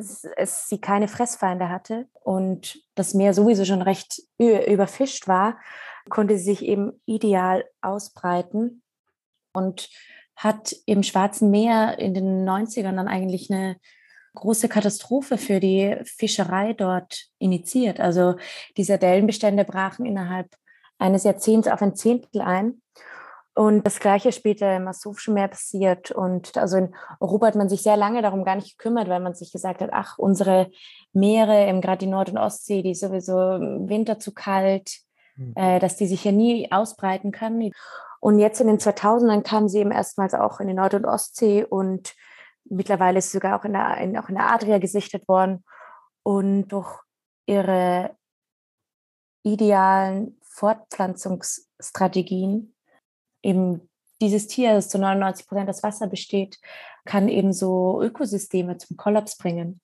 es, 0.01 0.69
sie 0.69 0.81
keine 0.81 1.09
Fressfeinde 1.09 1.69
hatte 1.69 2.09
und 2.23 2.83
das 2.95 3.15
Meer 3.15 3.35
sowieso 3.35 3.65
schon 3.65 3.83
recht 3.83 4.23
überfischt 4.39 5.29
war, 5.29 5.59
konnte 6.09 6.37
sie 6.37 6.45
sich 6.45 6.65
eben 6.65 7.01
ideal 7.07 7.65
ausbreiten 7.81 8.83
und 9.53 9.89
hat 10.37 10.75
im 10.87 11.03
Schwarzen 11.03 11.51
Meer 11.51 11.99
in 11.99 12.15
den 12.15 12.49
90ern 12.49 12.97
dann 12.97 13.09
eigentlich 13.09 13.51
eine 13.51 13.77
große 14.35 14.69
Katastrophe 14.69 15.39
für 15.39 15.61
die 15.61 15.97
Fischerei 16.05 16.73
dort 16.73 17.27
initiiert. 17.39 18.01
Also 18.01 18.37
die 18.77 18.85
Sardellenbestände 18.85 19.65
brachen 19.65 20.07
innerhalb 20.07 20.55
eines 20.99 21.25
Jahrzehnts 21.25 21.69
auf 21.69 21.83
ein 21.83 21.97
Zehntel 21.97 22.41
ein. 22.41 22.81
Und 23.61 23.87
das 23.87 24.01
Gleiche 24.01 24.33
später 24.33 24.75
im 24.75 24.89
Asowschen 24.89 25.35
Meer 25.35 25.49
passiert. 25.49 26.11
Und 26.11 26.57
also 26.57 26.79
in 26.79 26.95
Europa 27.21 27.49
hat 27.49 27.57
man 27.57 27.69
sich 27.69 27.83
sehr 27.83 27.99
lange 27.99 28.23
darum 28.23 28.43
gar 28.43 28.57
nicht 28.57 28.79
gekümmert, 28.79 29.11
weil 29.11 29.21
man 29.21 29.35
sich 29.35 29.53
gesagt 29.53 29.83
hat, 29.83 29.91
ach, 29.93 30.17
unsere 30.17 30.71
Meere, 31.13 31.67
im 31.67 31.83
gerade 31.83 31.99
die 31.99 32.07
Nord- 32.07 32.31
und 32.31 32.39
Ostsee, 32.39 32.81
die 32.81 32.93
ist 32.93 33.01
sowieso 33.01 33.57
im 33.57 33.91
Winter 33.91 34.19
zu 34.19 34.33
kalt, 34.33 35.01
mhm. 35.37 35.53
äh, 35.57 35.79
dass 35.79 35.97
die 35.97 36.07
sich 36.07 36.25
ja 36.25 36.33
nie 36.33 36.73
ausbreiten 36.73 37.33
kann. 37.33 37.71
Und 38.21 38.39
jetzt 38.39 38.63
in 38.63 38.67
den 38.67 38.79
2000ern 38.79 39.43
kamen 39.43 39.69
sie 39.69 39.81
eben 39.81 39.93
erstmals 39.93 40.33
auch 40.33 40.61
in 40.61 40.69
die 40.69 40.73
Nord- 40.73 40.95
und 40.95 41.05
Ostsee 41.05 41.63
und 41.63 42.15
mittlerweile 42.65 43.19
ist 43.19 43.31
sie 43.31 43.37
sogar 43.37 43.61
auch 43.61 43.67
in 43.67 43.75
der, 43.75 43.99
in, 43.99 44.17
auch 44.17 44.31
in 44.31 44.37
der 44.37 44.51
Adria 44.51 44.79
gesichtet 44.79 45.29
worden. 45.29 45.65
Und 46.23 46.69
durch 46.69 46.99
ihre 47.45 48.17
idealen 49.43 50.41
Fortpflanzungsstrategien 50.45 52.75
eben 53.43 53.89
dieses 54.21 54.47
Tier, 54.47 54.75
das 54.75 54.89
zu 54.89 54.99
99 54.99 55.47
Prozent 55.47 55.69
aus 55.69 55.83
Wasser 55.83 56.07
besteht, 56.07 56.59
kann 57.05 57.29
eben 57.29 57.53
so 57.53 58.03
Ökosysteme 58.03 58.77
zum 58.77 58.97
Kollaps 58.97 59.37
bringen. 59.37 59.81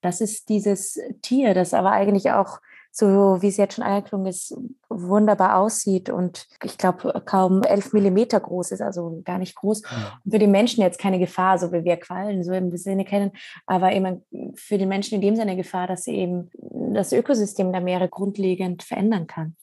Das 0.00 0.20
ist 0.20 0.48
dieses 0.48 0.98
Tier, 1.22 1.54
das 1.54 1.74
aber 1.74 1.90
eigentlich 1.90 2.30
auch, 2.30 2.60
so 2.92 3.38
wie 3.40 3.48
es 3.48 3.56
jetzt 3.56 3.74
schon 3.74 3.84
angeklungen 3.84 4.26
ist, 4.26 4.56
wunderbar 4.88 5.58
aussieht 5.58 6.08
und 6.08 6.46
ich 6.64 6.78
glaube 6.78 7.22
kaum 7.24 7.62
elf 7.62 7.92
Millimeter 7.92 8.40
groß 8.40 8.72
ist, 8.72 8.80
also 8.80 9.20
gar 9.24 9.38
nicht 9.38 9.56
groß. 9.56 9.82
Und 10.24 10.30
für 10.30 10.38
den 10.38 10.50
Menschen 10.50 10.82
jetzt 10.82 10.98
keine 10.98 11.18
Gefahr, 11.18 11.58
so 11.58 11.72
wie 11.72 11.84
wir 11.84 11.96
Quallen 11.96 12.44
so 12.44 12.52
im 12.52 12.74
Sinne 12.76 13.04
kennen, 13.04 13.32
aber 13.66 13.92
eben 13.92 14.24
für 14.54 14.78
den 14.78 14.88
Menschen 14.88 15.16
in 15.16 15.20
dem 15.20 15.36
Sinne 15.36 15.56
Gefahr, 15.56 15.86
dass 15.86 16.04
sie 16.04 16.14
eben 16.14 16.50
das 16.94 17.12
Ökosystem 17.12 17.72
der 17.72 17.80
Meere 17.80 18.08
grundlegend 18.08 18.82
verändern 18.82 19.26
kann. 19.26 19.56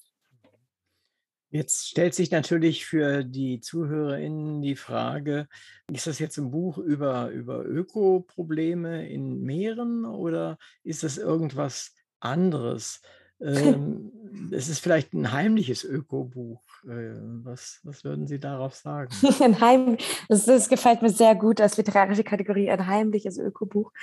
Jetzt 1.55 1.87
stellt 1.87 2.13
sich 2.13 2.31
natürlich 2.31 2.85
für 2.85 3.23
die 3.23 3.61
ZuhörerInnen 3.61 4.61
die 4.61 4.75
Frage, 4.75 5.47
ist 5.89 6.05
das 6.05 6.19
jetzt 6.19 6.37
ein 6.37 6.51
Buch 6.51 6.77
über, 6.77 7.29
über 7.29 7.63
Ökoprobleme 7.63 9.07
in 9.07 9.41
Meeren 9.41 10.03
oder 10.03 10.57
ist 10.83 11.03
das 11.03 11.17
irgendwas 11.17 11.93
anderes? 12.19 13.01
ähm, 13.39 14.11
es 14.51 14.67
ist 14.67 14.79
vielleicht 14.79 15.13
ein 15.13 15.31
heimliches 15.31 15.85
Ökobuch. 15.85 16.61
Äh, 16.83 17.15
was, 17.45 17.79
was 17.83 18.03
würden 18.03 18.27
Sie 18.27 18.39
darauf 18.39 18.75
sagen? 18.75 19.15
ein 19.39 19.61
Heim, 19.61 19.95
das, 20.27 20.43
das 20.43 20.67
gefällt 20.67 21.01
mir 21.01 21.09
sehr 21.09 21.35
gut 21.35 21.61
als 21.61 21.77
literarische 21.77 22.25
Kategorie, 22.25 22.69
ein 22.69 22.85
heimliches 22.85 23.37
Ökobuch. 23.37 23.93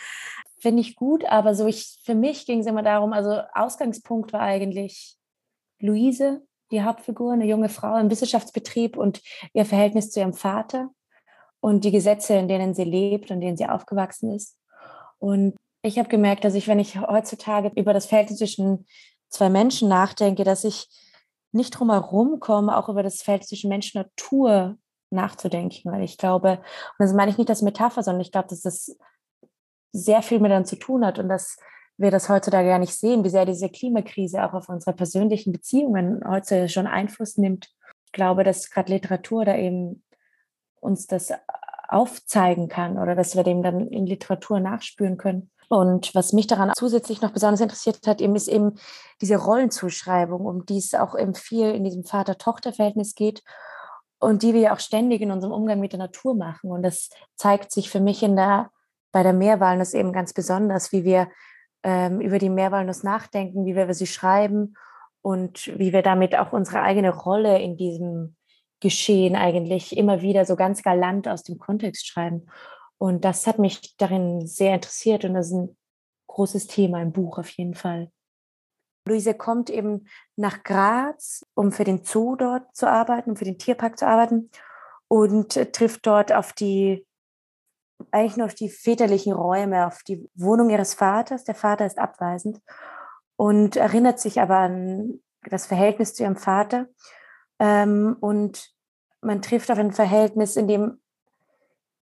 Finde 0.56 0.80
ich 0.80 0.96
gut, 0.96 1.26
aber 1.26 1.54
so 1.54 1.66
ich, 1.66 2.00
für 2.02 2.14
mich 2.14 2.46
ging 2.46 2.60
es 2.60 2.66
immer 2.66 2.82
darum, 2.82 3.12
also 3.12 3.42
Ausgangspunkt 3.52 4.32
war 4.32 4.40
eigentlich 4.40 5.18
Luise, 5.78 6.46
die 6.72 6.82
Hauptfigur, 6.82 7.32
eine 7.32 7.46
junge 7.46 7.68
Frau 7.68 7.96
im 7.96 8.10
Wissenschaftsbetrieb 8.10 8.96
und 8.96 9.20
ihr 9.52 9.64
Verhältnis 9.64 10.10
zu 10.10 10.20
ihrem 10.20 10.32
Vater 10.32 10.90
und 11.60 11.84
die 11.84 11.92
Gesetze, 11.92 12.34
in 12.34 12.48
denen 12.48 12.74
sie 12.74 12.84
lebt 12.84 13.30
und 13.30 13.36
in 13.36 13.40
denen 13.40 13.56
sie 13.56 13.66
aufgewachsen 13.66 14.34
ist. 14.34 14.58
Und 15.18 15.54
ich 15.82 15.98
habe 15.98 16.08
gemerkt, 16.08 16.44
dass 16.44 16.54
ich, 16.54 16.66
wenn 16.68 16.78
ich 16.78 17.00
heutzutage 17.00 17.70
über 17.76 17.92
das 17.92 18.06
Verhältnis 18.06 18.38
zwischen 18.38 18.86
zwei 19.28 19.48
Menschen 19.48 19.88
nachdenke, 19.88 20.44
dass 20.44 20.64
ich 20.64 20.88
nicht 21.52 21.70
drum 21.70 21.90
herum 21.90 22.40
komme, 22.40 22.76
auch 22.76 22.88
über 22.88 23.02
das 23.02 23.22
Verhältnis 23.22 23.48
zwischen 23.48 23.68
Mensch 23.68 23.94
und 23.94 24.02
Natur 24.02 24.76
nachzudenken. 25.10 25.92
Weil 25.92 26.02
ich 26.02 26.18
glaube, 26.18 26.58
und 26.98 27.06
das 27.06 27.12
meine 27.12 27.30
ich 27.30 27.38
nicht 27.38 27.50
als 27.50 27.62
Metapher, 27.62 28.02
sondern 28.02 28.22
ich 28.22 28.32
glaube, 28.32 28.48
dass 28.48 28.62
das 28.62 28.96
sehr 29.92 30.22
viel 30.22 30.40
miteinander 30.40 30.68
zu 30.68 30.76
tun 30.76 31.04
hat 31.04 31.18
und 31.18 31.28
dass 31.28 31.58
wir 32.02 32.10
das 32.10 32.28
heutzutage 32.28 32.68
gar 32.68 32.78
nicht 32.78 32.94
sehen, 32.94 33.24
wie 33.24 33.30
sehr 33.30 33.46
diese 33.46 33.68
Klimakrise 33.68 34.44
auch 34.44 34.52
auf 34.52 34.68
unsere 34.68 34.94
persönlichen 34.94 35.52
Beziehungen 35.52 36.22
heute 36.26 36.68
schon 36.68 36.86
Einfluss 36.86 37.38
nimmt. 37.38 37.68
Ich 38.06 38.12
glaube, 38.12 38.44
dass 38.44 38.70
gerade 38.70 38.92
Literatur 38.92 39.44
da 39.44 39.56
eben 39.56 40.02
uns 40.80 41.06
das 41.06 41.32
aufzeigen 41.88 42.68
kann 42.68 42.98
oder 42.98 43.14
dass 43.14 43.36
wir 43.36 43.44
dem 43.44 43.62
dann 43.62 43.88
in 43.88 44.06
Literatur 44.06 44.60
nachspüren 44.60 45.16
können. 45.16 45.50
Und 45.68 46.14
was 46.14 46.32
mich 46.32 46.46
daran 46.46 46.72
zusätzlich 46.76 47.22
noch 47.22 47.30
besonders 47.30 47.60
interessiert 47.60 48.06
hat, 48.06 48.20
eben 48.20 48.36
ist 48.36 48.48
eben 48.48 48.74
diese 49.22 49.36
Rollenzuschreibung, 49.36 50.44
um 50.44 50.66
die 50.66 50.78
es 50.78 50.92
auch 50.94 51.16
eben 51.18 51.34
viel 51.34 51.70
in 51.70 51.84
diesem 51.84 52.04
Vater-Tochter-Verhältnis 52.04 53.14
geht 53.14 53.42
und 54.18 54.42
die 54.42 54.52
wir 54.52 54.72
auch 54.72 54.80
ständig 54.80 55.22
in 55.22 55.30
unserem 55.30 55.52
Umgang 55.52 55.80
mit 55.80 55.92
der 55.92 55.98
Natur 55.98 56.34
machen. 56.34 56.70
Und 56.70 56.82
das 56.82 57.08
zeigt 57.36 57.72
sich 57.72 57.90
für 57.90 58.00
mich 58.00 58.22
in 58.22 58.36
der, 58.36 58.70
bei 59.12 59.22
der 59.22 59.32
Meerwalnuss 59.32 59.94
eben 59.94 60.12
ganz 60.12 60.32
besonders, 60.32 60.92
wie 60.92 61.04
wir 61.04 61.28
ähm, 61.82 62.20
über 62.20 62.38
die 62.38 62.48
Meerwalnuss 62.48 63.02
nachdenken, 63.02 63.66
wie 63.66 63.74
wir 63.74 63.92
sie 63.94 64.06
schreiben 64.06 64.76
und 65.20 65.72
wie 65.78 65.92
wir 65.92 66.02
damit 66.02 66.36
auch 66.36 66.52
unsere 66.52 66.82
eigene 66.82 67.10
Rolle 67.10 67.60
in 67.60 67.76
diesem 67.76 68.36
Geschehen 68.80 69.36
eigentlich 69.36 69.96
immer 69.96 70.22
wieder 70.22 70.44
so 70.44 70.56
ganz 70.56 70.82
galant 70.82 71.28
aus 71.28 71.44
dem 71.44 71.58
Kontext 71.58 72.06
schreiben. 72.06 72.46
Und 72.98 73.24
das 73.24 73.46
hat 73.46 73.58
mich 73.58 73.96
darin 73.96 74.46
sehr 74.46 74.74
interessiert 74.74 75.24
und 75.24 75.34
das 75.34 75.48
ist 75.48 75.54
ein 75.54 75.76
großes 76.26 76.66
Thema 76.66 77.00
im 77.02 77.12
Buch 77.12 77.38
auf 77.38 77.48
jeden 77.50 77.74
Fall. 77.74 78.10
Luise 79.06 79.34
kommt 79.34 79.70
eben 79.70 80.06
nach 80.36 80.62
Graz, 80.62 81.44
um 81.54 81.72
für 81.72 81.84
den 81.84 82.04
Zoo 82.04 82.36
dort 82.36 82.74
zu 82.74 82.88
arbeiten, 82.88 83.30
um 83.30 83.36
für 83.36 83.44
den 83.44 83.58
Tierpark 83.58 83.98
zu 83.98 84.06
arbeiten 84.06 84.50
und 85.08 85.72
trifft 85.72 86.06
dort 86.06 86.32
auf 86.32 86.52
die 86.52 87.04
eigentlich 88.10 88.36
nur 88.36 88.46
auf 88.46 88.54
die 88.54 88.68
väterlichen 88.68 89.32
Räume, 89.32 89.86
auf 89.86 90.02
die 90.02 90.28
Wohnung 90.34 90.70
ihres 90.70 90.94
Vaters. 90.94 91.44
Der 91.44 91.54
Vater 91.54 91.86
ist 91.86 91.98
abweisend 91.98 92.60
und 93.36 93.76
erinnert 93.76 94.20
sich 94.20 94.40
aber 94.40 94.58
an 94.58 95.20
das 95.44 95.66
Verhältnis 95.66 96.14
zu 96.14 96.22
ihrem 96.22 96.36
Vater. 96.36 96.86
Ähm, 97.58 98.16
und 98.20 98.72
man 99.20 99.42
trifft 99.42 99.70
auf 99.70 99.78
ein 99.78 99.92
Verhältnis, 99.92 100.56
in 100.56 100.68
dem, 100.68 101.00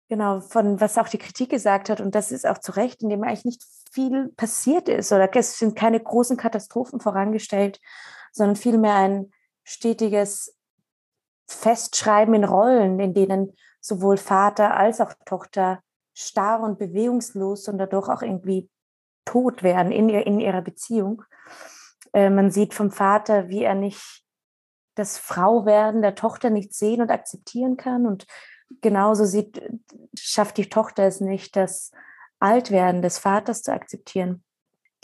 genau, 0.09 0.41
von 0.41 0.81
was 0.81 0.99
auch 0.99 1.09
die 1.09 1.19
Kritik 1.19 1.51
gesagt 1.51 1.89
hat, 1.89 2.01
und 2.01 2.15
das 2.15 2.33
ist 2.33 2.47
auch 2.47 2.59
zu 2.59 2.73
Recht, 2.73 3.03
in 3.03 3.09
dem 3.09 3.23
eigentlich 3.23 3.45
nicht 3.45 3.63
viel 3.91 4.29
passiert 4.37 4.89
ist 4.89 5.13
oder 5.13 5.35
es 5.35 5.59
sind 5.59 5.77
keine 5.77 6.01
großen 6.01 6.37
Katastrophen 6.37 7.01
vorangestellt, 7.01 7.81
sondern 8.33 8.57
vielmehr 8.57 8.95
ein 8.95 9.31
stetiges 9.65 10.57
Festschreiben 11.49 12.35
in 12.35 12.45
Rollen, 12.45 12.99
in 13.01 13.15
denen 13.15 13.53
sowohl 13.87 14.17
Vater 14.17 14.77
als 14.77 15.01
auch 15.01 15.13
Tochter 15.25 15.81
starr 16.15 16.61
und 16.61 16.79
bewegungslos 16.79 17.69
und 17.69 17.79
dadurch 17.79 18.09
auch 18.09 18.23
irgendwie 18.23 18.69
tot 19.25 19.63
werden 19.63 19.93
in, 19.93 20.09
ihr, 20.09 20.27
in 20.27 20.41
ihrer 20.41 20.63
Beziehung. 20.63 21.23
Äh, 22.13 22.31
man 22.31 22.51
sieht 22.51 22.75
vom 22.75 22.91
Vater, 22.91 23.49
wie 23.49 23.63
er 23.63 23.75
nicht 23.75 24.25
das 24.95 25.19
Frauwerden 25.19 26.03
der 26.03 26.15
Tochter 26.15 26.51
nicht 26.51 26.73
sehen 26.73 27.03
und 27.03 27.11
akzeptieren 27.11 27.77
kann. 27.77 28.07
Und 28.07 28.27
genauso 28.81 29.25
sieht, 29.25 29.63
schafft 30.19 30.57
die 30.57 30.71
Tochter 30.71 31.05
es 31.05 31.21
nicht, 31.21 31.55
das 31.55 31.93
Altwerden 32.41 33.03
des 33.03 33.19
Vaters 33.19 33.63
zu 33.63 33.73
akzeptieren. 33.73 34.43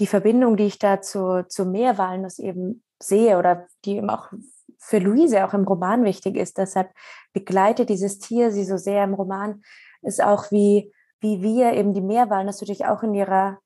Die 0.01 0.07
Verbindung, 0.07 0.57
die 0.57 0.67
ich 0.67 0.79
da 0.79 1.03
zu, 1.03 1.45
zu 1.49 1.67
Meerwalnuss 1.67 2.39
eben 2.39 2.83
sehe 3.01 3.39
oder 3.39 3.67
die 3.85 3.97
eben 3.97 4.09
auch 4.09 4.33
für 4.79 4.99
Luise 4.99 5.45
auch 5.45 5.55
im 5.55 5.65
Roman 5.65 6.05
wichtig 6.05 6.37
ist, 6.37 6.59
deshalb 6.59 6.91
begleitet 7.33 7.89
dieses 7.89 8.19
Tier 8.19 8.51
sie 8.51 8.65
so 8.65 8.77
sehr 8.77 9.05
im 9.05 9.15
Roman, 9.15 9.63
ist 10.03 10.23
auch 10.23 10.51
wie, 10.51 10.93
wie 11.21 11.43
wir 11.43 11.73
eben 11.73 11.95
die 11.95 12.01
Meerwalnuss 12.01 12.61
natürlich 12.61 12.87
auch 12.87 13.03
in 13.03 13.15
ihrer, 13.15 13.59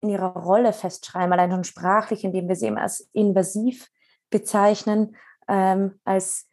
in 0.00 0.10
ihrer 0.10 0.36
Rolle 0.36 0.72
festschreiben, 0.72 1.32
allein 1.32 1.50
schon 1.50 1.64
sprachlich, 1.64 2.24
indem 2.24 2.48
wir 2.48 2.56
sie 2.56 2.66
eben 2.66 2.78
als 2.78 3.08
invasiv 3.12 3.88
bezeichnen, 4.30 5.16
ähm, 5.48 6.00
als 6.04 6.48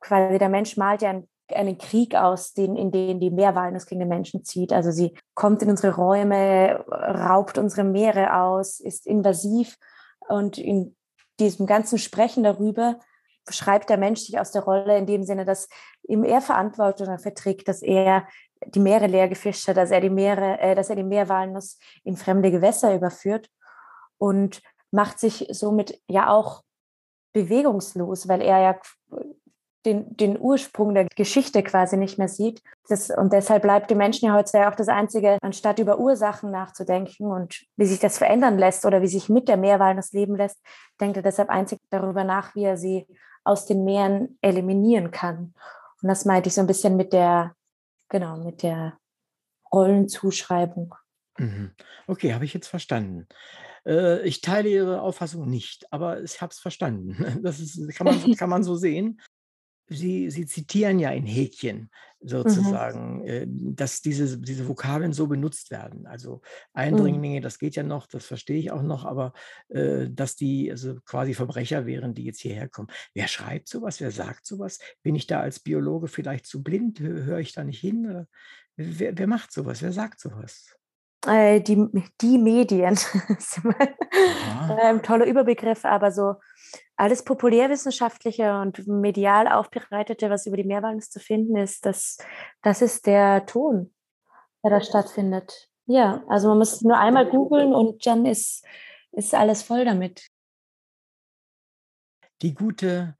quasi 0.00 0.38
der 0.38 0.48
Mensch 0.48 0.76
malt 0.76 1.02
ja 1.02 1.10
einen, 1.10 1.28
einen 1.52 1.78
Krieg 1.78 2.14
aus, 2.14 2.52
den, 2.52 2.76
in 2.76 2.90
den 2.90 3.20
die 3.20 3.30
Meerwalnuss 3.30 3.86
gegen 3.86 4.00
den 4.00 4.08
Menschen 4.08 4.44
zieht. 4.44 4.72
Also 4.72 4.90
sie 4.90 5.14
kommt 5.34 5.62
in 5.62 5.70
unsere 5.70 5.94
Räume, 5.94 6.84
raubt 6.88 7.58
unsere 7.58 7.84
Meere 7.84 8.34
aus, 8.34 8.80
ist 8.80 9.06
invasiv 9.06 9.76
und 10.28 10.58
in 10.58 10.94
diesem 11.40 11.66
ganzen 11.66 11.98
Sprechen 11.98 12.42
darüber 12.42 12.98
schreibt 13.48 13.90
der 13.90 13.98
Mensch 13.98 14.20
sich 14.20 14.38
aus 14.38 14.52
der 14.52 14.62
Rolle 14.62 14.98
in 14.98 15.06
dem 15.06 15.22
Sinne, 15.22 15.44
dass 15.44 15.68
ihm 16.06 16.24
er 16.24 16.40
Verantwortung 16.40 17.06
dafür 17.06 17.34
trägt, 17.34 17.68
dass 17.68 17.82
er 17.82 18.26
die 18.66 18.80
Meere 18.80 19.06
leer 19.06 19.28
gefischt 19.28 19.68
hat, 19.68 19.76
dass 19.76 19.90
er 19.90 20.00
die 20.00 20.10
Meere, 20.10 20.58
äh, 20.60 20.74
dass 20.74 20.90
er 20.90 20.96
die 20.96 21.04
Meerwalnuss 21.04 21.78
in 22.04 22.16
fremde 22.16 22.50
Gewässer 22.50 22.94
überführt 22.94 23.48
und 24.18 24.62
macht 24.90 25.18
sich 25.18 25.46
somit 25.50 26.00
ja 26.08 26.30
auch 26.30 26.62
bewegungslos, 27.32 28.28
weil 28.28 28.42
er 28.42 28.58
ja 28.60 28.80
den, 29.86 30.16
den 30.16 30.38
Ursprung 30.38 30.94
der 30.94 31.06
Geschichte 31.06 31.62
quasi 31.62 31.96
nicht 31.96 32.18
mehr 32.18 32.28
sieht. 32.28 32.62
Das, 32.88 33.10
und 33.10 33.32
deshalb 33.32 33.62
bleibt 33.62 33.90
dem 33.90 33.98
Menschen 33.98 34.26
ja 34.26 34.34
heutzutage 34.34 34.68
auch 34.68 34.74
das 34.74 34.88
Einzige, 34.88 35.38
anstatt 35.42 35.78
über 35.78 35.98
Ursachen 35.98 36.50
nachzudenken 36.50 37.26
und 37.26 37.64
wie 37.76 37.86
sich 37.86 38.00
das 38.00 38.18
verändern 38.18 38.58
lässt 38.58 38.84
oder 38.84 39.02
wie 39.02 39.08
sich 39.08 39.28
mit 39.28 39.48
der 39.48 39.56
Meerwahl 39.56 39.94
das 39.94 40.12
Leben 40.12 40.36
lässt, 40.36 40.58
denkt 41.00 41.16
er 41.16 41.22
deshalb 41.22 41.48
einzig 41.48 41.78
darüber 41.90 42.24
nach, 42.24 42.54
wie 42.54 42.64
er 42.64 42.76
sie 42.76 43.06
aus 43.44 43.66
den 43.66 43.84
Meeren 43.84 44.38
eliminieren 44.42 45.10
kann. 45.10 45.54
Und 46.02 46.08
das 46.08 46.24
meinte 46.24 46.48
ich 46.48 46.54
so 46.54 46.60
ein 46.60 46.66
bisschen 46.66 46.96
mit 46.96 47.12
der, 47.12 47.54
genau, 48.08 48.36
mit 48.36 48.62
der 48.62 48.98
Rollenzuschreibung. 49.72 50.94
Mhm. 51.38 51.72
Okay, 52.06 52.34
habe 52.34 52.44
ich 52.44 52.54
jetzt 52.54 52.68
verstanden. 52.68 53.26
Äh, 53.86 54.26
ich 54.26 54.40
teile 54.40 54.68
Ihre 54.68 55.00
Auffassung 55.00 55.48
nicht, 55.48 55.90
aber 55.92 56.22
ich 56.22 56.40
habe 56.40 56.52
es 56.52 56.58
verstanden. 56.58 57.16
Das 57.42 57.60
ist, 57.60 57.88
kann, 57.96 58.06
man, 58.06 58.34
kann 58.36 58.50
man 58.50 58.62
so 58.62 58.76
sehen. 58.76 59.20
Sie, 59.88 60.30
Sie 60.30 60.46
zitieren 60.46 60.98
ja 60.98 61.10
in 61.10 61.24
Häkchen 61.24 61.90
Mhm. 62.20 62.28
sozusagen, 62.28 63.22
mhm. 63.22 63.76
dass 63.76 64.00
diese, 64.02 64.38
diese 64.38 64.66
Vokabeln 64.66 65.12
so 65.12 65.26
benutzt 65.26 65.70
werden. 65.70 66.06
Also 66.06 66.36
mhm. 66.36 66.40
Eindringlinge, 66.72 67.38
mhm. 67.38 67.42
das 67.42 67.58
geht 67.58 67.76
ja 67.76 67.82
noch, 67.82 68.06
das 68.06 68.26
verstehe 68.26 68.58
ich 68.58 68.70
auch 68.72 68.82
noch, 68.82 69.04
aber 69.04 69.32
äh, 69.68 70.08
dass 70.10 70.36
die 70.36 70.70
also 70.70 70.96
quasi 71.04 71.34
Verbrecher 71.34 71.86
wären, 71.86 72.14
die 72.14 72.24
jetzt 72.24 72.40
hierher 72.40 72.68
kommen. 72.68 72.88
Wer 73.14 73.28
schreibt 73.28 73.68
sowas? 73.68 74.00
Wer 74.00 74.10
sagt 74.10 74.46
sowas? 74.46 74.78
Bin 75.02 75.14
ich 75.14 75.26
da 75.26 75.40
als 75.40 75.60
Biologe 75.60 76.08
vielleicht 76.08 76.46
zu 76.46 76.62
blind? 76.62 77.00
Höre 77.00 77.38
ich 77.38 77.52
da 77.52 77.64
nicht 77.64 77.80
hin? 77.80 78.26
Wer, 78.76 79.16
wer 79.16 79.26
macht 79.26 79.52
sowas? 79.52 79.82
Wer 79.82 79.92
sagt 79.92 80.20
sowas? 80.20 80.74
Äh, 81.26 81.60
die, 81.60 81.84
die 82.20 82.38
Medien. 82.38 82.96
ähm, 84.82 85.02
toller 85.02 85.26
Überbegriff, 85.26 85.84
aber 85.84 86.12
so 86.12 86.34
alles 86.98 87.24
populärwissenschaftliche 87.24 88.58
und 88.58 88.86
medial 88.88 89.46
aufbereitete, 89.46 90.30
was 90.30 90.46
über 90.46 90.56
die 90.56 90.64
Meerwalnuss 90.64 91.10
zu 91.10 91.20
finden 91.20 91.56
ist, 91.56 91.86
das, 91.86 92.18
das 92.62 92.82
ist 92.82 93.06
der 93.06 93.46
Ton, 93.46 93.94
der 94.64 94.72
da 94.72 94.80
stattfindet. 94.80 95.70
Ja, 95.86 96.24
also 96.28 96.48
man 96.48 96.58
muss 96.58 96.82
nur 96.82 96.98
einmal 96.98 97.30
googeln 97.30 97.72
und 97.72 98.04
dann 98.04 98.26
ist, 98.26 98.66
ist 99.12 99.32
alles 99.32 99.62
voll 99.62 99.84
damit. 99.84 100.28
Die 102.42 102.52
gute 102.52 103.16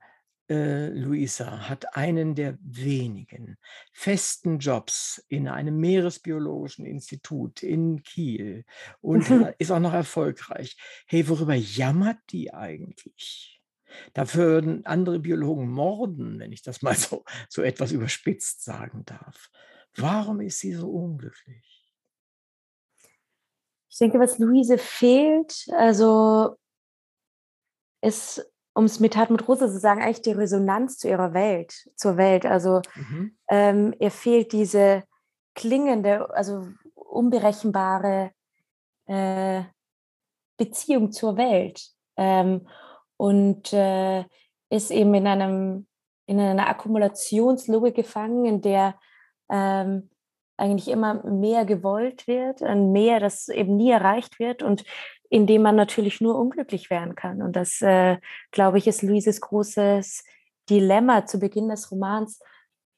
äh, 0.49 0.89
Luisa 0.89 1.69
hat 1.69 1.95
einen 1.95 2.35
der 2.35 2.57
wenigen 2.61 3.57
festen 3.93 4.59
Jobs 4.59 5.23
in 5.29 5.47
einem 5.47 5.77
Meeresbiologischen 5.77 6.85
Institut 6.85 7.63
in 7.63 8.03
Kiel 8.03 8.65
und 8.99 9.29
ist 9.57 9.71
auch 9.71 9.79
noch 9.79 9.93
erfolgreich. 9.93 10.75
Hey, 11.07 11.29
worüber 11.29 11.55
jammert 11.55 12.19
die 12.31 12.53
eigentlich? 12.53 13.58
Da 14.13 14.33
würden 14.33 14.85
andere 14.85 15.19
Biologen 15.19 15.69
morden, 15.69 16.39
wenn 16.39 16.51
ich 16.51 16.61
das 16.61 16.81
mal 16.81 16.95
so, 16.95 17.23
so 17.49 17.61
etwas 17.61 17.91
überspitzt 17.91 18.63
sagen 18.63 19.03
darf. 19.05 19.49
Warum 19.95 20.39
ist 20.41 20.59
sie 20.59 20.73
so 20.73 20.89
unglücklich? 20.89 21.93
Ich 23.89 23.97
denke, 23.97 24.19
was 24.19 24.37
Luise 24.39 24.77
fehlt, 24.77 25.65
also 25.71 26.57
ist 28.01 28.45
um 28.79 28.85
es 28.85 29.01
mit 29.01 29.13
Tat 29.13 29.29
mit 29.29 29.45
Rose 29.45 29.67
zu 29.67 29.77
sagen, 29.77 30.01
eigentlich 30.01 30.21
die 30.21 30.31
Resonanz 30.31 30.97
zu 30.97 31.09
ihrer 31.09 31.33
Welt, 31.33 31.89
zur 31.95 32.15
Welt. 32.15 32.45
Also 32.45 32.81
mhm. 32.95 33.37
ähm, 33.49 33.93
ihr 33.99 34.09
fehlt 34.09 34.53
diese 34.53 35.03
klingende, 35.53 36.33
also 36.33 36.67
unberechenbare 36.93 38.31
äh, 39.07 39.63
Beziehung 40.55 41.11
zur 41.11 41.35
Welt 41.35 41.89
ähm, 42.15 42.67
und 43.19 43.73
äh, 43.73 44.23
ist 44.69 44.91
eben 44.91 45.13
in 45.13 45.27
einem 45.27 45.87
in 46.25 46.39
einer 46.39 46.69
Akkumulationslogik 46.69 47.95
gefangen, 47.95 48.45
in 48.45 48.61
der 48.61 48.95
ähm, 49.49 50.09
eigentlich 50.57 50.87
immer 50.87 51.23
mehr 51.23 51.65
gewollt 51.65 52.27
wird, 52.27 52.61
ein 52.61 52.91
mehr, 52.91 53.19
das 53.19 53.49
eben 53.49 53.77
nie 53.77 53.89
erreicht 53.89 54.39
wird 54.39 54.61
und 54.61 54.83
in 55.29 55.47
dem 55.47 55.63
man 55.63 55.75
natürlich 55.75 56.21
nur 56.21 56.37
unglücklich 56.37 56.91
werden 56.91 57.15
kann. 57.15 57.41
Und 57.41 57.55
das, 57.55 57.81
äh, 57.81 58.17
glaube 58.51 58.77
ich, 58.77 58.85
ist 58.85 59.01
Luises 59.01 59.41
großes 59.41 60.23
Dilemma 60.69 61.25
zu 61.25 61.39
Beginn 61.39 61.69
des 61.69 61.91
Romans, 61.91 62.39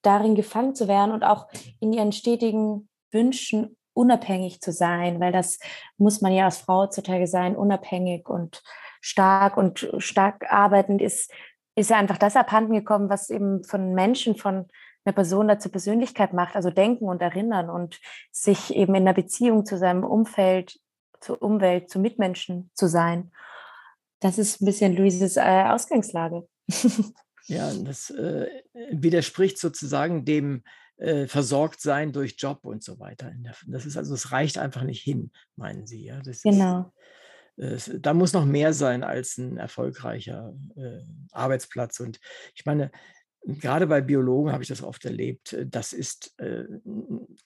darin 0.01 0.35
gefangen 0.35 0.75
zu 0.75 0.89
werden 0.89 1.11
und 1.11 1.23
auch 1.23 1.47
in 1.79 1.93
ihren 1.93 2.11
stetigen 2.11 2.89
Wünschen 3.11 3.77
unabhängig 3.93 4.59
zu 4.59 4.73
sein, 4.73 5.21
weil 5.21 5.31
das 5.31 5.59
muss 5.97 6.21
man 6.21 6.33
ja 6.33 6.45
als 6.45 6.57
Frau 6.57 6.81
heutzutage 6.81 7.27
sein, 7.27 7.55
unabhängig 7.55 8.27
und 8.27 8.61
stark 9.01 9.57
und 9.57 9.89
stark 9.97 10.51
arbeitend 10.51 11.01
ist, 11.01 11.31
ist 11.75 11.89
ja 11.89 11.97
einfach 11.97 12.17
das 12.17 12.35
abhanden 12.35 12.73
gekommen, 12.73 13.09
was 13.09 13.29
eben 13.29 13.63
von 13.63 13.93
Menschen, 13.93 14.35
von 14.35 14.67
einer 15.03 15.13
Person 15.13 15.47
dazu 15.47 15.69
Persönlichkeit 15.69 16.33
macht, 16.33 16.55
also 16.55 16.69
denken 16.69 17.05
und 17.05 17.21
erinnern 17.21 17.69
und 17.69 17.99
sich 18.31 18.75
eben 18.75 18.93
in 18.95 19.03
einer 19.03 19.13
Beziehung 19.13 19.65
zu 19.65 19.77
seinem 19.77 20.03
Umfeld 20.03 20.79
zur 21.19 21.41
Umwelt, 21.41 21.89
zu 21.89 21.99
Mitmenschen 21.99 22.71
zu 22.73 22.87
sein. 22.87 23.31
Das 24.19 24.37
ist 24.37 24.61
ein 24.61 24.65
bisschen 24.65 24.95
Luises 24.95 25.37
äh, 25.37 25.65
Ausgangslage. 25.67 26.47
ja, 27.45 27.71
das 27.73 28.09
äh, 28.11 28.47
widerspricht 28.91 29.57
sozusagen 29.57 30.25
dem 30.25 30.63
äh, 30.97 31.25
Versorgtsein 31.27 32.11
durch 32.11 32.35
Job 32.37 32.59
und 32.63 32.83
so 32.83 32.99
weiter. 32.99 33.31
Das 33.65 33.85
ist 33.85 33.97
also, 33.97 34.13
es 34.13 34.31
reicht 34.31 34.57
einfach 34.57 34.83
nicht 34.83 35.01
hin, 35.01 35.31
meinen 35.55 35.87
Sie. 35.87 36.05
Ja? 36.05 36.21
Das 36.21 36.43
genau. 36.43 36.81
Ist, 36.81 36.91
da 37.99 38.13
muss 38.13 38.33
noch 38.33 38.45
mehr 38.45 38.73
sein 38.73 39.03
als 39.03 39.37
ein 39.37 39.57
erfolgreicher 39.57 40.53
äh, 40.75 41.01
Arbeitsplatz. 41.31 41.99
Und 41.99 42.19
ich 42.55 42.65
meine, 42.65 42.91
gerade 43.43 43.87
bei 43.87 44.01
Biologen 44.01 44.51
habe 44.51 44.63
ich 44.63 44.69
das 44.69 44.83
oft 44.83 45.05
erlebt, 45.05 45.53
äh, 45.53 45.67
das 45.67 45.93
ist 45.93 46.39
äh, 46.39 46.65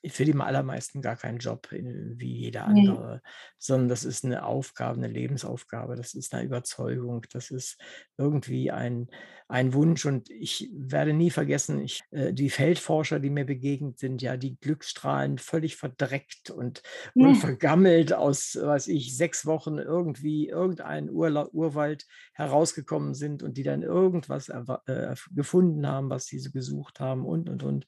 für 0.07 0.26
die 0.26 0.34
allermeisten 0.36 1.01
gar 1.01 1.16
kein 1.16 1.38
Job 1.38 1.68
wie 1.72 2.34
jeder 2.34 2.66
andere, 2.66 3.16
nee. 3.16 3.30
sondern 3.57 3.89
das 3.89 4.05
ist 4.05 4.26
eine 4.26 4.45
Aufgabe, 4.45 4.97
eine 4.97 5.07
Lebensaufgabe, 5.07 5.95
das 5.95 6.13
ist 6.13 6.34
eine 6.34 6.45
Überzeugung, 6.45 7.26
das 7.32 7.51
ist 7.51 7.82
irgendwie 8.18 8.72
ein, 8.72 9.09
ein 9.48 9.74
Wunsch. 9.74 10.06
Und 10.06 10.30
ich 10.30 10.70
werde 10.74 11.14
nie 11.14 11.30
vergessen, 11.30 11.80
ich, 11.80 12.02
äh, 12.12 12.34
die 12.34 12.50
Feldforscher, 12.50 13.20
die 13.20 13.30
mir 13.30 13.46
begegnet 13.46 14.00
sind, 14.00 14.22
ja, 14.22 14.38
die 14.38 14.58
Glücksstrahlen 14.60 15.38
völlig 15.38 15.76
verdreckt 15.76 16.50
und, 16.50 16.82
nee. 17.14 17.26
und 17.26 17.36
vergammelt 17.36 18.14
aus, 18.14 18.58
weiß 18.60 18.88
ich, 18.88 19.16
sechs 19.16 19.46
Wochen 19.46 19.78
irgendwie 19.78 20.50
irgendein 20.50 21.10
Urla 21.10 21.48
Urwald 21.52 22.06
herausgekommen 22.34 23.14
sind 23.14 23.43
und 23.43 23.58
die 23.58 23.64
dann 23.64 23.84
irgendwas 23.84 24.50
äh, 24.50 25.16
gefunden 25.32 25.88
haben, 25.88 26.10
was 26.10 26.26
sie 26.26 26.39
so 26.39 26.52
gesucht 26.52 27.00
haben 27.00 27.26
und, 27.26 27.50
und, 27.50 27.64
und. 27.64 27.86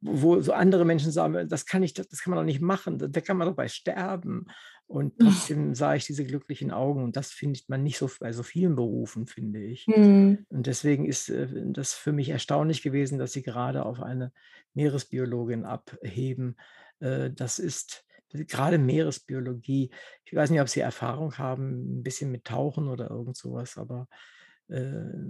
Wo 0.00 0.40
so 0.40 0.52
andere 0.52 0.84
Menschen 0.84 1.12
sagen, 1.12 1.48
das 1.48 1.66
kann 1.66 1.82
ich, 1.82 1.94
das, 1.94 2.08
kann 2.22 2.32
man 2.32 2.38
doch 2.38 2.44
nicht 2.44 2.60
machen, 2.60 2.98
da, 2.98 3.06
da 3.06 3.20
kann 3.20 3.36
man 3.36 3.48
doch 3.48 3.54
bei 3.54 3.68
sterben. 3.68 4.46
Und 4.92 5.14
trotzdem 5.18 5.74
sah 5.74 5.94
ich 5.94 6.04
diese 6.04 6.24
glücklichen 6.24 6.70
Augen 6.70 7.02
und 7.02 7.16
das 7.16 7.32
findet 7.32 7.68
man 7.68 7.82
nicht 7.82 7.96
so 7.96 8.10
bei 8.20 8.32
so 8.32 8.42
vielen 8.42 8.76
Berufen, 8.76 9.26
finde 9.26 9.60
ich. 9.64 9.86
Mhm. 9.86 10.44
Und 10.50 10.66
deswegen 10.66 11.06
ist 11.06 11.30
äh, 11.30 11.48
das 11.66 11.94
für 11.94 12.12
mich 12.12 12.28
erstaunlich 12.28 12.82
gewesen, 12.82 13.18
dass 13.18 13.32
Sie 13.32 13.42
gerade 13.42 13.86
auf 13.86 14.00
eine 14.00 14.32
Meeresbiologin 14.74 15.64
abheben. 15.64 16.56
Äh, 17.00 17.30
das 17.30 17.58
ist 17.58 18.04
gerade 18.32 18.76
Meeresbiologie. 18.76 19.90
Ich 20.24 20.34
weiß 20.34 20.50
nicht, 20.50 20.60
ob 20.60 20.68
Sie 20.68 20.80
Erfahrung 20.80 21.38
haben, 21.38 21.98
ein 21.98 22.02
bisschen 22.02 22.30
mit 22.30 22.44
Tauchen 22.44 22.88
oder 22.88 23.08
irgend 23.08 23.36
sowas, 23.36 23.78
aber 23.78 24.08
äh, 24.10 24.16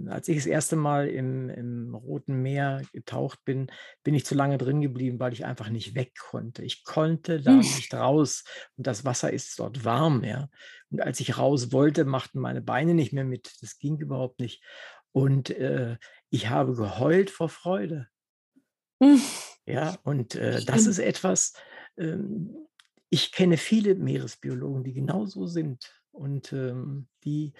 als 0.07 0.27
ich 0.27 0.37
das 0.37 0.45
erste 0.45 0.75
Mal 0.75 1.09
im, 1.09 1.49
im 1.49 1.95
Roten 1.95 2.41
Meer 2.41 2.81
getaucht 2.93 3.43
bin, 3.43 3.67
bin 4.03 4.13
ich 4.13 4.25
zu 4.25 4.35
lange 4.35 4.57
drin 4.57 4.81
geblieben, 4.81 5.19
weil 5.19 5.33
ich 5.33 5.45
einfach 5.45 5.69
nicht 5.69 5.95
weg 5.95 6.13
konnte. 6.17 6.63
Ich 6.63 6.83
konnte 6.83 7.41
da 7.41 7.53
nicht 7.53 7.93
raus 7.93 8.43
und 8.77 8.87
das 8.87 9.03
Wasser 9.03 9.33
ist 9.33 9.59
dort 9.59 9.83
warm, 9.83 10.23
ja. 10.23 10.49
Und 10.89 11.01
als 11.01 11.19
ich 11.19 11.37
raus 11.37 11.71
wollte, 11.71 12.05
machten 12.05 12.39
meine 12.39 12.61
Beine 12.61 12.93
nicht 12.93 13.13
mehr 13.13 13.25
mit. 13.25 13.51
Das 13.61 13.79
ging 13.79 13.97
überhaupt 13.97 14.39
nicht. 14.39 14.63
Und 15.11 15.49
äh, 15.49 15.97
ich 16.29 16.49
habe 16.49 16.75
geheult 16.75 17.29
vor 17.29 17.49
Freude. 17.49 18.07
Ja, 19.65 19.97
und 20.03 20.35
äh, 20.35 20.63
das 20.63 20.87
ist 20.87 20.99
etwas, 20.99 21.53
ähm, 21.97 22.67
ich 23.09 23.31
kenne 23.31 23.57
viele 23.57 23.95
Meeresbiologen, 23.95 24.83
die 24.83 24.93
genauso 24.93 25.45
sind 25.45 25.93
und 26.11 26.53
ähm, 26.53 27.07
die 27.23 27.53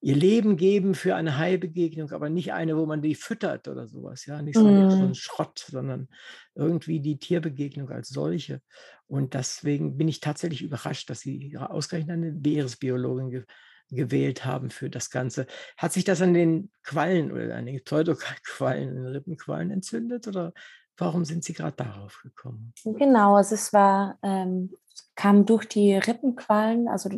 ihr 0.00 0.14
Leben 0.14 0.56
geben 0.56 0.94
für 0.94 1.16
eine 1.16 1.38
Heilbegegnung, 1.38 2.12
aber 2.12 2.28
nicht 2.28 2.52
eine, 2.52 2.76
wo 2.76 2.86
man 2.86 3.02
die 3.02 3.14
füttert 3.14 3.66
oder 3.68 3.88
sowas, 3.88 4.26
ja, 4.26 4.40
nicht 4.42 4.56
so, 4.56 4.64
mm. 4.64 4.90
so 4.90 5.02
ein 5.02 5.14
Schrott, 5.14 5.66
sondern 5.68 6.08
irgendwie 6.54 7.00
die 7.00 7.18
Tierbegegnung 7.18 7.90
als 7.90 8.08
solche. 8.08 8.60
Und 9.06 9.34
deswegen 9.34 9.96
bin 9.96 10.06
ich 10.06 10.20
tatsächlich 10.20 10.62
überrascht, 10.62 11.10
dass 11.10 11.20
Sie 11.20 11.56
ausgerechnet 11.56 12.14
eine 12.14 12.32
Meeresbiologin 12.32 13.30
ge 13.30 13.44
gewählt 13.90 14.44
haben 14.44 14.68
für 14.68 14.90
das 14.90 15.08
Ganze. 15.08 15.46
Hat 15.78 15.94
sich 15.94 16.04
das 16.04 16.20
an 16.20 16.34
den 16.34 16.70
Quallen 16.82 17.32
oder 17.32 17.56
an 17.56 17.64
den 17.64 17.82
Pseudoquallen, 17.82 18.94
den 18.94 19.06
Rippenquallen 19.06 19.70
entzündet 19.70 20.28
oder 20.28 20.52
warum 20.98 21.24
sind 21.24 21.42
Sie 21.42 21.54
gerade 21.54 21.76
darauf 21.76 22.20
gekommen? 22.22 22.74
Genau, 22.84 23.36
also 23.36 23.54
es 23.54 23.72
war, 23.72 24.18
ähm, 24.22 24.74
kam 25.14 25.46
durch 25.46 25.66
die 25.66 25.94
Rippenquallen, 25.94 26.86
also 26.86 27.08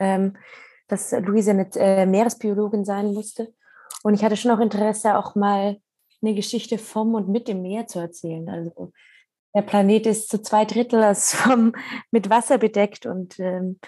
ähm, 0.00 0.36
dass 0.88 1.12
Luise 1.12 1.50
eine 1.50 1.68
äh, 1.76 2.06
Meeresbiologin 2.06 2.84
sein 2.84 3.12
musste. 3.12 3.52
Und 4.02 4.14
ich 4.14 4.24
hatte 4.24 4.36
schon 4.36 4.50
auch 4.50 4.60
Interesse, 4.60 5.16
auch 5.16 5.34
mal 5.34 5.78
eine 6.22 6.34
Geschichte 6.34 6.78
vom 6.78 7.14
und 7.14 7.28
mit 7.28 7.48
dem 7.48 7.62
Meer 7.62 7.86
zu 7.86 7.98
erzählen. 7.98 8.48
Also 8.48 8.92
der 9.54 9.62
Planet 9.62 10.06
ist 10.06 10.28
zu 10.28 10.40
zwei 10.40 10.64
Drittel 10.64 11.14
vom, 11.14 11.72
mit 12.10 12.30
Wasser 12.30 12.58
bedeckt 12.58 13.06
und 13.06 13.38
ähm, 13.38 13.78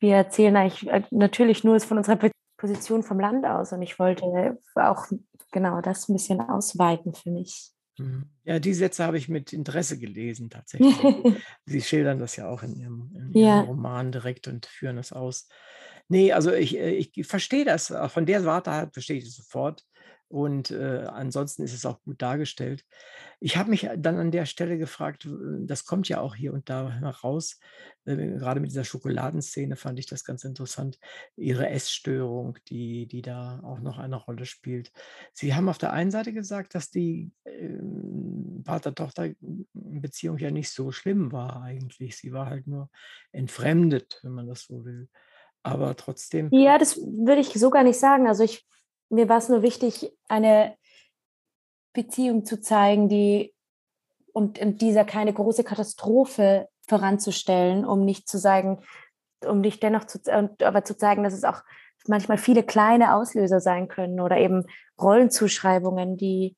wir 0.00 0.16
erzählen 0.16 0.56
eigentlich 0.56 0.88
äh, 0.88 1.02
natürlich 1.10 1.64
nur 1.64 1.78
von 1.80 1.98
unserer 1.98 2.18
Position 2.56 3.02
vom 3.02 3.20
Land 3.20 3.44
aus. 3.44 3.72
Und 3.72 3.82
ich 3.82 3.98
wollte 3.98 4.58
auch 4.74 5.06
genau 5.52 5.80
das 5.80 6.08
ein 6.08 6.14
bisschen 6.14 6.40
ausweiten 6.40 7.14
für 7.14 7.30
mich. 7.30 7.72
Mhm. 7.98 8.26
Ja, 8.44 8.58
die 8.58 8.74
Sätze 8.74 9.04
habe 9.04 9.18
ich 9.18 9.28
mit 9.28 9.52
Interesse 9.52 9.98
gelesen, 9.98 10.50
tatsächlich. 10.50 10.94
Sie 11.66 11.80
schildern 11.80 12.18
das 12.18 12.36
ja 12.36 12.48
auch 12.48 12.62
in 12.62 12.76
Ihrem, 12.76 13.10
in 13.14 13.32
Ihrem 13.32 13.42
ja. 13.42 13.60
Roman 13.60 14.12
direkt 14.12 14.48
und 14.48 14.66
führen 14.66 14.96
das 14.96 15.12
aus. 15.12 15.48
Nee, 16.08 16.32
also 16.32 16.52
ich, 16.52 16.76
äh, 16.76 16.90
ich 16.92 17.26
verstehe 17.26 17.64
das. 17.64 17.92
Von 18.08 18.26
der 18.26 18.44
Warte 18.44 18.72
her 18.72 18.90
verstehe 18.92 19.18
ich 19.18 19.24
es 19.24 19.36
sofort. 19.36 19.84
Und 20.28 20.72
äh, 20.72 21.04
ansonsten 21.08 21.62
ist 21.62 21.72
es 21.72 21.86
auch 21.86 22.02
gut 22.02 22.20
dargestellt. 22.20 22.84
Ich 23.38 23.56
habe 23.56 23.70
mich 23.70 23.88
dann 23.96 24.18
an 24.18 24.32
der 24.32 24.44
Stelle 24.44 24.76
gefragt, 24.76 25.28
das 25.60 25.84
kommt 25.84 26.08
ja 26.08 26.20
auch 26.20 26.34
hier 26.34 26.52
und 26.52 26.68
da 26.68 26.90
heraus, 26.90 27.60
äh, 28.06 28.16
gerade 28.16 28.58
mit 28.58 28.70
dieser 28.70 28.82
Schokoladenszene 28.82 29.76
fand 29.76 30.00
ich 30.00 30.06
das 30.06 30.24
ganz 30.24 30.42
interessant, 30.42 30.98
ihre 31.36 31.68
Essstörung, 31.68 32.58
die, 32.68 33.06
die 33.06 33.22
da 33.22 33.60
auch 33.62 33.78
noch 33.78 33.98
eine 33.98 34.16
Rolle 34.16 34.46
spielt. 34.46 34.90
Sie 35.32 35.54
haben 35.54 35.68
auf 35.68 35.78
der 35.78 35.92
einen 35.92 36.10
Seite 36.10 36.32
gesagt, 36.32 36.74
dass 36.74 36.90
die 36.90 37.30
äh, 37.44 37.78
Vater-Tochter-Beziehung 38.64 40.38
ja 40.38 40.50
nicht 40.50 40.70
so 40.70 40.90
schlimm 40.90 41.30
war 41.30 41.62
eigentlich. 41.62 42.16
Sie 42.16 42.32
war 42.32 42.46
halt 42.46 42.66
nur 42.66 42.90
entfremdet, 43.30 44.18
wenn 44.24 44.32
man 44.32 44.48
das 44.48 44.62
so 44.62 44.84
will 44.84 45.08
aber 45.66 45.96
trotzdem. 45.96 46.48
Ja, 46.52 46.78
das 46.78 46.96
würde 46.98 47.40
ich 47.40 47.52
so 47.54 47.70
gar 47.70 47.82
nicht 47.82 47.98
sagen. 47.98 48.26
Also 48.26 48.44
ich, 48.44 48.66
mir 49.08 49.28
war 49.28 49.38
es 49.38 49.48
nur 49.48 49.62
wichtig, 49.62 50.12
eine 50.28 50.76
Beziehung 51.92 52.44
zu 52.44 52.60
zeigen, 52.60 53.08
die 53.08 53.54
und 54.32 54.58
in 54.58 54.76
dieser 54.76 55.04
keine 55.04 55.32
große 55.32 55.64
Katastrophe 55.64 56.68
voranzustellen, 56.86 57.84
um 57.84 58.04
nicht 58.04 58.28
zu 58.28 58.38
sagen, 58.38 58.82
um 59.46 59.60
nicht 59.60 59.82
dennoch 59.82 60.04
zu, 60.04 60.20
aber 60.62 60.84
zu 60.84 60.96
zeigen, 60.96 61.22
dass 61.22 61.32
es 61.32 61.44
auch 61.44 61.62
manchmal 62.06 62.38
viele 62.38 62.62
kleine 62.62 63.14
Auslöser 63.14 63.60
sein 63.60 63.88
können 63.88 64.20
oder 64.20 64.36
eben 64.36 64.66
Rollenzuschreibungen, 65.00 66.16
die 66.16 66.56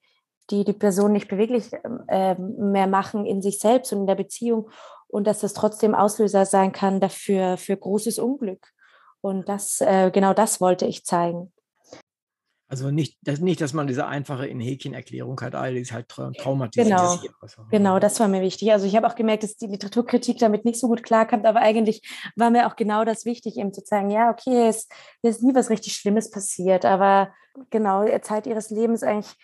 die, 0.51 0.65
die 0.65 0.73
Person 0.73 1.13
nicht 1.13 1.29
beweglich 1.29 1.71
äh, 2.09 2.35
mehr 2.35 2.87
machen 2.87 3.27
in 3.27 3.43
sich 3.43 3.59
selbst 3.59 3.93
und 3.93 4.01
in 4.01 4.07
der 4.07 4.15
Beziehung 4.15 4.71
und 5.07 5.27
dass 5.27 5.41
das 5.41 5.53
trotzdem 5.53 5.95
Auslöser 5.95 6.47
sein 6.47 6.73
kann 6.73 7.01
dafür 7.01 7.57
für 7.57 7.77
großes 7.77 8.19
Unglück. 8.19 8.73
Und 9.21 9.49
das, 9.49 9.81
äh, 9.81 10.11
genau 10.13 10.35
das 10.35 10.61
wollte 10.61 10.87
ich 10.87 11.05
zeigen. 11.05 11.53
Also 12.71 12.91
nicht, 12.91 13.17
das, 13.23 13.41
nicht, 13.41 13.63
dass 13.63 13.73
man 13.73 13.87
diese 13.87 14.07
einfache 14.07 14.47
in 14.47 14.61
Häkchen-Erklärung 14.61 15.41
hat, 15.41 15.55
all 15.55 15.75
ist 15.79 15.91
halt 15.91 16.07
traumatisiert. 16.09 16.87
Genau, 16.87 17.19
genau, 17.71 17.99
das 17.99 18.21
war 18.21 18.29
mir 18.29 18.43
wichtig. 18.43 18.71
Also 18.73 18.87
ich 18.87 18.95
habe 18.95 19.07
auch 19.07 19.15
gemerkt, 19.15 19.43
dass 19.43 19.57
die 19.57 19.69
Literaturkritik 19.69 20.39
damit 20.39 20.67
nicht 20.67 20.79
so 20.79 20.87
gut 20.87 21.03
klarkommt, 21.03 21.47
aber 21.47 21.61
eigentlich 21.61 22.03
war 22.37 22.51
mir 22.51 22.67
auch 22.67 22.77
genau 22.77 23.07
das 23.07 23.25
wichtig, 23.25 23.57
eben 23.57 23.73
zu 23.73 23.83
zeigen, 23.83 24.11
ja, 24.11 24.31
okay, 24.31 24.69
es 24.69 24.87
ist 25.23 25.43
nie 25.43 25.55
was 25.55 25.71
richtig 25.71 25.95
Schlimmes 25.95 26.31
passiert, 26.31 26.85
aber 26.85 27.33
genau, 27.71 28.05
Zeit 28.19 28.47
ihres 28.47 28.69
Lebens 28.69 29.03
eigentlich 29.03 29.35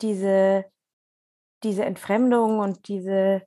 diese, 0.00 0.64
diese 1.62 1.84
Entfremdung 1.84 2.58
und 2.58 2.88
diese 2.88 3.42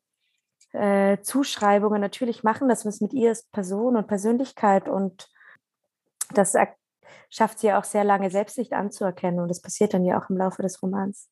äh, 0.71 1.17
Zuschreibungen 1.21 1.99
natürlich 1.99 2.43
machen, 2.43 2.69
das 2.69 2.85
was 2.85 3.01
mit 3.01 3.11
ihr 3.11 3.31
ist 3.31 3.51
Person 3.51 3.97
und 3.97 4.07
Persönlichkeit 4.07 4.87
und 4.87 5.27
das 6.33 6.55
schafft 7.29 7.59
sie 7.59 7.67
ja 7.67 7.79
auch 7.79 7.83
sehr 7.83 8.03
lange 8.03 8.29
selbst 8.31 8.57
nicht 8.57 8.73
anzuerkennen 8.73 9.39
und 9.39 9.47
das 9.47 9.61
passiert 9.61 9.93
dann 9.93 10.05
ja 10.05 10.19
auch 10.19 10.29
im 10.29 10.37
Laufe 10.37 10.61
des 10.61 10.81
Romans. 10.81 11.29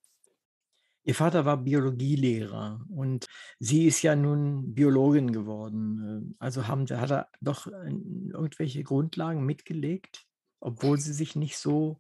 Ihr 1.05 1.15
Vater 1.15 1.43
war 1.43 1.57
Biologielehrer 1.57 2.85
und 2.89 3.25
sie 3.59 3.87
ist 3.87 4.01
ja 4.03 4.15
nun 4.15 4.73
Biologin 4.73 5.33
geworden. 5.33 6.35
Also 6.39 6.67
haben, 6.67 6.85
hat 6.87 7.11
er 7.11 7.27
doch 7.41 7.67
irgendwelche 7.67 8.83
Grundlagen 8.83 9.45
mitgelegt, 9.45 10.25
obwohl 10.61 10.97
sie 10.97 11.11
sich 11.11 11.35
nicht 11.35 11.57
so, 11.57 11.99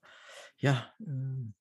ja, 0.57 0.87
ähm, 1.05 1.53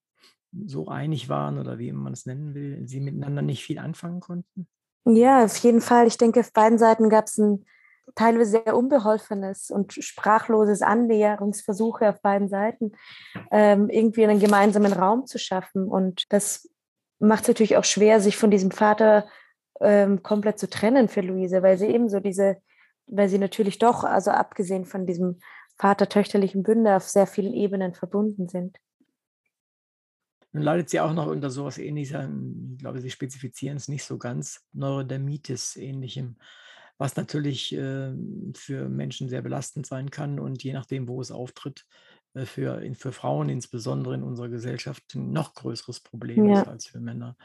so 0.67 0.87
einig 0.87 1.29
waren 1.29 1.59
oder 1.59 1.79
wie 1.79 1.91
man 1.93 2.13
es 2.13 2.27
nennen 2.27 2.55
will, 2.55 2.87
sie 2.87 3.01
miteinander 3.01 3.43
nicht 3.43 3.65
viel 3.65 3.79
anfangen 3.79 4.21
konnten? 4.21 4.69
Ja, 5.05 5.45
auf 5.45 5.57
jeden 5.57 5.81
Fall. 5.81 6.07
Ich 6.07 6.19
denke, 6.19 6.41
auf 6.41 6.53
beiden 6.53 6.79
Seiten 6.79 7.09
gab 7.09 7.27
es 7.27 7.39
ein 7.39 7.65
teilweise 8.15 8.63
sehr 8.65 8.77
unbeholfenes 8.77 9.71
und 9.71 9.93
sprachloses 9.93 10.83
Annäherungsversuche 10.83 12.09
auf 12.09 12.21
beiden 12.21 12.49
Seiten, 12.49 12.93
ähm, 13.51 13.89
irgendwie 13.89 14.25
einen 14.25 14.41
gemeinsamen 14.41 14.93
Raum 14.93 15.27
zu 15.27 15.39
schaffen. 15.39 15.89
Und 15.89 16.25
das 16.33 16.69
macht 17.19 17.43
es 17.43 17.49
natürlich 17.49 17.77
auch 17.77 17.85
schwer, 17.85 18.21
sich 18.21 18.37
von 18.37 18.51
diesem 18.51 18.71
Vater 18.71 19.27
ähm, 19.81 20.23
komplett 20.23 20.59
zu 20.59 20.69
trennen 20.69 21.09
für 21.09 21.21
Luise, 21.21 21.63
weil 21.63 21.79
sie 21.79 21.87
eben 21.87 22.09
so 22.09 22.21
diese, 22.21 22.57
weil 23.07 23.29
sie 23.29 23.39
natürlich 23.39 23.79
doch, 23.79 24.05
also 24.05 24.31
abgesehen 24.31 24.85
von 24.85 25.07
diesem 25.07 25.41
vater-töchterlichen 25.79 26.63
Bünde, 26.63 26.97
auf 26.97 27.09
sehr 27.09 27.27
vielen 27.27 27.55
Ebenen 27.55 27.95
verbunden 27.95 28.49
sind. 28.49 28.79
Nun 30.53 30.65
leidet 30.65 30.91
sie 30.91 31.01
auch 31.01 31.15
noch 31.15 31.29
unter 31.29 31.49
sowas 31.49 31.79
ähnliches, 31.79 32.29
ich 32.73 32.79
glaube, 32.79 33.01
Sie 33.01 33.11
spezifizieren 33.11 33.79
es 33.79 33.89
nicht 33.89 34.05
so 34.05 34.19
ganz, 34.19 34.61
Neurodermitis 34.73 35.77
ähnlichem 35.77 36.37
was 37.03 37.17
natürlich 37.17 37.75
äh, 37.75 38.13
für 38.55 38.89
Menschen 38.89 39.29
sehr 39.29 39.43
belastend 39.43 39.87
sein 39.87 40.13
kann 40.13 40.39
und 40.39 40.63
je 40.63 40.73
nachdem, 40.73 41.09
wo 41.09 41.21
es 41.21 41.33
auftritt, 41.33 41.85
äh, 42.35 42.47
für, 42.47 42.81
für 42.95 43.11
Frauen 43.11 43.49
insbesondere 43.49 44.15
in 44.15 44.23
unserer 44.23 44.49
Gesellschaft 44.49 45.03
ein 45.17 45.33
noch 45.33 45.55
größeres 45.55 45.99
Problem 45.99 46.49
ja. 46.49 46.63
ist 46.63 46.69
als 46.69 46.87
für 46.87 47.01
Männer. 47.01 47.37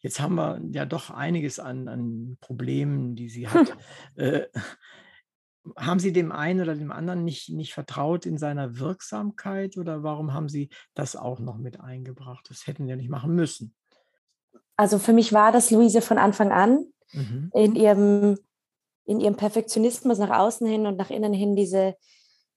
Jetzt 0.00 0.18
haben 0.18 0.36
wir 0.36 0.62
ja 0.70 0.86
doch 0.86 1.10
einiges 1.10 1.58
an, 1.58 1.88
an 1.88 2.38
Problemen, 2.40 3.16
die 3.16 3.28
sie 3.28 3.48
hat. 3.48 3.76
äh, 4.16 4.46
haben 5.76 6.00
Sie 6.00 6.14
dem 6.14 6.32
einen 6.32 6.62
oder 6.62 6.74
dem 6.74 6.90
anderen 6.90 7.24
nicht, 7.24 7.50
nicht 7.50 7.74
vertraut 7.74 8.24
in 8.24 8.38
seiner 8.38 8.78
Wirksamkeit 8.78 9.76
oder 9.76 10.02
warum 10.02 10.32
haben 10.32 10.48
Sie 10.48 10.70
das 10.94 11.16
auch 11.16 11.38
noch 11.38 11.58
mit 11.58 11.80
eingebracht? 11.80 12.46
Das 12.48 12.66
hätten 12.66 12.84
Sie 12.84 12.90
ja 12.90 12.96
nicht 12.96 13.10
machen 13.10 13.34
müssen. 13.34 13.74
Also 14.76 14.98
für 14.98 15.12
mich 15.12 15.34
war 15.34 15.52
das 15.52 15.70
Luise 15.70 16.00
von 16.00 16.16
Anfang 16.16 16.52
an 16.52 16.86
mhm. 17.12 17.50
in, 17.54 17.74
ihrem, 17.74 18.38
in 19.04 19.20
ihrem 19.20 19.36
Perfektionismus 19.36 20.18
nach 20.18 20.38
außen 20.38 20.66
hin 20.66 20.86
und 20.86 20.96
nach 20.96 21.10
innen 21.10 21.32
hin 21.32 21.56
diese 21.56 21.94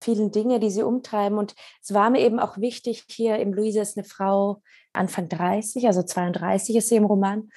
vielen 0.02 0.32
Dinge, 0.32 0.60
die 0.60 0.72
sie 0.72 0.84
umtreiben. 0.84 1.38
Und 1.38 1.56
es 1.82 1.94
war 1.94 2.10
mir 2.10 2.22
eben 2.22 2.40
auch 2.40 2.58
wichtig, 2.58 3.06
hier 3.08 3.38
im 3.38 3.54
Luise 3.54 3.82
ist 3.82 3.98
eine 3.98 4.04
Frau 4.04 4.62
Anfang 4.94 5.30
30, 5.30 5.88
also 5.88 6.04
32 6.04 6.76
ist 6.76 6.90
sie 6.90 6.96
im 6.96 7.06
Roman, 7.06 7.50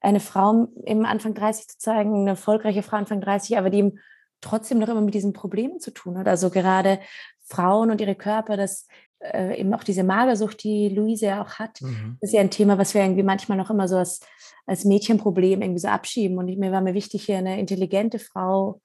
eine 0.00 0.20
Frau 0.20 0.68
im 0.84 1.04
Anfang 1.04 1.34
30 1.34 1.68
zu 1.68 1.78
zeigen, 1.78 2.14
eine 2.14 2.30
erfolgreiche 2.30 2.82
Frau 2.82 2.96
Anfang 2.96 3.20
30, 3.20 3.58
aber 3.58 3.70
die 3.70 3.98
trotzdem 4.40 4.78
noch 4.78 4.88
immer 4.88 5.00
mit 5.00 5.14
diesen 5.14 5.32
Problemen 5.32 5.80
zu 5.80 5.90
tun 5.90 6.18
hat. 6.18 6.28
Also 6.28 6.50
gerade 6.50 7.00
Frauen 7.44 7.90
und 7.90 8.00
ihre 8.00 8.14
Körper, 8.14 8.56
das 8.56 8.86
äh, 9.32 9.60
eben 9.60 9.72
auch 9.74 9.84
diese 9.84 10.04
Magersucht, 10.04 10.62
die 10.62 10.88
Luise 10.88 11.26
ja 11.26 11.42
auch 11.42 11.54
hat, 11.54 11.80
mhm. 11.80 12.18
ist 12.20 12.32
ja 12.32 12.40
ein 12.40 12.50
Thema, 12.50 12.78
was 12.78 12.94
wir 12.94 13.02
irgendwie 13.02 13.22
manchmal 13.22 13.58
noch 13.58 13.70
immer 13.70 13.88
so 13.88 13.96
als, 13.96 14.20
als 14.66 14.84
Mädchenproblem 14.84 15.62
irgendwie 15.62 15.80
so 15.80 15.88
abschieben. 15.88 16.38
Und 16.38 16.48
ich, 16.48 16.58
mir 16.58 16.72
war 16.72 16.80
mir 16.80 16.94
wichtig, 16.94 17.24
hier 17.24 17.38
eine 17.38 17.58
intelligente 17.58 18.18
Frau 18.18 18.80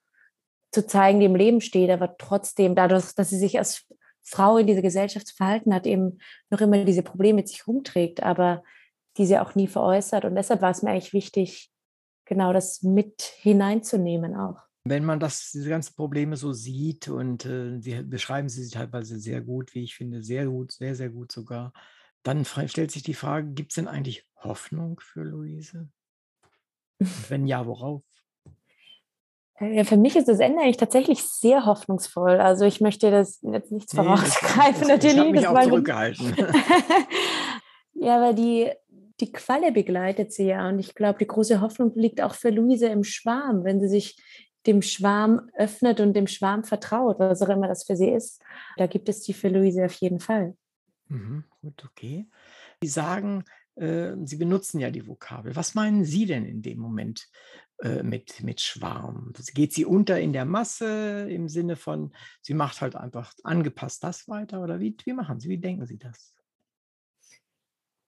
zu 0.72 0.86
zeigen, 0.86 1.20
die 1.20 1.26
im 1.26 1.36
Leben 1.36 1.60
steht, 1.60 1.90
aber 1.90 2.16
trotzdem 2.16 2.74
dadurch, 2.74 3.14
dass 3.14 3.30
sie 3.30 3.38
sich 3.38 3.58
als 3.58 3.86
Frau 4.22 4.56
in 4.56 4.66
dieser 4.66 4.82
Gesellschaft 4.82 5.30
verhalten 5.30 5.74
hat, 5.74 5.86
eben 5.86 6.18
noch 6.50 6.60
immer 6.60 6.84
diese 6.84 7.02
Probleme 7.02 7.36
mit 7.36 7.48
sich 7.48 7.66
rumträgt, 7.66 8.22
aber 8.22 8.62
diese 9.18 9.42
auch 9.42 9.54
nie 9.54 9.66
veräußert. 9.66 10.24
Und 10.24 10.34
deshalb 10.34 10.62
war 10.62 10.70
es 10.70 10.82
mir 10.82 10.90
eigentlich 10.90 11.12
wichtig, 11.12 11.70
genau 12.24 12.52
das 12.52 12.82
mit 12.82 13.20
hineinzunehmen 13.20 14.36
auch. 14.36 14.62
Wenn 14.84 15.04
man 15.04 15.20
das, 15.20 15.50
diese 15.52 15.68
ganzen 15.68 15.94
Probleme 15.94 16.36
so 16.36 16.52
sieht 16.52 17.08
und 17.08 17.46
äh, 17.46 17.80
sie 17.80 18.02
beschreiben 18.02 18.48
sie 18.48 18.68
teilweise 18.68 19.18
sehr 19.18 19.40
gut, 19.40 19.74
wie 19.74 19.84
ich 19.84 19.94
finde, 19.94 20.22
sehr 20.22 20.46
gut, 20.46 20.72
sehr, 20.72 20.96
sehr 20.96 21.10
gut 21.10 21.30
sogar, 21.30 21.72
dann 22.22 22.44
stellt 22.44 22.90
sich 22.90 23.02
die 23.02 23.14
Frage, 23.14 23.48
gibt 23.52 23.72
es 23.72 23.76
denn 23.76 23.88
eigentlich 23.88 24.24
Hoffnung 24.36 25.00
für 25.00 25.22
Luise? 25.22 25.88
Und 26.98 27.30
wenn 27.30 27.46
ja, 27.46 27.66
worauf? 27.66 28.02
Äh, 29.58 29.76
ja, 29.76 29.84
für 29.84 29.96
mich 29.96 30.16
ist 30.16 30.28
das 30.28 30.40
Ende 30.40 30.62
eigentlich 30.62 30.76
tatsächlich 30.76 31.22
sehr 31.22 31.66
hoffnungsvoll. 31.66 32.40
Also 32.40 32.64
ich 32.64 32.80
möchte 32.80 33.10
das 33.10 33.40
jetzt 33.42 33.72
nichts 33.72 33.94
vorausgreifen, 33.94 34.82
nee, 34.82 34.88
natürlich. 34.88 35.14
Ich 35.14 35.20
habe 35.20 35.32
mich 35.32 35.46
auch 35.46 35.62
zurückgehalten. 35.62 36.36
ja, 37.94 38.16
aber 38.16 38.32
die, 38.32 38.70
die 39.20 39.32
Qualle 39.32 39.72
begleitet 39.72 40.32
sie 40.32 40.46
ja. 40.46 40.68
Und 40.68 40.78
ich 40.78 40.94
glaube, 40.94 41.18
die 41.18 41.26
große 41.26 41.60
Hoffnung 41.60 41.92
liegt 41.94 42.20
auch 42.20 42.34
für 42.34 42.50
Luise 42.50 42.86
im 42.86 43.04
Schwarm, 43.04 43.64
wenn 43.64 43.80
sie 43.80 43.88
sich 43.88 44.16
dem 44.66 44.82
Schwarm 44.82 45.50
öffnet 45.54 46.00
und 46.00 46.14
dem 46.14 46.26
Schwarm 46.26 46.64
vertraut, 46.64 47.18
was 47.18 47.42
auch 47.42 47.48
immer 47.48 47.68
das 47.68 47.84
für 47.84 47.96
sie 47.96 48.10
ist. 48.10 48.40
Da 48.76 48.86
gibt 48.86 49.08
es 49.08 49.22
die 49.22 49.32
für 49.32 49.48
Luise 49.48 49.84
auf 49.84 49.94
jeden 49.94 50.20
Fall. 50.20 50.56
Mhm, 51.08 51.44
gut, 51.60 51.84
okay. 51.84 52.28
Sie 52.80 52.88
sagen, 52.88 53.44
äh, 53.76 54.12
Sie 54.24 54.36
benutzen 54.36 54.80
ja 54.80 54.90
die 54.90 55.06
Vokabel. 55.06 55.56
Was 55.56 55.74
meinen 55.74 56.04
Sie 56.04 56.26
denn 56.26 56.44
in 56.44 56.62
dem 56.62 56.78
Moment 56.78 57.28
äh, 57.82 58.02
mit, 58.02 58.42
mit 58.42 58.60
Schwarm? 58.60 59.32
Geht 59.54 59.72
sie 59.72 59.84
unter 59.84 60.20
in 60.20 60.32
der 60.32 60.44
Masse 60.44 61.28
im 61.28 61.48
Sinne 61.48 61.76
von, 61.76 62.12
sie 62.40 62.54
macht 62.54 62.80
halt 62.80 62.96
einfach 62.96 63.32
angepasst 63.42 64.04
das 64.04 64.28
weiter? 64.28 64.62
Oder 64.62 64.80
wie, 64.80 64.96
wie 65.04 65.12
machen 65.12 65.40
Sie, 65.40 65.48
wie 65.48 65.58
denken 65.58 65.86
Sie 65.86 65.98
das? 65.98 66.34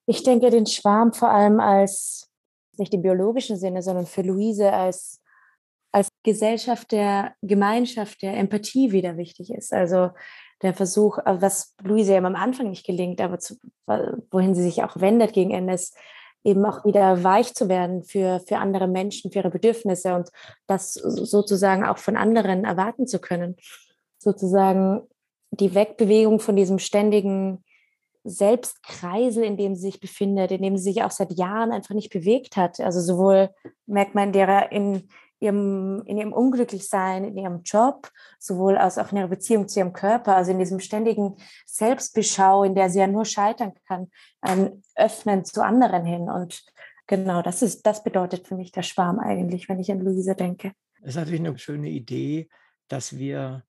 Ich 0.07 0.22
denke 0.22 0.50
den 0.50 0.66
Schwarm 0.66 1.12
vor 1.12 1.30
allem 1.30 1.61
als, 1.61 2.30
nicht 2.76 2.92
im 2.92 3.02
biologischen 3.02 3.57
Sinne, 3.57 3.82
sondern 3.82 4.07
für 4.07 4.22
Luise 4.22 4.72
als, 4.72 5.22
als 5.22 5.24
Gesellschaft 6.25 6.91
der 6.91 7.35
Gemeinschaft, 7.43 8.22
der 8.22 8.37
Empathie 8.37 8.91
wieder 8.91 9.16
wichtig 9.16 9.51
ist. 9.51 9.72
Also 9.72 10.11
der 10.62 10.75
Versuch, 10.75 11.18
äh, 11.18 11.41
was 11.41 11.77
Luise 11.83 12.16
am 12.16 12.35
Anfang 12.35 12.70
nicht 12.70 12.87
gelingt, 12.87 13.20
aber 13.20 13.39
zu, 13.39 13.55
wohin 13.87 14.55
sie 14.55 14.62
sich 14.62 14.83
auch 14.83 15.01
wendet 15.01 15.33
gegen 15.33 15.53
Ende, 15.53 15.75
ist 15.75 15.97
eben 16.43 16.64
auch 16.64 16.85
wieder 16.85 17.22
weich 17.22 17.55
zu 17.55 17.68
werden 17.68 18.03
für, 18.03 18.41
für 18.41 18.59
andere 18.59 18.89
Menschen, 18.89 19.31
für 19.31 19.39
ihre 19.41 19.51
Bedürfnisse 19.51 20.14
und 20.14 20.29
das 20.66 20.95
sozusagen 20.95 21.85
auch 21.85 21.99
von 21.99 22.16
anderen 22.16 22.64
erwarten 22.64 23.07
zu 23.07 23.18
können. 23.18 23.57
Sozusagen 24.18 25.03
die 25.51 25.75
Wegbewegung 25.75 26.41
von 26.41 26.57
diesem 26.57 26.79
ständigen 26.79 27.64
Selbstkreisel, 28.25 29.45
in 29.45 29.57
dem 29.57 29.75
sie 29.75 29.83
sich 29.91 30.01
befindet, 30.01 30.51
in 30.51 30.62
dem 30.62 30.77
sie 30.77 30.85
sich 30.85 31.03
auch 31.03 31.11
seit 31.11 31.33
Jahren 31.33 31.72
einfach 31.72 31.95
nicht 31.95 32.11
bewegt 32.11 32.57
hat. 32.57 32.81
Also 32.81 33.01
sowohl 33.01 33.51
merkt 33.87 34.14
man 34.14 34.33
in 34.35 35.09
ihrem, 35.41 36.03
in 36.07 36.16
ihrem 36.16 36.32
Unglücklichsein, 36.32 37.24
in 37.24 37.37
ihrem 37.37 37.62
Job, 37.62 38.11
sowohl 38.39 38.76
als 38.76 38.99
auch 38.99 39.12
in 39.12 39.18
ihrer 39.18 39.28
Beziehung 39.28 39.68
zu 39.68 39.80
ihrem 39.80 39.93
Körper, 39.93 40.37
also 40.37 40.51
in 40.51 40.59
diesem 40.59 40.80
ständigen 40.80 41.37
Selbstbeschau, 41.66 42.64
in 42.64 42.74
der 42.74 42.91
sie 42.91 43.01
ja 43.01 43.07
nur 43.07 43.24
scheitern 43.24 43.72
kann, 43.87 44.11
ein 44.41 44.82
Öffnen 44.97 45.45
zu 45.45 45.62
anderen 45.62 46.05
hin. 46.05 46.30
Und 46.30 46.64
genau, 47.07 47.43
das 47.43 47.62
ist, 47.62 47.87
das 47.87 48.03
bedeutet 48.03 48.47
für 48.47 48.57
mich 48.57 48.72
der 48.72 48.82
Schwarm 48.82 49.18
eigentlich, 49.18 49.68
wenn 49.68 49.80
ich 49.80 49.91
an 49.91 50.01
Luise 50.01 50.35
denke. 50.35 50.72
Es 51.03 51.11
ist 51.11 51.16
natürlich 51.16 51.41
eine 51.41 51.59
schöne 51.59 51.91
Idee, 51.91 52.49
dass 52.89 53.16
wir 53.16 53.64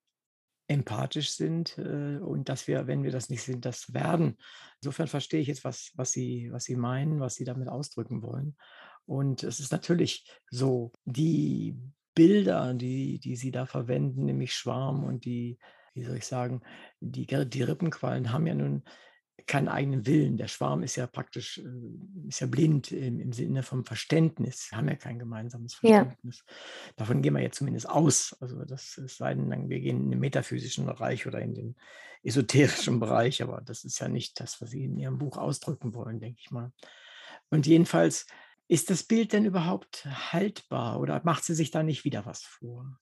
empathisch 0.68 1.32
sind 1.32 1.78
äh, 1.78 2.18
und 2.18 2.50
dass 2.50 2.68
wir, 2.68 2.88
wenn 2.88 3.04
wir 3.04 3.12
das 3.12 3.30
nicht 3.30 3.44
sind, 3.44 3.66
das 3.66 3.94
werden. 3.94 4.38
Insofern 4.82 5.08
verstehe 5.08 5.40
ich 5.40 5.48
jetzt, 5.48 5.64
was, 5.64 5.92
was, 5.96 6.12
Sie, 6.12 6.50
was 6.52 6.64
Sie 6.64 6.76
meinen, 6.76 7.20
was 7.20 7.36
Sie 7.36 7.44
damit 7.44 7.68
ausdrücken 7.68 8.24
wollen. 8.24 8.56
Und 9.06 9.44
es 9.44 9.60
ist 9.60 9.72
natürlich 9.72 10.30
so, 10.50 10.92
die 11.06 11.76
Bilder, 12.16 12.74
die, 12.74 13.20
die 13.20 13.36
sie 13.36 13.52
da 13.52 13.66
verwenden, 13.66 14.26
nämlich 14.26 14.54
Schwarm 14.54 15.04
und 15.04 15.26
die, 15.26 15.60
wie 15.94 16.04
soll 16.04 16.18
ich 16.18 16.26
sagen, 16.26 16.62
die, 17.00 17.26
die 17.26 17.64
Rippenquallen 17.64 18.32
haben 18.32 18.48
ja 18.48 18.56
nun 18.56 18.84
keinen 19.48 19.68
eigenen 19.68 20.06
Willen. 20.06 20.38
Der 20.38 20.48
Schwarm 20.48 20.82
ist 20.82 20.96
ja 20.96 21.08
praktisch, 21.08 21.60
äh, 21.60 22.28
ist 22.28 22.40
ja 22.40 22.48
blind 22.48 22.92
im, 22.92 23.20
im 23.20 23.34
Sinne 23.34 23.64
vom 23.64 23.86
Verständnis. 23.86 24.68
Wir 24.72 24.78
haben 24.78 24.88
ja 24.88 24.96
kein 24.96 25.20
gemeinsames 25.20 25.76
Verständnis. 25.76 26.44
Ja. 26.48 26.94
Davon 26.96 27.22
gehen 27.22 27.34
wir 27.34 27.42
jetzt 27.42 27.58
zumindest 27.58 27.90
aus. 27.90 28.36
Also 28.40 28.64
das 28.66 28.94
sei 28.94 29.34
denn, 29.36 29.70
wir 29.70 29.80
gehen 29.80 30.06
in 30.06 30.12
den 30.12 30.20
metaphysischen 30.20 30.86
Bereich 30.86 31.28
oder 31.28 31.42
in 31.42 31.54
den 31.54 31.76
esoterischen 32.24 33.00
Bereich, 33.00 33.44
aber 33.44 33.62
das 33.62 33.84
ist 33.84 34.00
ja 34.00 34.08
nicht 34.08 34.40
das, 34.40 34.60
was 34.62 34.72
Sie 34.72 34.86
in 34.86 34.98
Ihrem 34.98 35.20
Buch 35.20 35.38
ausdrücken 35.38 35.94
wollen, 35.94 36.20
denke 36.20 36.40
ich 36.42 36.50
mal. 36.50 36.72
Und 37.50 37.68
jedenfalls 37.68 38.26
ist 38.68 38.90
das 38.90 39.04
Bild 39.04 39.34
denn 39.34 39.46
überhaupt 39.46 40.06
haltbar 40.32 41.00
oder 41.00 41.22
macht 41.24 41.44
sie 41.44 41.54
sich 41.54 41.72
da 41.72 41.84
nicht 41.84 42.04
wieder 42.04 42.26
was 42.26 42.44
vor? 42.44 42.98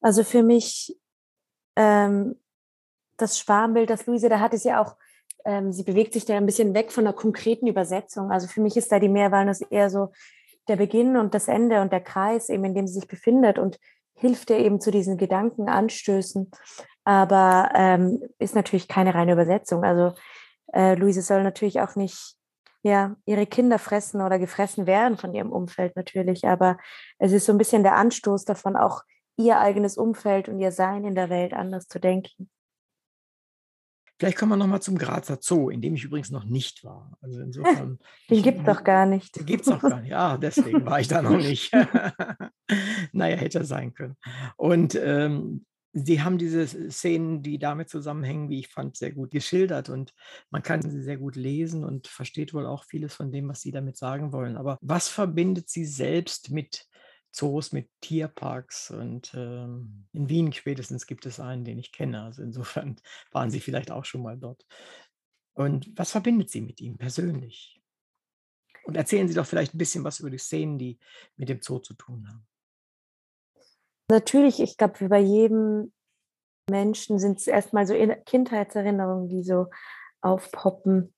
Also 0.00 0.24
für 0.24 0.42
mich, 0.42 0.98
ähm, 1.76 2.36
das 3.16 3.38
Schwarmbild, 3.38 3.88
das 3.88 4.06
Luise 4.06 4.28
da 4.28 4.40
hat, 4.40 4.52
ist 4.52 4.64
ja 4.64 4.82
auch, 4.82 4.96
ähm, 5.44 5.72
sie 5.72 5.84
bewegt 5.84 6.12
sich 6.12 6.24
da 6.24 6.36
ein 6.36 6.46
bisschen 6.46 6.74
weg 6.74 6.92
von 6.92 7.04
der 7.04 7.12
konkreten 7.12 7.66
Übersetzung. 7.66 8.30
Also 8.30 8.48
für 8.48 8.60
mich 8.60 8.76
ist 8.76 8.90
da 8.90 8.98
die 8.98 9.08
Meerwalnuss 9.08 9.60
eher 9.62 9.90
so 9.90 10.12
der 10.68 10.76
Beginn 10.76 11.16
und 11.16 11.34
das 11.34 11.48
Ende 11.48 11.80
und 11.80 11.92
der 11.92 12.00
Kreis, 12.00 12.48
eben 12.48 12.64
in 12.64 12.74
dem 12.74 12.86
sie 12.86 12.94
sich 12.94 13.08
befindet 13.08 13.58
und 13.58 13.78
hilft 14.14 14.50
ihr 14.50 14.58
eben 14.58 14.80
zu 14.80 14.90
diesen 14.90 15.16
Gedankenanstößen. 15.16 16.50
Aber 17.04 17.70
ähm, 17.74 18.22
ist 18.38 18.54
natürlich 18.54 18.88
keine 18.88 19.14
reine 19.14 19.32
Übersetzung. 19.32 19.84
Also 19.84 20.14
äh, 20.72 20.94
Luise 20.94 21.22
soll 21.22 21.42
natürlich 21.42 21.80
auch 21.80 21.96
nicht 21.96 22.36
ja, 22.82 23.16
ihre 23.24 23.46
Kinder 23.46 23.78
fressen 23.78 24.20
oder 24.20 24.38
gefressen 24.38 24.86
werden 24.86 25.16
von 25.16 25.34
ihrem 25.34 25.52
Umfeld 25.52 25.96
natürlich. 25.96 26.46
Aber 26.46 26.78
es 27.18 27.32
ist 27.32 27.46
so 27.46 27.52
ein 27.52 27.58
bisschen 27.58 27.82
der 27.82 27.96
Anstoß 27.96 28.44
davon, 28.44 28.76
auch 28.76 29.02
ihr 29.36 29.58
eigenes 29.58 29.96
Umfeld 29.96 30.48
und 30.48 30.58
ihr 30.58 30.72
Sein 30.72 31.04
in 31.04 31.14
der 31.14 31.30
Welt 31.30 31.52
anders 31.52 31.86
zu 31.86 32.00
denken. 32.00 32.50
Vielleicht 34.18 34.38
kommen 34.38 34.52
wir 34.52 34.56
nochmal 34.56 34.80
zum 34.80 34.98
Grazer 34.98 35.38
Zoo, 35.40 35.68
in 35.68 35.80
dem 35.80 35.94
ich 35.94 36.04
übrigens 36.04 36.30
noch 36.30 36.44
nicht 36.44 36.84
war. 36.84 37.10
Also 37.20 37.40
insofern. 37.40 37.98
Den 38.30 38.42
gibt 38.42 38.60
es 38.60 38.64
doch 38.64 38.84
gar 38.84 39.04
nicht. 39.04 39.36
Den 39.36 39.46
gibt 39.46 39.62
es 39.62 39.66
doch 39.66 39.80
gar 39.80 40.00
nicht. 40.00 40.14
Ah, 40.14 40.38
deswegen 40.38 40.86
war 40.86 41.00
ich 41.00 41.08
da 41.08 41.22
noch 41.22 41.30
nicht. 41.36 41.72
naja, 43.12 43.36
hätte 43.36 43.64
sein 43.64 43.94
können. 43.94 44.16
Und 44.56 44.94
ähm, 44.94 45.66
Sie 45.94 46.22
haben 46.22 46.38
diese 46.38 46.90
Szenen, 46.90 47.42
die 47.42 47.58
damit 47.58 47.90
zusammenhängen, 47.90 48.48
wie 48.48 48.60
ich 48.60 48.68
fand, 48.68 48.96
sehr 48.96 49.12
gut 49.12 49.30
geschildert 49.30 49.90
und 49.90 50.14
man 50.50 50.62
kann 50.62 50.80
sie 50.80 51.02
sehr 51.02 51.18
gut 51.18 51.36
lesen 51.36 51.84
und 51.84 52.08
versteht 52.08 52.54
wohl 52.54 52.66
auch 52.66 52.84
vieles 52.84 53.14
von 53.14 53.30
dem, 53.30 53.48
was 53.48 53.60
Sie 53.60 53.72
damit 53.72 53.98
sagen 53.98 54.32
wollen. 54.32 54.56
Aber 54.56 54.78
was 54.80 55.08
verbindet 55.08 55.68
Sie 55.68 55.84
selbst 55.84 56.50
mit 56.50 56.86
Zoos, 57.30 57.72
mit 57.72 57.90
Tierparks? 58.00 58.90
Und 58.90 59.34
ähm, 59.34 60.06
in 60.12 60.30
Wien 60.30 60.52
spätestens 60.54 61.06
gibt 61.06 61.26
es 61.26 61.40
einen, 61.40 61.64
den 61.64 61.78
ich 61.78 61.92
kenne. 61.92 62.22
Also 62.22 62.42
insofern 62.42 62.96
waren 63.32 63.50
Sie 63.50 63.60
vielleicht 63.60 63.90
auch 63.90 64.06
schon 64.06 64.22
mal 64.22 64.38
dort. 64.38 64.64
Und 65.52 65.92
was 65.94 66.12
verbindet 66.12 66.50
Sie 66.50 66.62
mit 66.62 66.80
ihm 66.80 66.96
persönlich? 66.96 67.82
Und 68.84 68.96
erzählen 68.96 69.28
Sie 69.28 69.34
doch 69.34 69.46
vielleicht 69.46 69.74
ein 69.74 69.78
bisschen 69.78 70.04
was 70.04 70.20
über 70.20 70.30
die 70.30 70.38
Szenen, 70.38 70.78
die 70.78 70.98
mit 71.36 71.50
dem 71.50 71.60
Zoo 71.60 71.80
zu 71.80 71.92
tun 71.92 72.26
haben. 72.28 72.46
Natürlich, 74.12 74.60
ich 74.60 74.76
glaube, 74.76 75.00
wie 75.00 75.08
bei 75.08 75.20
jedem 75.20 75.90
Menschen 76.68 77.18
sind 77.18 77.38
es 77.38 77.46
erstmal 77.46 77.86
so 77.86 77.94
Kindheitserinnerungen, 78.26 79.30
die 79.30 79.42
so 79.42 79.68
aufpoppen, 80.20 81.14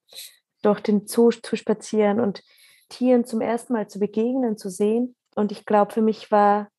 durch 0.61 0.79
den 0.79 1.05
Zoo 1.05 1.29
zu 1.31 1.57
spazieren 1.57 2.21
und 2.21 2.41
Tieren 2.87 3.25
zum 3.25 3.41
ersten 3.41 3.73
Mal 3.73 3.89
zu 3.89 3.99
begegnen, 3.99 4.57
zu 4.57 4.69
sehen. 4.69 5.13
Und 5.35 5.51
ich 5.51 5.65
glaube, 5.65 5.91
für 5.91 6.01
mich 6.01 6.31
war 6.31 6.69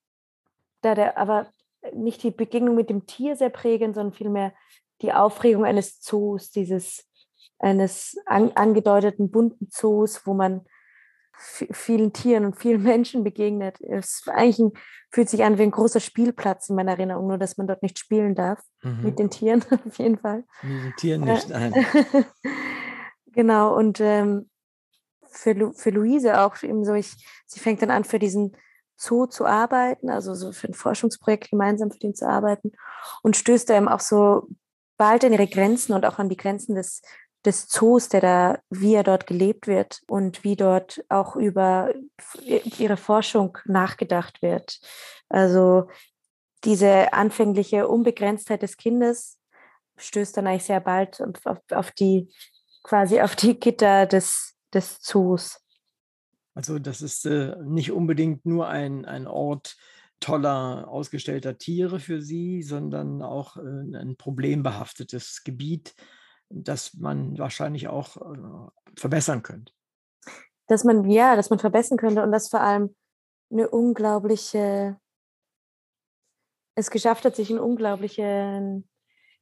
da 0.80 0.94
der, 0.94 1.18
aber 1.18 1.52
nicht 1.92 2.22
die 2.22 2.30
Begegnung 2.30 2.76
mit 2.76 2.88
dem 2.88 3.04
Tier 3.04 3.36
sehr 3.36 3.50
prägend, 3.50 3.94
sondern 3.94 4.14
vielmehr 4.14 4.54
die 5.02 5.12
Aufregung 5.12 5.66
eines 5.66 6.00
Zoos, 6.00 6.50
dieses 6.50 7.06
eines 7.58 8.16
an, 8.24 8.52
angedeuteten 8.52 9.30
bunten 9.30 9.68
Zoos, 9.70 10.26
wo 10.26 10.32
man 10.32 10.64
vielen 11.36 12.12
Tieren 12.12 12.44
und 12.44 12.56
vielen 12.56 12.82
Menschen 12.84 13.24
begegnet. 13.24 13.80
Es 13.80 14.22
eigentlich 14.26 14.58
ein, 14.58 14.72
fühlt 15.10 15.28
sich 15.28 15.44
an 15.44 15.58
wie 15.58 15.62
ein 15.62 15.70
großer 15.70 16.00
Spielplatz 16.00 16.68
in 16.68 16.76
meiner 16.76 16.92
Erinnerung, 16.92 17.28
nur 17.28 17.38
dass 17.38 17.56
man 17.56 17.66
dort 17.66 17.82
nicht 17.82 17.98
spielen 17.98 18.34
darf 18.34 18.60
mhm. 18.82 19.02
mit 19.02 19.18
den 19.18 19.30
Tieren 19.30 19.64
auf 19.86 19.98
jeden 19.98 20.18
Fall. 20.18 20.44
Mit 20.62 20.84
den 20.84 20.96
Tieren 20.96 21.20
nicht, 21.22 21.48
nein. 21.48 21.74
genau, 23.32 23.76
und 23.76 24.00
ähm, 24.00 24.48
für, 25.26 25.52
Lu 25.52 25.72
für 25.72 25.90
Luise 25.90 26.40
auch 26.40 26.62
eben 26.62 26.84
so, 26.84 26.94
ich, 26.94 27.14
sie 27.46 27.60
fängt 27.60 27.82
dann 27.82 27.90
an, 27.90 28.04
für 28.04 28.18
diesen 28.18 28.56
Zoo 28.96 29.26
zu 29.26 29.44
arbeiten, 29.44 30.08
also 30.08 30.34
so 30.34 30.52
für 30.52 30.68
ein 30.68 30.74
Forschungsprojekt 30.74 31.50
gemeinsam 31.50 31.90
für 31.90 31.98
den 31.98 32.14
zu 32.14 32.26
arbeiten 32.26 32.72
und 33.22 33.36
stößt 33.36 33.68
da 33.68 33.76
eben 33.76 33.88
auch 33.88 34.00
so 34.00 34.48
bald 34.96 35.24
an 35.24 35.32
ihre 35.32 35.46
Grenzen 35.46 35.92
und 35.92 36.06
auch 36.06 36.18
an 36.18 36.30
die 36.30 36.36
Grenzen 36.36 36.74
des 36.74 37.02
des 37.46 37.68
Zoos, 37.68 38.08
der 38.08 38.20
da, 38.20 38.58
wie 38.70 38.94
er 38.94 39.04
dort 39.04 39.26
gelebt 39.26 39.66
wird 39.66 40.02
und 40.08 40.44
wie 40.44 40.56
dort 40.56 41.04
auch 41.08 41.36
über 41.36 41.94
ihre 42.42 42.96
Forschung 42.96 43.58
nachgedacht 43.64 44.42
wird. 44.42 44.80
Also 45.28 45.88
diese 46.64 47.12
anfängliche 47.12 47.88
Unbegrenztheit 47.88 48.62
des 48.62 48.76
Kindes 48.76 49.38
stößt 49.96 50.36
dann 50.36 50.46
eigentlich 50.46 50.64
sehr 50.64 50.80
bald 50.80 51.22
auf, 51.44 51.62
auf 51.70 51.90
die 51.92 52.28
quasi 52.82 53.20
auf 53.20 53.36
die 53.36 53.58
Gitter 53.58 54.06
des, 54.06 54.54
des 54.72 55.00
Zoos. 55.00 55.60
Also 56.54 56.78
das 56.78 57.02
ist 57.02 57.26
äh, 57.26 57.56
nicht 57.64 57.92
unbedingt 57.92 58.46
nur 58.46 58.68
ein, 58.68 59.04
ein 59.04 59.26
Ort 59.26 59.76
toller, 60.20 60.88
ausgestellter 60.88 61.58
Tiere 61.58 62.00
für 62.00 62.22
Sie, 62.22 62.62
sondern 62.62 63.22
auch 63.22 63.56
äh, 63.56 63.60
ein 63.60 64.16
problembehaftetes 64.16 65.42
Gebiet, 65.44 65.94
das 66.48 66.94
man 66.94 67.38
wahrscheinlich 67.38 67.88
auch 67.88 68.16
äh, 68.16 68.70
verbessern 68.96 69.42
könnte. 69.42 69.72
Dass 70.68 70.84
man, 70.84 71.08
ja, 71.08 71.36
dass 71.36 71.50
man 71.50 71.58
verbessern 71.58 71.98
könnte 71.98 72.22
und 72.22 72.32
das 72.32 72.48
vor 72.48 72.60
allem 72.60 72.94
eine 73.50 73.68
unglaubliche, 73.68 74.98
es 76.74 76.90
geschafft 76.90 77.24
hat, 77.24 77.36
sich 77.36 77.50
eine 77.50 77.62
unglaubliche 77.62 78.82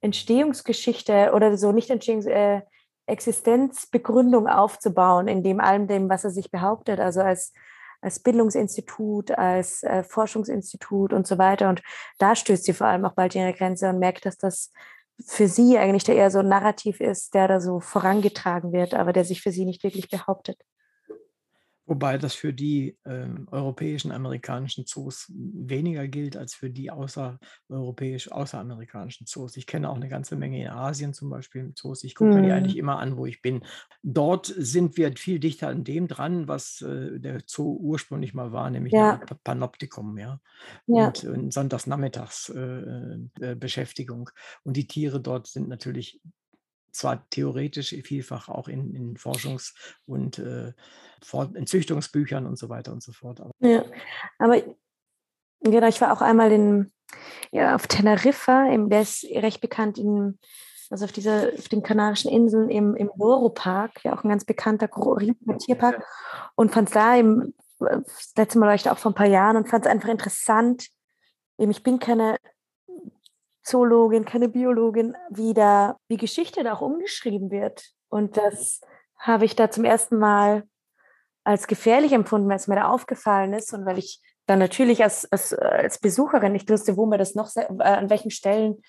Entstehungsgeschichte 0.00 1.32
oder 1.34 1.56
so, 1.56 1.72
nicht 1.72 1.90
Entstehungs, 1.90 2.26
äh, 2.26 2.60
Existenzbegründung 3.06 4.48
aufzubauen, 4.48 5.28
in 5.28 5.42
dem 5.42 5.60
allem 5.60 5.86
dem, 5.86 6.08
was 6.08 6.24
er 6.24 6.30
sich 6.30 6.50
behauptet, 6.50 7.00
also 7.00 7.20
als, 7.20 7.52
als 8.00 8.20
Bildungsinstitut, 8.20 9.32
als 9.32 9.82
äh, 9.82 10.04
Forschungsinstitut 10.04 11.12
und 11.12 11.26
so 11.26 11.38
weiter. 11.38 11.68
Und 11.68 11.82
da 12.18 12.34
stößt 12.34 12.64
sie 12.64 12.72
vor 12.72 12.86
allem 12.86 13.04
auch 13.04 13.14
bald 13.14 13.34
ihre 13.34 13.52
Grenze 13.52 13.88
und 13.90 13.98
merkt, 13.98 14.24
dass 14.24 14.38
das 14.38 14.72
für 15.26 15.48
sie 15.48 15.78
eigentlich 15.78 16.04
der 16.04 16.16
eher 16.16 16.30
so 16.30 16.40
ein 16.40 16.48
Narrativ 16.48 17.00
ist, 17.00 17.34
der 17.34 17.48
da 17.48 17.60
so 17.60 17.80
vorangetragen 17.80 18.72
wird, 18.72 18.94
aber 18.94 19.12
der 19.12 19.24
sich 19.24 19.42
für 19.42 19.52
sie 19.52 19.64
nicht 19.64 19.82
wirklich 19.84 20.08
behauptet. 20.10 20.58
Wobei 21.86 22.16
das 22.16 22.34
für 22.34 22.54
die 22.54 22.96
äh, 23.04 23.26
europäischen, 23.50 24.10
amerikanischen 24.10 24.86
Zoos 24.86 25.30
weniger 25.34 26.08
gilt 26.08 26.36
als 26.36 26.54
für 26.54 26.70
die 26.70 26.90
außereuropäisch, 26.90 28.32
außeramerikanischen 28.32 29.26
Zoos. 29.26 29.56
Ich 29.56 29.66
kenne 29.66 29.90
auch 29.90 29.96
eine 29.96 30.08
ganze 30.08 30.36
Menge 30.36 30.62
in 30.62 30.68
Asien 30.68 31.12
zum 31.12 31.28
Beispiel 31.28 31.72
Zoos. 31.74 32.02
Ich 32.04 32.14
gucke 32.14 32.34
mir 32.34 32.42
die 32.42 32.52
eigentlich 32.52 32.74
mhm. 32.74 32.80
immer 32.80 32.98
an, 32.98 33.18
wo 33.18 33.26
ich 33.26 33.42
bin. 33.42 33.64
Dort 34.02 34.46
sind 34.46 34.96
wir 34.96 35.12
viel 35.16 35.38
dichter 35.38 35.68
an 35.68 35.84
dem 35.84 36.08
dran, 36.08 36.48
was 36.48 36.80
äh, 36.80 37.20
der 37.20 37.42
Zoo 37.46 37.76
ursprünglich 37.78 38.32
mal 38.32 38.52
war, 38.52 38.70
nämlich 38.70 38.94
ja. 38.94 39.20
ein 39.20 39.38
Panoptikum, 39.44 40.16
ja. 40.16 40.40
ja. 40.86 41.08
Und, 41.08 41.24
und 41.24 41.52
sonntagsnachmittags 41.52 42.48
äh, 42.48 43.18
äh, 43.40 43.54
Beschäftigung. 43.56 44.30
Und 44.62 44.78
die 44.78 44.86
Tiere 44.86 45.20
dort 45.20 45.48
sind 45.48 45.68
natürlich 45.68 46.20
zwar 46.94 47.28
theoretisch 47.30 47.94
vielfach 48.04 48.48
auch 48.48 48.68
in, 48.68 48.94
in 48.94 49.16
Forschungs- 49.16 49.74
und 50.06 50.38
äh, 50.38 50.72
in 51.54 51.66
Züchtungsbüchern 51.66 52.46
und 52.46 52.58
so 52.58 52.68
weiter 52.68 52.92
und 52.92 53.02
so 53.02 53.12
fort. 53.12 53.40
Aber 53.40 53.50
ja, 53.60 53.84
aber 54.38 54.62
genau, 55.60 55.88
ich 55.88 56.00
war 56.00 56.12
auch 56.12 56.20
einmal 56.20 56.52
in, 56.52 56.92
ja, 57.50 57.74
auf 57.74 57.86
Teneriffa, 57.86 58.70
im, 58.70 58.90
der 58.90 59.02
ist 59.02 59.24
recht 59.24 59.60
bekannt 59.60 59.98
in, 59.98 60.38
also 60.90 61.06
auf, 61.06 61.12
dieser, 61.12 61.48
auf 61.58 61.68
den 61.68 61.82
Kanarischen 61.82 62.30
Inseln 62.30 62.70
im, 62.70 62.94
im 62.94 63.10
Loro-Park, 63.16 64.04
ja 64.04 64.14
auch 64.14 64.22
ein 64.22 64.28
ganz 64.28 64.44
bekannter 64.44 64.88
Tierpark 65.58 66.04
und 66.54 66.72
fand 66.72 66.88
es 66.88 66.94
da 66.94 67.16
im, 67.16 67.54
das 67.78 68.32
letzte 68.36 68.58
Mal 68.58 68.68
war 68.68 68.74
ich 68.74 68.84
da 68.84 68.92
auch 68.92 68.98
vor 68.98 69.10
ein 69.10 69.16
paar 69.16 69.26
Jahren 69.26 69.56
und 69.56 69.68
fand 69.68 69.84
es 69.84 69.90
einfach 69.90 70.08
interessant. 70.08 70.88
Ich 71.56 71.82
bin 71.82 71.98
keine 71.98 72.36
Zoologin, 73.64 74.24
keine 74.24 74.48
Biologin, 74.48 75.16
wie 75.30 75.54
da, 75.54 75.96
wie 76.08 76.16
Geschichte 76.16 76.62
da 76.62 76.74
auch 76.74 76.82
umgeschrieben 76.82 77.50
wird. 77.50 77.90
Und 78.08 78.36
das 78.36 78.80
habe 79.18 79.44
ich 79.44 79.56
da 79.56 79.70
zum 79.70 79.84
ersten 79.84 80.18
Mal 80.18 80.64
als 81.44 81.66
gefährlich 81.66 82.12
empfunden, 82.12 82.48
weil 82.48 82.56
es 82.56 82.68
mir 82.68 82.76
da 82.76 82.88
aufgefallen 82.88 83.52
ist 83.52 83.72
und 83.72 83.84
weil 83.86 83.98
ich 83.98 84.20
dann 84.46 84.58
natürlich 84.58 85.02
als, 85.02 85.30
als, 85.32 85.54
als 85.54 85.98
Besucherin 85.98 86.52
nicht 86.52 86.70
wusste, 86.70 86.96
wo 86.96 87.06
mir 87.06 87.18
das 87.18 87.34
noch, 87.34 87.50
äh, 87.56 87.66
an 87.82 88.10
welchen 88.10 88.30
Stellen 88.30 88.82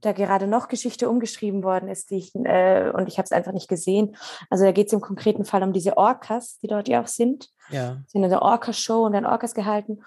da 0.00 0.12
gerade 0.12 0.46
noch 0.46 0.68
Geschichte 0.68 1.08
umgeschrieben 1.08 1.62
worden 1.62 1.88
ist, 1.88 2.10
die 2.10 2.16
ich, 2.16 2.34
äh, 2.34 2.90
und 2.90 3.08
ich 3.08 3.18
habe 3.18 3.24
es 3.24 3.32
einfach 3.32 3.52
nicht 3.52 3.68
gesehen. 3.68 4.16
Also 4.50 4.64
da 4.64 4.72
geht 4.72 4.88
es 4.88 4.92
im 4.92 5.00
konkreten 5.00 5.44
Fall 5.44 5.62
um 5.62 5.72
diese 5.72 5.96
Orcas, 5.96 6.58
die 6.58 6.66
dort 6.66 6.88
ja 6.88 7.02
auch 7.02 7.06
sind. 7.06 7.50
Ja. 7.70 7.98
Sie 8.06 8.12
sind 8.12 8.24
in 8.24 8.30
der 8.30 8.42
Orca-Show 8.42 9.04
und 9.04 9.12
dann 9.12 9.26
Orcas 9.26 9.54
gehalten. 9.54 10.02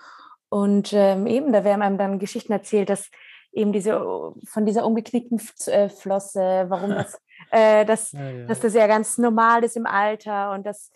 Und 0.50 0.92
ähm, 0.94 1.28
eben, 1.28 1.54
da 1.54 1.64
werden 1.64 1.82
einem 1.82 1.98
dann 1.98 2.20
Geschichten 2.20 2.52
erzählt, 2.52 2.90
dass 2.90 3.10
eben 3.56 3.72
diese 3.72 4.00
von 4.46 4.66
dieser 4.66 4.86
umgeknickten 4.86 5.40
äh, 5.68 5.90
Flosse, 5.90 6.66
warum 6.68 6.90
das, 6.92 7.20
äh, 7.52 7.86
das, 7.86 8.12
ja, 8.12 8.30
ja. 8.30 8.46
dass 8.46 8.60
das 8.60 8.74
ja 8.74 8.86
ganz 8.86 9.18
normal 9.18 9.64
ist 9.64 9.78
im 9.78 9.86
Alter 9.86 10.52
und 10.52 10.66
dass 10.66 10.92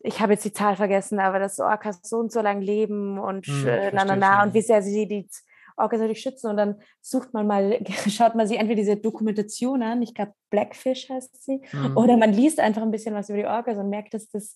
ich 0.00 0.20
habe 0.20 0.34
jetzt 0.34 0.44
die 0.44 0.52
Zahl 0.52 0.76
vergessen, 0.76 1.18
aber 1.18 1.40
dass 1.40 1.58
Orcas 1.58 2.00
so 2.04 2.18
und 2.18 2.30
so 2.30 2.40
lang 2.40 2.60
leben 2.60 3.18
und 3.18 3.46
hm, 3.46 3.66
äh, 3.66 3.90
na, 3.92 4.04
na, 4.04 4.14
na, 4.14 4.42
und 4.44 4.54
wie 4.54 4.62
sehr 4.62 4.80
sie 4.80 5.08
die 5.08 5.28
Orcas 5.76 5.98
natürlich 5.98 6.20
schützen 6.20 6.50
und 6.50 6.56
dann 6.56 6.80
sucht 7.00 7.34
man 7.34 7.46
mal, 7.46 7.80
schaut 8.08 8.36
man 8.36 8.46
sich 8.46 8.58
entweder 8.58 8.80
diese 8.80 8.96
Dokumentation 8.96 9.82
an, 9.82 10.00
ich 10.02 10.14
glaube 10.14 10.32
Blackfish 10.50 11.08
heißt 11.10 11.42
sie, 11.42 11.62
mhm. 11.72 11.96
oder 11.96 12.16
man 12.16 12.32
liest 12.32 12.60
einfach 12.60 12.82
ein 12.82 12.92
bisschen 12.92 13.14
was 13.14 13.28
über 13.28 13.38
die 13.38 13.46
Orcas 13.46 13.76
und 13.76 13.90
merkt, 13.90 14.14
dass 14.14 14.28
das 14.30 14.54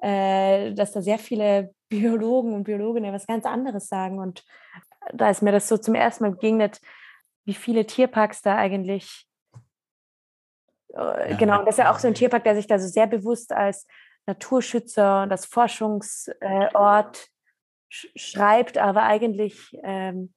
äh, 0.00 0.72
dass 0.74 0.92
da 0.92 1.02
sehr 1.02 1.18
viele 1.18 1.74
Biologen 1.88 2.52
und 2.52 2.64
Biologinnen 2.64 3.12
was 3.12 3.26
ganz 3.26 3.44
anderes 3.44 3.88
sagen 3.88 4.18
und 4.18 4.44
da 5.14 5.30
ist 5.30 5.42
mir 5.42 5.52
das 5.52 5.68
so 5.68 5.76
zum 5.76 5.94
ersten 5.94 6.24
Mal 6.24 6.32
begegnet, 6.32 6.80
wie 7.44 7.54
viele 7.54 7.86
Tierparks 7.86 8.42
da 8.42 8.56
eigentlich, 8.56 9.26
äh, 10.94 11.30
ja. 11.30 11.36
genau, 11.36 11.60
und 11.60 11.66
das 11.66 11.76
ist 11.76 11.84
ja 11.84 11.92
auch 11.92 11.98
so 11.98 12.08
ein 12.08 12.14
Tierpark, 12.14 12.44
der 12.44 12.54
sich 12.54 12.66
da 12.66 12.78
so 12.78 12.88
sehr 12.88 13.06
bewusst 13.06 13.52
als 13.52 13.86
Naturschützer 14.26 15.22
und 15.22 15.32
als 15.32 15.46
Forschungsort 15.46 17.28
sch 17.88 18.08
schreibt, 18.16 18.76
aber 18.76 19.04
eigentlich 19.04 19.76
ähm, 19.82 20.34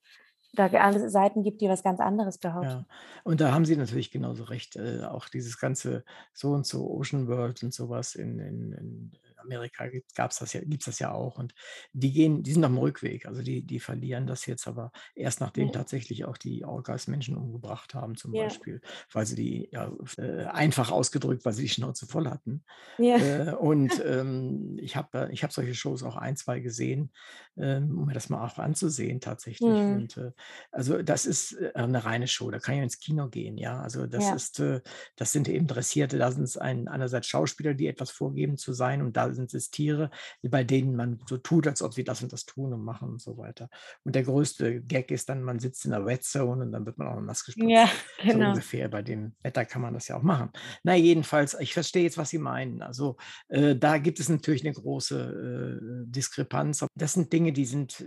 da 0.53 0.69
Seiten 1.09 1.43
gibt, 1.43 1.61
die 1.61 1.69
was 1.69 1.83
ganz 1.83 1.99
anderes 1.99 2.37
behaupten. 2.37 2.69
Ja, 2.69 2.85
und 3.23 3.39
da 3.39 3.53
haben 3.53 3.65
Sie 3.65 3.75
natürlich 3.77 4.11
genauso 4.11 4.43
recht. 4.43 4.75
Äh, 4.75 5.03
auch 5.03 5.29
dieses 5.29 5.59
ganze 5.59 6.03
so 6.33 6.51
und 6.51 6.65
so 6.65 6.89
Ocean 6.89 7.27
World 7.27 7.63
und 7.63 7.73
sowas 7.73 8.15
in, 8.15 8.39
in, 8.39 8.71
in 8.73 9.11
Amerika 9.41 9.85
gab 10.15 10.31
es 10.31 10.39
das 10.39 10.53
ja, 10.53 10.61
gibt 10.61 10.81
es 10.81 10.85
das 10.85 10.99
ja 10.99 11.11
auch. 11.11 11.37
Und 11.37 11.53
die 11.93 12.11
gehen, 12.11 12.43
die 12.43 12.53
sind 12.53 12.63
auf 12.63 12.71
dem 12.71 12.77
Rückweg. 12.77 13.25
Also 13.25 13.41
die, 13.41 13.61
die 13.61 13.79
verlieren 13.79 14.27
das 14.27 14.45
jetzt 14.45 14.67
aber 14.67 14.91
erst 15.15 15.41
nachdem 15.41 15.67
ja. 15.67 15.73
tatsächlich 15.73 16.25
auch 16.25 16.37
die 16.37 16.65
Orcas 16.65 17.07
Menschen 17.07 17.35
umgebracht 17.35 17.93
haben, 17.93 18.15
zum 18.15 18.33
ja. 18.33 18.43
Beispiel, 18.43 18.81
weil 19.11 19.25
sie 19.25 19.35
die, 19.35 19.69
ja, 19.71 19.91
äh, 20.17 20.45
einfach 20.45 20.91
ausgedrückt, 20.91 21.45
weil 21.45 21.53
sie 21.53 21.63
die 21.63 21.69
Schnauze 21.69 22.07
voll 22.07 22.27
hatten. 22.29 22.63
Äh, 22.97 23.53
und 23.53 23.91
ähm, 24.05 24.77
ich 24.79 24.95
habe 24.95 25.29
ich 25.31 25.43
hab 25.43 25.51
solche 25.51 25.75
Shows 25.75 26.03
auch 26.03 26.15
ein, 26.15 26.35
zwei 26.35 26.59
gesehen, 26.59 27.11
ähm, 27.57 27.97
um 27.97 28.05
mir 28.05 28.13
das 28.13 28.29
mal 28.29 28.45
auch 28.45 28.57
anzusehen 28.57 29.19
tatsächlich. 29.19 29.69
Mhm. 29.69 29.93
Und 29.93 30.17
äh, 30.17 30.31
also 30.71 31.01
das 31.01 31.25
ist 31.25 31.53
äh, 31.53 31.71
eine 31.75 32.03
reine 32.05 32.27
Show, 32.27 32.51
da 32.51 32.59
kann 32.59 32.75
ich 32.75 32.81
ins 32.81 32.99
Kino 32.99 33.29
gehen, 33.29 33.57
ja. 33.57 33.81
Also 33.81 34.07
das 34.07 34.31
ist, 34.33 34.59
äh, 34.59 34.81
das 35.15 35.31
sind 35.31 35.47
eben 35.47 35.67
Dressierte, 35.67 36.17
da 36.17 36.31
sind 36.31 36.43
es 36.43 36.57
ein, 36.57 36.87
einerseits 36.87 37.27
Schauspieler, 37.27 37.73
die 37.73 37.87
etwas 37.87 38.11
vorgeben 38.11 38.57
zu 38.57 38.73
sein 38.73 39.01
und 39.01 39.17
da 39.17 39.30
sind 39.33 39.53
es 39.53 39.71
Tiere, 39.71 40.09
bei 40.41 40.63
denen 40.63 40.95
man 40.95 41.19
so 41.27 41.37
tut, 41.37 41.67
als 41.67 41.81
ob 41.81 41.93
sie 41.93 42.03
das 42.03 42.21
und 42.23 42.33
das 42.33 42.45
tun 42.45 42.73
und 42.73 42.83
machen 42.83 43.09
und 43.09 43.21
so 43.21 43.37
weiter. 43.37 43.69
Und 44.03 44.15
der 44.15 44.23
größte 44.23 44.81
Gag 44.81 45.11
ist 45.11 45.29
dann, 45.29 45.43
man 45.43 45.59
sitzt 45.59 45.85
in 45.85 45.91
der 45.91 46.05
Red 46.05 46.23
Zone 46.23 46.63
und 46.63 46.71
dann 46.71 46.85
wird 46.85 46.97
man 46.97 47.07
auch 47.07 47.21
nass 47.21 47.45
gespritzt. 47.45 47.69
Ja, 47.69 47.89
genau. 48.21 48.45
So 48.45 48.49
ungefähr. 48.51 48.89
Bei 48.89 49.01
dem 49.01 49.33
Wetter 49.41 49.65
kann 49.65 49.81
man 49.81 49.93
das 49.93 50.07
ja 50.07 50.17
auch 50.17 50.23
machen. 50.23 50.49
Na, 50.83 50.95
jedenfalls, 50.95 51.55
ich 51.59 51.73
verstehe 51.73 52.03
jetzt, 52.03 52.17
was 52.17 52.29
Sie 52.29 52.37
meinen. 52.37 52.81
Also 52.81 53.17
äh, 53.49 53.75
da 53.75 53.97
gibt 53.97 54.19
es 54.19 54.29
natürlich 54.29 54.65
eine 54.65 54.73
große 54.73 56.01
äh, 56.03 56.09
Diskrepanz. 56.09 56.85
Das 56.95 57.13
sind 57.13 57.31
Dinge, 57.31 57.53
die 57.53 57.65
sind, 57.65 58.05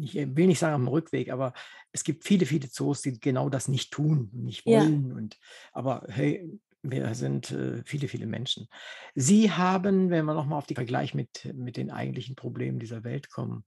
ich 0.00 0.14
will 0.14 0.46
nicht 0.46 0.58
sagen 0.58 0.74
am 0.74 0.88
Rückweg, 0.88 1.30
aber 1.30 1.52
es 1.92 2.04
gibt 2.04 2.24
viele, 2.24 2.46
viele 2.46 2.68
Zoos, 2.68 3.02
die 3.02 3.18
genau 3.18 3.48
das 3.48 3.68
nicht 3.68 3.92
tun, 3.92 4.30
nicht 4.32 4.66
wollen. 4.66 5.08
Ja. 5.10 5.16
Und, 5.16 5.38
aber 5.72 6.04
hey, 6.08 6.58
wir 6.82 7.14
sind 7.14 7.50
äh, 7.50 7.82
viele, 7.84 8.08
viele 8.08 8.26
Menschen. 8.26 8.68
Sie 9.14 9.50
haben, 9.50 10.10
wenn 10.10 10.24
wir 10.24 10.34
nochmal 10.34 10.58
auf 10.58 10.66
den 10.66 10.76
Vergleich 10.76 11.14
mit, 11.14 11.52
mit 11.54 11.76
den 11.76 11.90
eigentlichen 11.90 12.36
Problemen 12.36 12.78
dieser 12.78 13.04
Welt 13.04 13.30
kommen, 13.30 13.64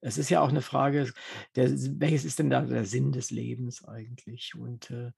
es 0.00 0.18
ist 0.18 0.30
ja 0.30 0.40
auch 0.40 0.48
eine 0.48 0.62
Frage, 0.62 1.12
der, 1.54 1.70
welches 2.00 2.24
ist 2.24 2.38
denn 2.38 2.50
da 2.50 2.62
der 2.62 2.84
Sinn 2.84 3.12
des 3.12 3.30
Lebens 3.30 3.84
eigentlich? 3.84 4.54
Und 4.54 4.90
äh, 4.90 5.12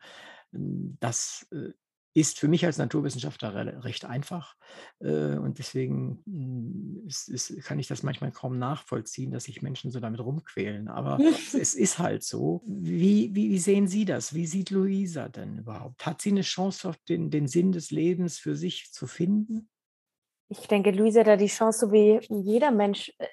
das 0.53 1.47
äh, 1.53 1.73
ist 2.19 2.39
für 2.39 2.49
mich 2.49 2.65
als 2.65 2.79
Naturwissenschaftler 2.79 3.85
recht 3.85 4.05
einfach. 4.05 4.57
Äh, 5.01 5.37
und 5.37 5.59
deswegen 5.59 6.23
hm, 6.27 7.05
ist, 7.07 7.29
ist, 7.29 7.65
kann 7.65 7.79
ich 7.79 7.87
das 7.87 8.03
manchmal 8.03 8.33
kaum 8.33 8.59
nachvollziehen, 8.59 9.31
dass 9.31 9.45
sich 9.45 9.63
Menschen 9.63 9.91
so 9.91 10.01
damit 10.01 10.21
rumquälen. 10.21 10.89
Aber 10.89 11.19
es 11.59 11.75
ist 11.75 11.99
halt 11.99 12.23
so. 12.23 12.63
Wie, 12.67 13.35
wie, 13.35 13.51
wie, 13.51 13.59
sehen 13.59 13.87
Sie 13.89 14.05
das? 14.05 14.35
Wie 14.35 14.47
sieht 14.47 14.71
Luisa 14.71 15.29
denn 15.29 15.59
überhaupt? 15.59 16.05
Hat 16.05 16.21
sie 16.21 16.31
eine 16.31 16.43
Chance, 16.43 16.93
den, 17.09 17.31
den 17.31 17.47
Sinn 17.47 17.73
des 17.73 17.91
Lebens 17.91 18.39
für 18.39 18.57
sich 18.57 18.93
zu 18.93 19.07
finden? 19.07 19.69
Ich 20.51 20.67
denke, 20.67 20.93
Luisa 20.93 21.21
hat 21.21 21.27
da 21.27 21.37
die 21.37 21.47
Chance, 21.47 21.87
so 21.87 21.93
wie 21.93 22.21
jeder 22.31 22.71
Mensch 22.71 23.13
äh, 23.19 23.27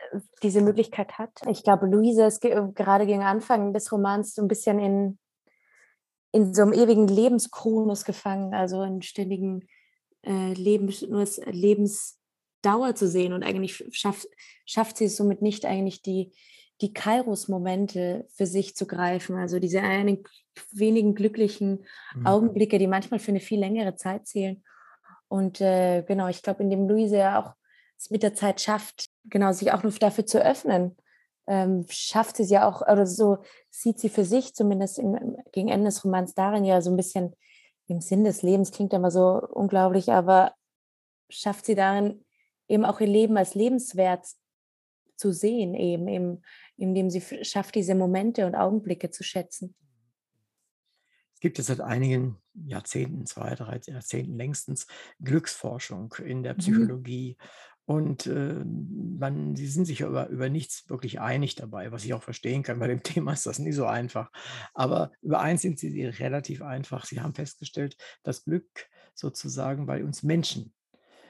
diese 0.43 0.61
Möglichkeit 0.61 1.17
hat. 1.17 1.31
Ich 1.49 1.63
glaube, 1.63 1.86
Luisa 1.88 2.27
ist 2.27 2.41
gerade 2.41 3.05
gegen 3.05 3.23
Anfang 3.23 3.73
des 3.73 3.91
Romans 3.91 4.36
so 4.36 4.41
ein 4.41 4.49
bisschen 4.49 4.79
in 4.79 5.17
in 6.36 6.53
so 6.53 6.63
einem 6.63 6.73
ewigen 6.73 7.07
Lebenskronus 7.07 8.03
gefangen, 8.03 8.53
also 8.53 8.83
in 8.83 9.01
ständigen 9.01 9.65
äh, 10.21 10.53
Lebens, 10.53 11.01
nur 11.01 11.21
das 11.21 11.38
Lebensdauer 11.45 12.93
zu 12.95 13.07
sehen 13.07 13.31
und 13.31 13.41
eigentlich 13.41 13.86
schafft, 13.91 14.27
schafft 14.65 14.97
sie 14.97 15.05
es 15.05 15.15
somit 15.15 15.41
nicht 15.41 15.65
eigentlich 15.65 16.01
die, 16.01 16.33
die 16.81 16.91
Kairos-Momente 16.91 18.27
für 18.33 18.45
sich 18.45 18.75
zu 18.75 18.86
greifen, 18.86 19.38
also 19.38 19.59
diese 19.59 19.79
eine 19.81 20.21
wenigen 20.71 21.15
glücklichen 21.15 21.86
mhm. 22.15 22.27
Augenblicke, 22.27 22.79
die 22.79 22.88
manchmal 22.88 23.21
für 23.21 23.31
eine 23.31 23.39
viel 23.39 23.61
längere 23.61 23.95
Zeit 23.95 24.27
zählen. 24.27 24.61
Und 25.29 25.61
äh, 25.61 26.03
genau, 26.03 26.27
ich 26.27 26.41
glaube, 26.41 26.63
in 26.63 26.69
dem 26.69 26.89
Luise 26.89 27.17
ja 27.17 27.41
auch 27.41 27.53
es 27.97 28.09
mit 28.09 28.23
der 28.23 28.33
Zeit 28.33 28.59
schafft, 28.59 29.05
genau, 29.23 29.53
sich 29.53 29.71
auch 29.71 29.83
nur 29.83 29.93
dafür 29.93 30.25
zu 30.25 30.43
öffnen, 30.43 30.97
ähm, 31.47 31.85
schafft 31.89 32.37
sie 32.37 32.43
es 32.43 32.49
ja 32.49 32.67
auch, 32.67 32.81
oder 32.81 33.05
so 33.05 33.37
sieht 33.69 33.99
sie 33.99 34.09
für 34.09 34.25
sich 34.25 34.53
zumindest 34.53 34.99
im, 34.99 35.37
gegen 35.51 35.69
Ende 35.69 35.85
des 35.85 36.03
Romans 36.03 36.33
darin 36.33 36.65
ja 36.65 36.81
so 36.81 36.89
ein 36.89 36.97
bisschen 36.97 37.35
im 37.87 38.01
Sinn 38.01 38.23
des 38.23 38.41
Lebens, 38.41 38.71
klingt 38.71 38.93
immer 38.93 39.11
so 39.11 39.41
unglaublich, 39.51 40.11
aber 40.11 40.53
schafft 41.29 41.65
sie 41.65 41.75
darin 41.75 42.25
eben 42.67 42.85
auch 42.85 42.99
ihr 42.99 43.07
Leben 43.07 43.37
als 43.37 43.53
lebenswert 43.55 44.25
zu 45.17 45.31
sehen, 45.31 45.75
eben, 45.75 46.07
eben 46.07 46.41
indem 46.77 47.09
sie 47.09 47.21
schafft, 47.43 47.75
diese 47.75 47.95
Momente 47.95 48.45
und 48.45 48.55
Augenblicke 48.55 49.11
zu 49.11 49.23
schätzen. 49.23 49.75
Es 51.35 51.39
gibt 51.41 51.57
jetzt 51.57 51.67
seit 51.67 51.81
einigen 51.81 52.37
Jahrzehnten, 52.53 53.25
zwei, 53.25 53.55
drei 53.55 53.79
Jahrzehnten 53.85 54.37
längstens, 54.37 54.87
Glücksforschung 55.21 56.13
in 56.23 56.43
der 56.43 56.53
mhm. 56.53 56.57
Psychologie. 56.57 57.37
Mhm. 57.37 57.45
Und 57.86 58.25
äh, 58.25 58.63
man, 58.65 59.55
sie 59.55 59.67
sind 59.67 59.86
sich 59.86 60.01
über, 60.01 60.27
über 60.29 60.49
nichts 60.49 60.89
wirklich 60.89 61.19
einig 61.19 61.53
dabei, 61.55 61.91
was 61.91 62.03
ich 62.03 62.13
auch 62.13 62.23
verstehen 62.23 62.63
kann. 62.63 62.79
Bei 62.79 62.88
dem 62.88 63.03
Thema 63.03 63.33
ist 63.33 63.45
das 63.45 63.59
nie 63.59 63.71
so 63.71 63.86
einfach. 63.86 64.31
Aber 64.73 65.11
über 65.21 65.39
eins 65.39 65.61
sind 65.61 65.79
sie 65.79 66.05
relativ 66.05 66.61
einfach. 66.61 67.05
Sie 67.05 67.21
haben 67.21 67.36
festgestellt, 67.36 67.95
dass 68.23 68.43
Glück 68.43 68.88
sozusagen 69.13 69.86
bei 69.86 70.03
uns 70.03 70.23
Menschen 70.23 70.73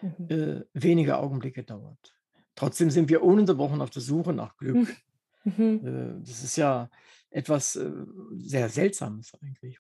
mhm. 0.02 0.30
äh, 0.30 0.62
wenige 0.74 1.18
Augenblicke 1.18 1.64
dauert. 1.64 2.16
Trotzdem 2.56 2.90
sind 2.90 3.10
wir 3.10 3.22
ununterbrochen 3.22 3.82
auf 3.82 3.90
der 3.90 4.02
Suche 4.02 4.34
nach 4.34 4.56
Glück. 4.58 4.96
Mhm. 5.44 5.82
Äh, 5.86 6.26
das 6.26 6.42
ist 6.44 6.56
ja 6.56 6.90
etwas 7.30 7.76
äh, 7.76 7.92
sehr 8.38 8.70
Seltsames 8.70 9.34
eigentlich. 9.42 9.78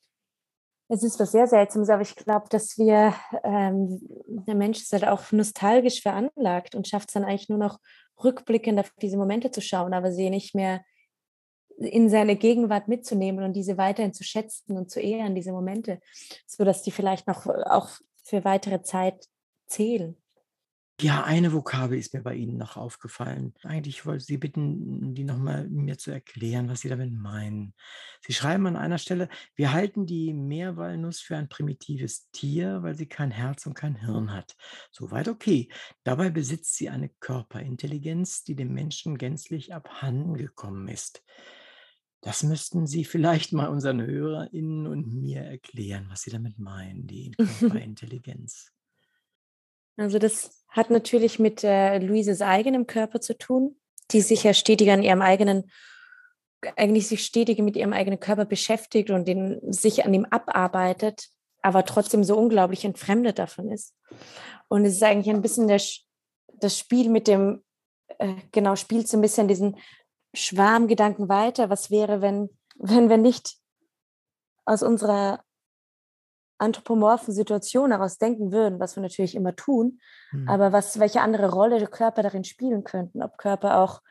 Es 0.87 1.01
ist 1.01 1.19
was 1.19 1.31
sehr 1.31 1.47
Seltsames, 1.47 1.89
aber 1.89 2.03
ich 2.03 2.15
glaube, 2.15 2.45
dass 2.49 2.77
wir, 2.77 3.15
ähm, 3.43 3.99
der 4.27 4.55
Mensch 4.55 4.81
ist 4.81 4.93
halt 4.93 5.07
auch 5.07 5.31
nostalgisch 5.31 6.01
veranlagt 6.01 6.75
und 6.75 6.87
schafft 6.87 7.09
es 7.09 7.13
dann 7.13 7.23
eigentlich 7.23 7.49
nur 7.49 7.57
noch 7.57 7.79
rückblickend 8.23 8.79
auf 8.79 8.91
diese 9.01 9.17
Momente 9.17 9.51
zu 9.51 9.61
schauen, 9.61 9.93
aber 9.93 10.11
sie 10.11 10.29
nicht 10.29 10.53
mehr 10.53 10.83
in 11.77 12.09
seine 12.09 12.35
Gegenwart 12.35 12.87
mitzunehmen 12.87 13.43
und 13.43 13.53
diese 13.53 13.77
weiterhin 13.77 14.13
zu 14.13 14.23
schätzen 14.23 14.77
und 14.77 14.89
zu 14.89 14.99
ehren, 15.01 15.35
diese 15.35 15.51
Momente, 15.51 15.99
sodass 16.45 16.83
die 16.83 16.91
vielleicht 16.91 17.27
noch 17.27 17.47
auch 17.47 17.89
für 18.23 18.45
weitere 18.45 18.81
Zeit 18.81 19.27
zählen. 19.67 20.15
Ja, 21.01 21.25
eine 21.25 21.51
Vokabel 21.51 21.97
ist 21.97 22.13
mir 22.13 22.21
bei 22.21 22.35
Ihnen 22.35 22.55
noch 22.55 22.77
aufgefallen. 22.77 23.53
Eigentlich 23.63 24.05
wollte 24.05 24.19
ich 24.19 24.27
Sie 24.27 24.37
bitten, 24.37 25.13
die 25.13 25.25
nochmal 25.25 25.67
mir 25.67 25.97
zu 25.97 26.09
erklären, 26.09 26.69
was 26.69 26.79
Sie 26.79 26.87
damit 26.87 27.11
meinen. 27.11 27.73
Sie 28.25 28.31
schreiben 28.31 28.65
an 28.65 28.77
einer 28.77 28.97
Stelle, 28.97 29.27
wir 29.55 29.73
halten 29.73 30.05
die 30.05 30.33
Meerwalnuss 30.33 31.19
für 31.19 31.35
ein 31.35 31.49
primitives 31.49 32.31
Tier, 32.31 32.81
weil 32.81 32.95
sie 32.95 33.07
kein 33.07 33.29
Herz 33.29 33.65
und 33.65 33.73
kein 33.73 33.95
Hirn 33.95 34.31
hat. 34.31 34.55
Soweit 34.89 35.27
okay. 35.27 35.67
Dabei 36.05 36.29
besitzt 36.29 36.75
sie 36.75 36.87
eine 36.87 37.09
Körperintelligenz, 37.09 38.45
die 38.45 38.55
dem 38.55 38.73
Menschen 38.73 39.17
gänzlich 39.17 39.73
abhanden 39.73 40.35
gekommen 40.35 40.87
ist. 40.87 41.23
Das 42.21 42.41
müssten 42.41 42.87
Sie 42.87 43.03
vielleicht 43.03 43.53
mal 43.53 43.67
unseren 43.67 44.01
HörerInnen 44.01 44.87
und 44.87 45.13
mir 45.13 45.41
erklären, 45.41 46.07
was 46.09 46.21
Sie 46.21 46.31
damit 46.31 46.57
meinen, 46.57 47.05
die 47.05 47.31
Körperintelligenz. 47.59 48.71
Also 49.97 50.19
das 50.19 50.64
hat 50.75 50.89
natürlich 50.89 51.39
mit 51.39 51.63
äh, 51.63 51.99
Luises 51.99 52.41
eigenem 52.41 52.85
Körper 52.85 53.21
zu 53.21 53.37
tun, 53.37 53.77
die 54.11 54.19
sich 54.19 54.43
ja 54.43 54.53
stetig 54.53 54.91
an 54.91 55.03
ihrem 55.03 55.21
eigenen, 55.21 55.71
eigentlich 56.75 57.07
sich 57.07 57.23
stetig 57.23 57.59
mit 57.59 57.77
ihrem 57.77 57.93
eigenen 57.93 58.19
Körper 58.19 58.43
beschäftigt 58.43 59.09
und 59.09 59.25
den, 59.25 59.61
sich 59.71 60.05
an 60.05 60.13
ihm 60.13 60.25
abarbeitet, 60.25 61.29
aber 61.61 61.85
trotzdem 61.85 62.25
so 62.25 62.37
unglaublich 62.37 62.83
entfremdet 62.83 63.39
davon 63.39 63.71
ist. 63.71 63.95
Und 64.67 64.83
es 64.83 64.95
ist 64.95 65.03
eigentlich 65.03 65.33
ein 65.33 65.41
bisschen 65.41 65.69
der, 65.69 65.81
das 66.59 66.77
Spiel 66.77 67.09
mit 67.09 67.29
dem, 67.29 67.63
äh, 68.19 68.35
genau, 68.51 68.75
spielt 68.75 69.07
so 69.07 69.17
ein 69.17 69.21
bisschen 69.21 69.47
diesen 69.47 69.77
Schwarmgedanken 70.33 71.29
weiter. 71.29 71.69
Was 71.69 71.89
wäre, 71.89 72.21
wenn, 72.21 72.49
wenn 72.75 73.09
wir 73.09 73.17
nicht 73.17 73.55
aus 74.65 74.83
unserer 74.83 75.44
anthropomorphen 76.57 77.33
Situation 77.33 77.91
heraus 77.91 78.17
denken 78.17 78.51
würden, 78.51 78.79
was 78.79 78.95
wir 78.95 79.03
natürlich 79.03 79.35
immer 79.35 79.55
tun, 79.55 79.99
mhm. 80.31 80.47
aber 80.47 80.71
was, 80.71 80.99
welche 80.99 81.21
andere 81.21 81.51
Rolle 81.51 81.85
Körper 81.87 82.23
darin 82.23 82.43
spielen 82.43 82.83
könnten, 82.83 83.21
ob 83.21 83.37
Körper 83.37 83.79
auch 83.79 84.01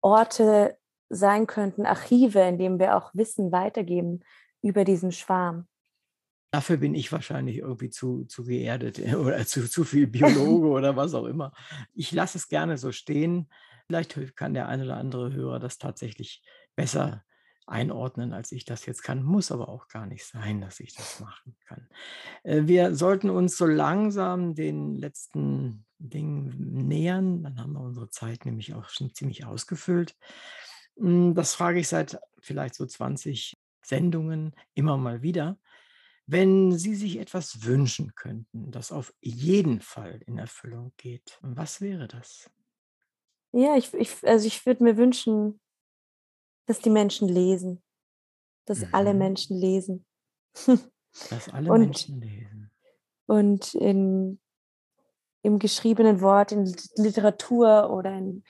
Orte 0.00 0.76
sein 1.08 1.46
könnten, 1.46 1.86
Archive, 1.86 2.40
in 2.40 2.58
denen 2.58 2.78
wir 2.78 2.96
auch 2.96 3.14
Wissen 3.14 3.52
weitergeben 3.52 4.20
über 4.62 4.84
diesen 4.84 5.12
Schwarm. 5.12 5.66
Dafür 6.50 6.76
bin 6.76 6.94
ich 6.94 7.10
wahrscheinlich 7.12 7.58
irgendwie 7.58 7.90
zu, 7.90 8.24
zu 8.24 8.44
geerdet 8.44 8.98
oder 9.14 9.46
zu, 9.46 9.68
zu 9.68 9.84
viel 9.84 10.06
Biologe 10.06 10.68
oder 10.68 10.96
was 10.96 11.14
auch 11.14 11.26
immer. 11.26 11.52
Ich 11.94 12.12
lasse 12.12 12.38
es 12.38 12.48
gerne 12.48 12.78
so 12.78 12.92
stehen. 12.92 13.48
Vielleicht 13.86 14.36
kann 14.36 14.54
der 14.54 14.68
eine 14.68 14.84
oder 14.84 14.96
andere 14.96 15.32
Hörer 15.32 15.60
das 15.60 15.78
tatsächlich 15.78 16.42
besser 16.76 17.24
einordnen, 17.66 18.32
als 18.32 18.52
ich 18.52 18.64
das 18.64 18.86
jetzt 18.86 19.02
kann. 19.02 19.22
Muss 19.22 19.52
aber 19.52 19.68
auch 19.68 19.88
gar 19.88 20.06
nicht 20.06 20.24
sein, 20.24 20.60
dass 20.60 20.80
ich 20.80 20.94
das 20.94 21.20
machen 21.20 21.56
kann. 21.66 21.88
Äh, 22.42 22.62
wir 22.64 22.94
sollten 22.94 23.30
uns 23.30 23.56
so 23.56 23.66
langsam 23.66 24.54
den 24.54 24.96
letzten 24.96 25.84
Dingen 25.98 26.54
nähern. 26.88 27.42
Dann 27.42 27.60
haben 27.60 27.72
wir 27.72 27.80
unsere 27.80 28.08
Zeit 28.10 28.44
nämlich 28.44 28.74
auch 28.74 28.88
schon 28.88 29.14
ziemlich 29.14 29.44
ausgefüllt. 29.44 30.16
Hm, 30.96 31.34
das 31.34 31.54
frage 31.54 31.80
ich 31.80 31.88
seit 31.88 32.18
vielleicht 32.40 32.74
so 32.74 32.86
20 32.86 33.56
Sendungen 33.82 34.54
immer 34.74 34.96
mal 34.96 35.22
wieder. 35.22 35.58
Wenn 36.26 36.72
Sie 36.72 36.94
sich 36.94 37.18
etwas 37.18 37.64
wünschen 37.64 38.14
könnten, 38.14 38.70
das 38.70 38.92
auf 38.92 39.12
jeden 39.20 39.80
Fall 39.80 40.20
in 40.26 40.38
Erfüllung 40.38 40.92
geht, 40.96 41.38
was 41.42 41.80
wäre 41.80 42.06
das? 42.06 42.48
Ja, 43.52 43.76
ich, 43.76 43.92
ich, 43.92 44.16
also 44.26 44.46
ich 44.46 44.64
würde 44.64 44.84
mir 44.84 44.96
wünschen, 44.96 45.60
dass 46.66 46.80
die 46.80 46.90
Menschen 46.90 47.28
lesen, 47.28 47.82
dass 48.66 48.80
mhm. 48.80 48.88
alle 48.92 49.14
Menschen 49.14 49.56
lesen. 49.56 50.06
dass 51.30 51.48
alle 51.48 51.70
und, 51.70 51.80
Menschen 51.80 52.20
lesen. 52.20 52.70
Und 53.26 53.74
in, 53.74 54.40
im 55.42 55.58
geschriebenen 55.58 56.20
Wort, 56.20 56.52
in 56.52 56.64
Literatur 56.96 57.90
oder 57.90 58.16
in 58.16 58.44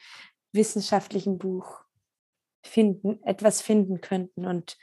wissenschaftlichen 0.52 1.38
Buch 1.38 1.80
finden, 2.64 3.22
etwas 3.24 3.62
finden 3.62 4.00
könnten 4.00 4.46
und 4.46 4.76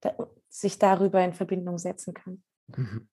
da, 0.00 0.16
sich 0.48 0.78
darüber 0.78 1.22
in 1.24 1.34
Verbindung 1.34 1.78
setzen 1.78 2.14
kann. 2.14 2.42
Mhm 2.68 3.08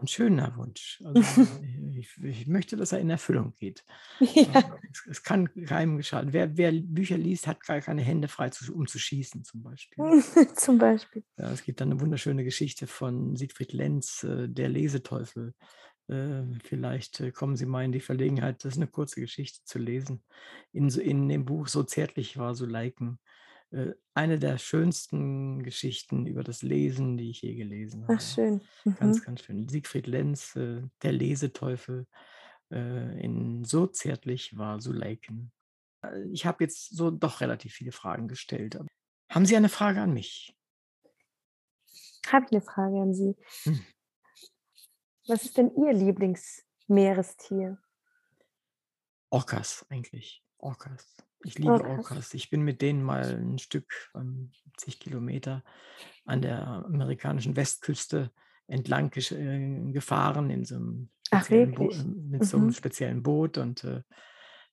ein 0.00 0.06
schöner 0.06 0.56
Wunsch. 0.56 1.02
Also 1.04 1.20
ich, 1.92 2.16
ich, 2.22 2.46
möchte, 2.46 2.76
dass 2.76 2.92
er 2.92 3.00
in 3.00 3.10
Erfüllung 3.10 3.54
geht. 3.56 3.84
Ja. 4.20 4.78
Es, 4.90 5.06
es, 5.06 5.22
kann 5.22 5.52
keinem 5.66 5.96
geschaden. 5.96 6.32
Wer, 6.32 6.56
wer, 6.56 6.72
Bücher 6.72 7.18
liest, 7.18 7.46
hat 7.46 7.64
gar 7.64 7.80
keine 7.80 8.02
Hände 8.02 8.28
frei, 8.28 8.50
zu, 8.50 8.72
um 8.74 8.86
zu 8.86 8.98
schießen, 8.98 9.44
zum 9.44 9.62
Beispiel. 9.62 9.98
zum 10.54 10.78
Beispiel. 10.78 11.24
Ja, 11.36 11.50
es 11.50 11.62
gibt 11.62 11.82
eine 11.82 12.00
wunderschöne 12.00 12.44
Geschichte 12.44 12.86
von 12.86 13.36
Siegfried 13.36 13.72
Lenz, 13.72 14.22
äh, 14.24 14.48
Der 14.48 14.68
Leseteufel. 14.68 15.54
Äh, 16.08 16.42
vielleicht 16.64 17.20
äh, 17.20 17.32
kommen 17.32 17.56
Sie 17.56 17.66
mal 17.66 17.84
in 17.84 17.92
die 17.92 18.00
Verlegenheit, 18.00 18.64
das 18.64 18.74
ist 18.74 18.78
eine 18.78 18.86
kurze 18.86 19.20
Geschichte 19.20 19.60
zu 19.64 19.78
lesen. 19.78 20.22
In, 20.72 20.88
in 20.88 21.28
dem 21.28 21.44
Buch 21.44 21.68
So 21.68 21.82
zärtlich 21.82 22.38
war 22.38 22.54
so 22.54 22.64
Liken 22.64 23.18
äh, 23.18 23.37
eine 24.14 24.38
der 24.38 24.58
schönsten 24.58 25.62
Geschichten 25.62 26.26
über 26.26 26.42
das 26.42 26.62
Lesen, 26.62 27.16
die 27.18 27.30
ich 27.30 27.42
je 27.42 27.54
gelesen 27.54 28.04
habe. 28.04 28.14
Ach, 28.14 28.20
schön. 28.20 28.62
Mhm. 28.84 28.94
Ganz, 28.96 29.22
ganz 29.22 29.42
schön. 29.42 29.68
Siegfried 29.68 30.06
Lenz, 30.06 30.56
äh, 30.56 30.82
Der 31.02 31.12
Leseteufel, 31.12 32.06
äh, 32.70 33.20
in 33.22 33.64
So 33.64 33.86
zärtlich 33.86 34.56
war 34.56 34.80
Suleiken. 34.80 35.52
Ich 36.32 36.46
habe 36.46 36.64
jetzt 36.64 36.96
so 36.96 37.10
doch 37.10 37.40
relativ 37.40 37.74
viele 37.74 37.92
Fragen 37.92 38.28
gestellt. 38.28 38.78
Haben 39.30 39.46
Sie 39.46 39.56
eine 39.56 39.68
Frage 39.68 40.00
an 40.00 40.14
mich? 40.14 40.56
Habe 42.28 42.46
ich 42.46 42.52
eine 42.52 42.62
Frage 42.62 43.00
an 43.00 43.14
Sie. 43.14 43.34
Hm. 43.64 43.84
Was 45.26 45.44
ist 45.44 45.58
denn 45.58 45.72
Ihr 45.76 45.92
Lieblingsmeerestier? 45.92 47.78
Orcas 49.30 49.84
eigentlich. 49.90 50.42
Orcas. 50.58 51.27
Ich 51.44 51.58
liebe 51.58 51.72
Orcas. 51.72 52.10
Orcas. 52.10 52.34
Ich 52.34 52.50
bin 52.50 52.62
mit 52.62 52.82
denen 52.82 53.02
mal 53.02 53.24
ein 53.24 53.58
Stück, 53.58 54.10
ähm, 54.14 54.50
zig 54.76 55.00
Kilometer 55.00 55.64
an 56.24 56.42
der 56.42 56.66
amerikanischen 56.66 57.56
Westküste 57.56 58.30
entlang 58.66 59.12
äh, 59.16 59.92
gefahren 59.92 60.50
in 60.50 60.64
so 60.64 60.76
einem 60.76 61.10
Ach, 61.30 61.48
mit 61.50 62.44
so 62.44 62.56
einem 62.56 62.66
mhm. 62.66 62.72
speziellen 62.72 63.22
Boot 63.22 63.58
und 63.58 63.84
äh, 63.84 64.02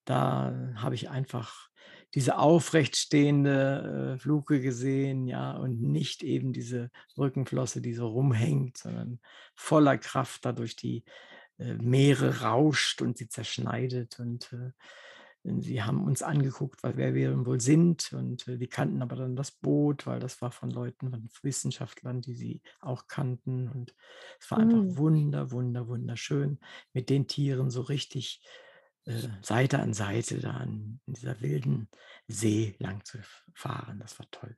da 0.06 0.74
habe 0.76 0.96
ich 0.96 1.10
einfach 1.10 1.70
diese 2.14 2.38
aufrecht 2.38 2.96
stehende 2.96 4.14
äh, 4.16 4.20
Fluke 4.20 4.62
gesehen, 4.62 5.28
ja, 5.28 5.58
und 5.58 5.82
nicht 5.82 6.24
eben 6.24 6.54
diese 6.54 6.90
Rückenflosse, 7.18 7.82
die 7.82 7.94
so 7.94 8.08
rumhängt, 8.08 8.78
sondern 8.78 9.20
voller 9.54 9.98
Kraft 9.98 10.46
da 10.46 10.54
durch 10.54 10.78
die 10.78 11.04
äh, 11.58 11.74
Meere 11.74 12.42
rauscht 12.42 13.02
und 13.02 13.18
sie 13.18 13.28
zerschneidet 13.28 14.20
und 14.20 14.56
Sie 15.62 15.84
haben 15.84 16.06
uns 16.06 16.24
angeguckt, 16.24 16.82
weil 16.84 16.98
wer 16.98 17.14
wir 17.14 17.46
wohl 17.46 17.62
sind 17.62 18.12
und 18.14 18.48
äh, 18.48 18.58
die 18.58 18.68
kannten 18.68 19.02
aber 19.02 19.16
dann 19.16 19.36
das 19.36 19.52
Boot, 19.52 20.08
weil 20.08 20.20
das 20.20 20.42
war 20.42 20.52
von 20.52 20.72
Leuten, 20.72 21.12
von 21.12 21.30
Wissenschaftlern, 21.44 22.22
die 22.22 22.34
sie 22.34 22.62
auch 22.82 23.08
kannten 23.08 23.70
und 23.70 23.96
es 24.40 24.50
war 24.50 24.60
einfach 24.60 24.82
Mm. 24.82 24.98
wunder, 24.98 25.52
wunder, 25.52 25.88
wunderschön 25.88 26.60
mit 26.94 27.10
den 27.10 27.28
Tieren 27.28 27.70
so 27.70 27.82
richtig 27.82 28.44
äh, 29.06 29.22
Seite 29.42 29.80
an 29.80 29.94
Seite 29.94 30.40
da 30.40 30.60
in, 30.62 31.00
dieser 31.06 31.40
wilden 31.42 31.90
See 32.28 32.76
lang 32.80 33.04
zu 33.06 33.20
fahren. 33.54 34.00
Das 34.00 34.18
war 34.18 34.30
toll. 34.32 34.58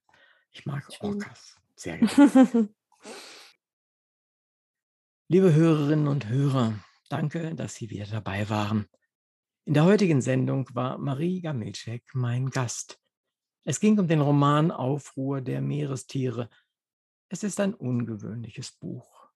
Ich 0.51 0.65
mag 0.65 0.85
Schön. 0.91 1.09
Orcas 1.09 1.57
sehr 1.75 1.97
gerne. 1.97 2.69
Liebe 5.29 5.53
Hörerinnen 5.53 6.07
und 6.07 6.29
Hörer, 6.29 6.79
danke, 7.09 7.53
dass 7.55 7.75
Sie 7.75 7.89
wieder 7.89 8.05
dabei 8.05 8.49
waren. 8.49 8.87
In 9.67 9.73
der 9.73 9.83
heutigen 9.83 10.21
Sendung 10.21 10.65
war 10.75 10.97
Marie 10.97 11.41
Gamilczek 11.41 12.11
mein 12.13 12.49
Gast. 12.51 13.01
Es 13.65 13.81
ging 13.81 13.99
um 13.99 14.07
den 14.07 14.21
Roman 14.21 14.71
Aufruhr 14.71 15.41
der 15.41 15.59
Meerestiere. 15.59 16.49
Es 17.27 17.43
ist 17.43 17.59
ein 17.59 17.73
ungewöhnliches 17.73 18.71
Buch. 18.71 19.27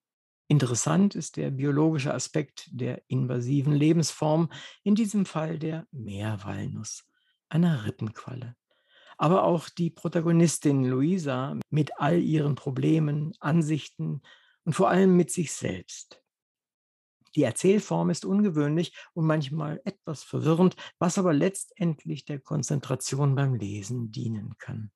Interessant 0.48 1.14
ist 1.14 1.36
der 1.36 1.50
biologische 1.50 2.14
Aspekt 2.14 2.66
der 2.70 3.02
invasiven 3.08 3.74
Lebensform, 3.74 4.50
in 4.82 4.94
diesem 4.94 5.26
Fall 5.26 5.58
der 5.58 5.86
Meerwalnuss, 5.90 7.04
einer 7.50 7.84
Rippenqualle. 7.84 8.56
Aber 9.18 9.44
auch 9.44 9.68
die 9.68 9.90
Protagonistin 9.90 10.82
Luisa 10.82 11.58
mit 11.68 12.00
all 12.00 12.18
ihren 12.18 12.54
Problemen, 12.54 13.34
Ansichten 13.38 14.22
und 14.64 14.72
vor 14.72 14.88
allem 14.88 15.14
mit 15.14 15.30
sich 15.30 15.52
selbst. 15.52 16.21
Die 17.34 17.42
Erzählform 17.42 18.10
ist 18.10 18.24
ungewöhnlich 18.24 18.94
und 19.14 19.26
manchmal 19.26 19.80
etwas 19.84 20.22
verwirrend, 20.22 20.76
was 20.98 21.18
aber 21.18 21.32
letztendlich 21.32 22.24
der 22.24 22.40
Konzentration 22.40 23.34
beim 23.34 23.54
Lesen 23.54 24.12
dienen 24.12 24.56
kann. 24.58 24.90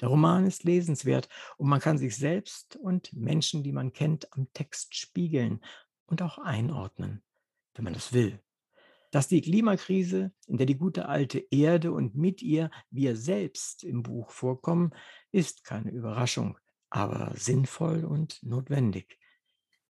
Der 0.00 0.08
Roman 0.08 0.46
ist 0.46 0.64
lesenswert 0.64 1.28
und 1.56 1.68
man 1.68 1.80
kann 1.80 1.98
sich 1.98 2.16
selbst 2.16 2.76
und 2.76 3.12
Menschen, 3.12 3.62
die 3.62 3.72
man 3.72 3.92
kennt, 3.92 4.32
am 4.32 4.52
Text 4.52 4.94
spiegeln 4.94 5.60
und 6.06 6.22
auch 6.22 6.38
einordnen, 6.38 7.22
wenn 7.74 7.84
man 7.84 7.94
das 7.94 8.12
will. 8.12 8.40
Dass 9.10 9.26
die 9.26 9.40
Klimakrise, 9.40 10.32
in 10.46 10.58
der 10.58 10.66
die 10.66 10.76
gute 10.76 11.08
alte 11.08 11.44
Erde 11.50 11.92
und 11.92 12.14
mit 12.14 12.42
ihr 12.42 12.70
wir 12.90 13.16
selbst 13.16 13.82
im 13.82 14.02
Buch 14.02 14.30
vorkommen, 14.30 14.92
ist 15.32 15.64
keine 15.64 15.90
Überraschung, 15.90 16.58
aber 16.90 17.32
sinnvoll 17.34 18.04
und 18.04 18.38
notwendig. 18.42 19.18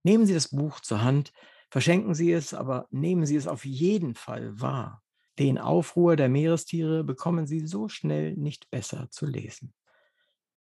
Nehmen 0.03 0.27
Sie 0.27 0.35
das 0.35 0.51
Buch 0.51 0.81
zur 0.81 1.03
Hand, 1.03 1.33
verschenken 1.71 2.15
Sie 2.15 2.33
es, 2.33 2.55
aber 2.55 2.87
nehmen 2.91 3.27
Sie 3.27 3.37
es 3.37 3.47
auf 3.47 3.65
jeden 3.65 4.15
Fall 4.15 4.61
wahr. 4.61 5.03
Den 5.39 5.59
Aufruhr 5.59 6.17
der 6.17 6.29
Meerestiere 6.29 7.05
bekommen 7.05 7.47
Sie 7.47 7.67
so 7.67 7.89
schnell 7.89 8.35
nicht 8.37 8.71
besser 8.71 9.11
zu 9.11 9.27
lesen. 9.27 9.75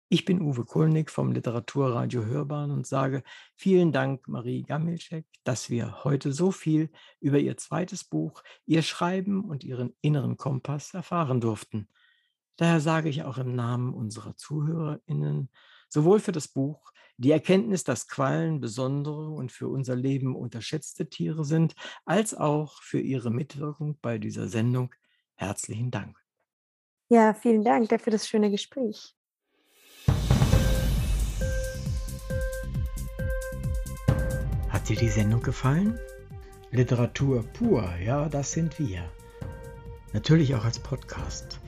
Ich 0.09 0.25
bin 0.25 0.41
Uwe 0.41 0.65
Kulnig 0.65 1.11
vom 1.11 1.33
Literaturradio 1.33 2.25
Hörbahn 2.25 2.71
und 2.71 2.87
sage 2.87 3.25
vielen 3.57 3.91
Dank, 3.91 4.29
Marie 4.29 4.63
Gamilczek, 4.63 5.27
dass 5.43 5.69
wir 5.69 6.05
heute 6.05 6.33
so 6.33 6.53
viel 6.53 6.91
über 7.19 7.41
ihr 7.41 7.57
zweites 7.57 8.05
Buch, 8.05 8.45
ihr 8.67 8.83
Schreiben 8.83 9.45
und 9.45 9.65
ihren 9.65 9.97
inneren 10.03 10.37
Kompass 10.37 10.95
erfahren 10.95 11.41
durften. 11.41 11.89
Daher 12.57 12.81
sage 12.81 13.09
ich 13.09 13.25
auch 13.25 13.39
im 13.39 13.57
Namen 13.57 13.93
unserer 13.93 14.37
ZuhörerInnen, 14.37 15.51
sowohl 15.89 16.21
für 16.21 16.33
das 16.33 16.47
Buch, 16.47 16.93
die 17.19 17.31
Erkenntnis, 17.31 17.85
dass 17.85 18.09
Quallen 18.09 18.61
besondere 18.61 19.31
und 19.31 19.53
für 19.53 19.69
unser 19.69 19.97
Leben 19.97 20.37
unterschätzte 20.37 21.09
Tiere 21.09 21.45
sind, 21.45 21.75
als 22.05 22.35
auch 22.35 22.83
für 22.83 23.01
ihre 23.01 23.31
Mitwirkung 23.31 23.99
bei 24.03 24.19
dieser 24.19 24.49
Sendung 24.49 24.95
herzlichen 25.35 25.91
Dank. 25.91 26.19
Ja, 27.09 27.35
vielen 27.35 27.65
Dank 27.65 27.89
dafür 27.89 28.11
das 28.11 28.29
schöne 28.29 28.51
Gespräch. 28.51 29.15
Hat 34.69 34.89
dir 34.89 34.97
die 34.97 35.09
Sendung 35.09 35.43
gefallen? 35.43 35.99
Literatur 36.71 37.45
pur, 37.55 37.89
ja, 38.05 38.29
das 38.29 38.53
sind 38.53 38.79
wir. 38.79 39.11
Natürlich 40.13 40.55
auch 40.55 40.65
als 40.65 40.79
Podcast. 40.79 41.61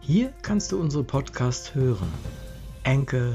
Hier 0.00 0.32
kannst 0.42 0.72
du 0.72 0.80
unsere 0.80 1.04
Podcasts 1.04 1.74
hören. 1.74 2.12
Anchor, 2.84 3.34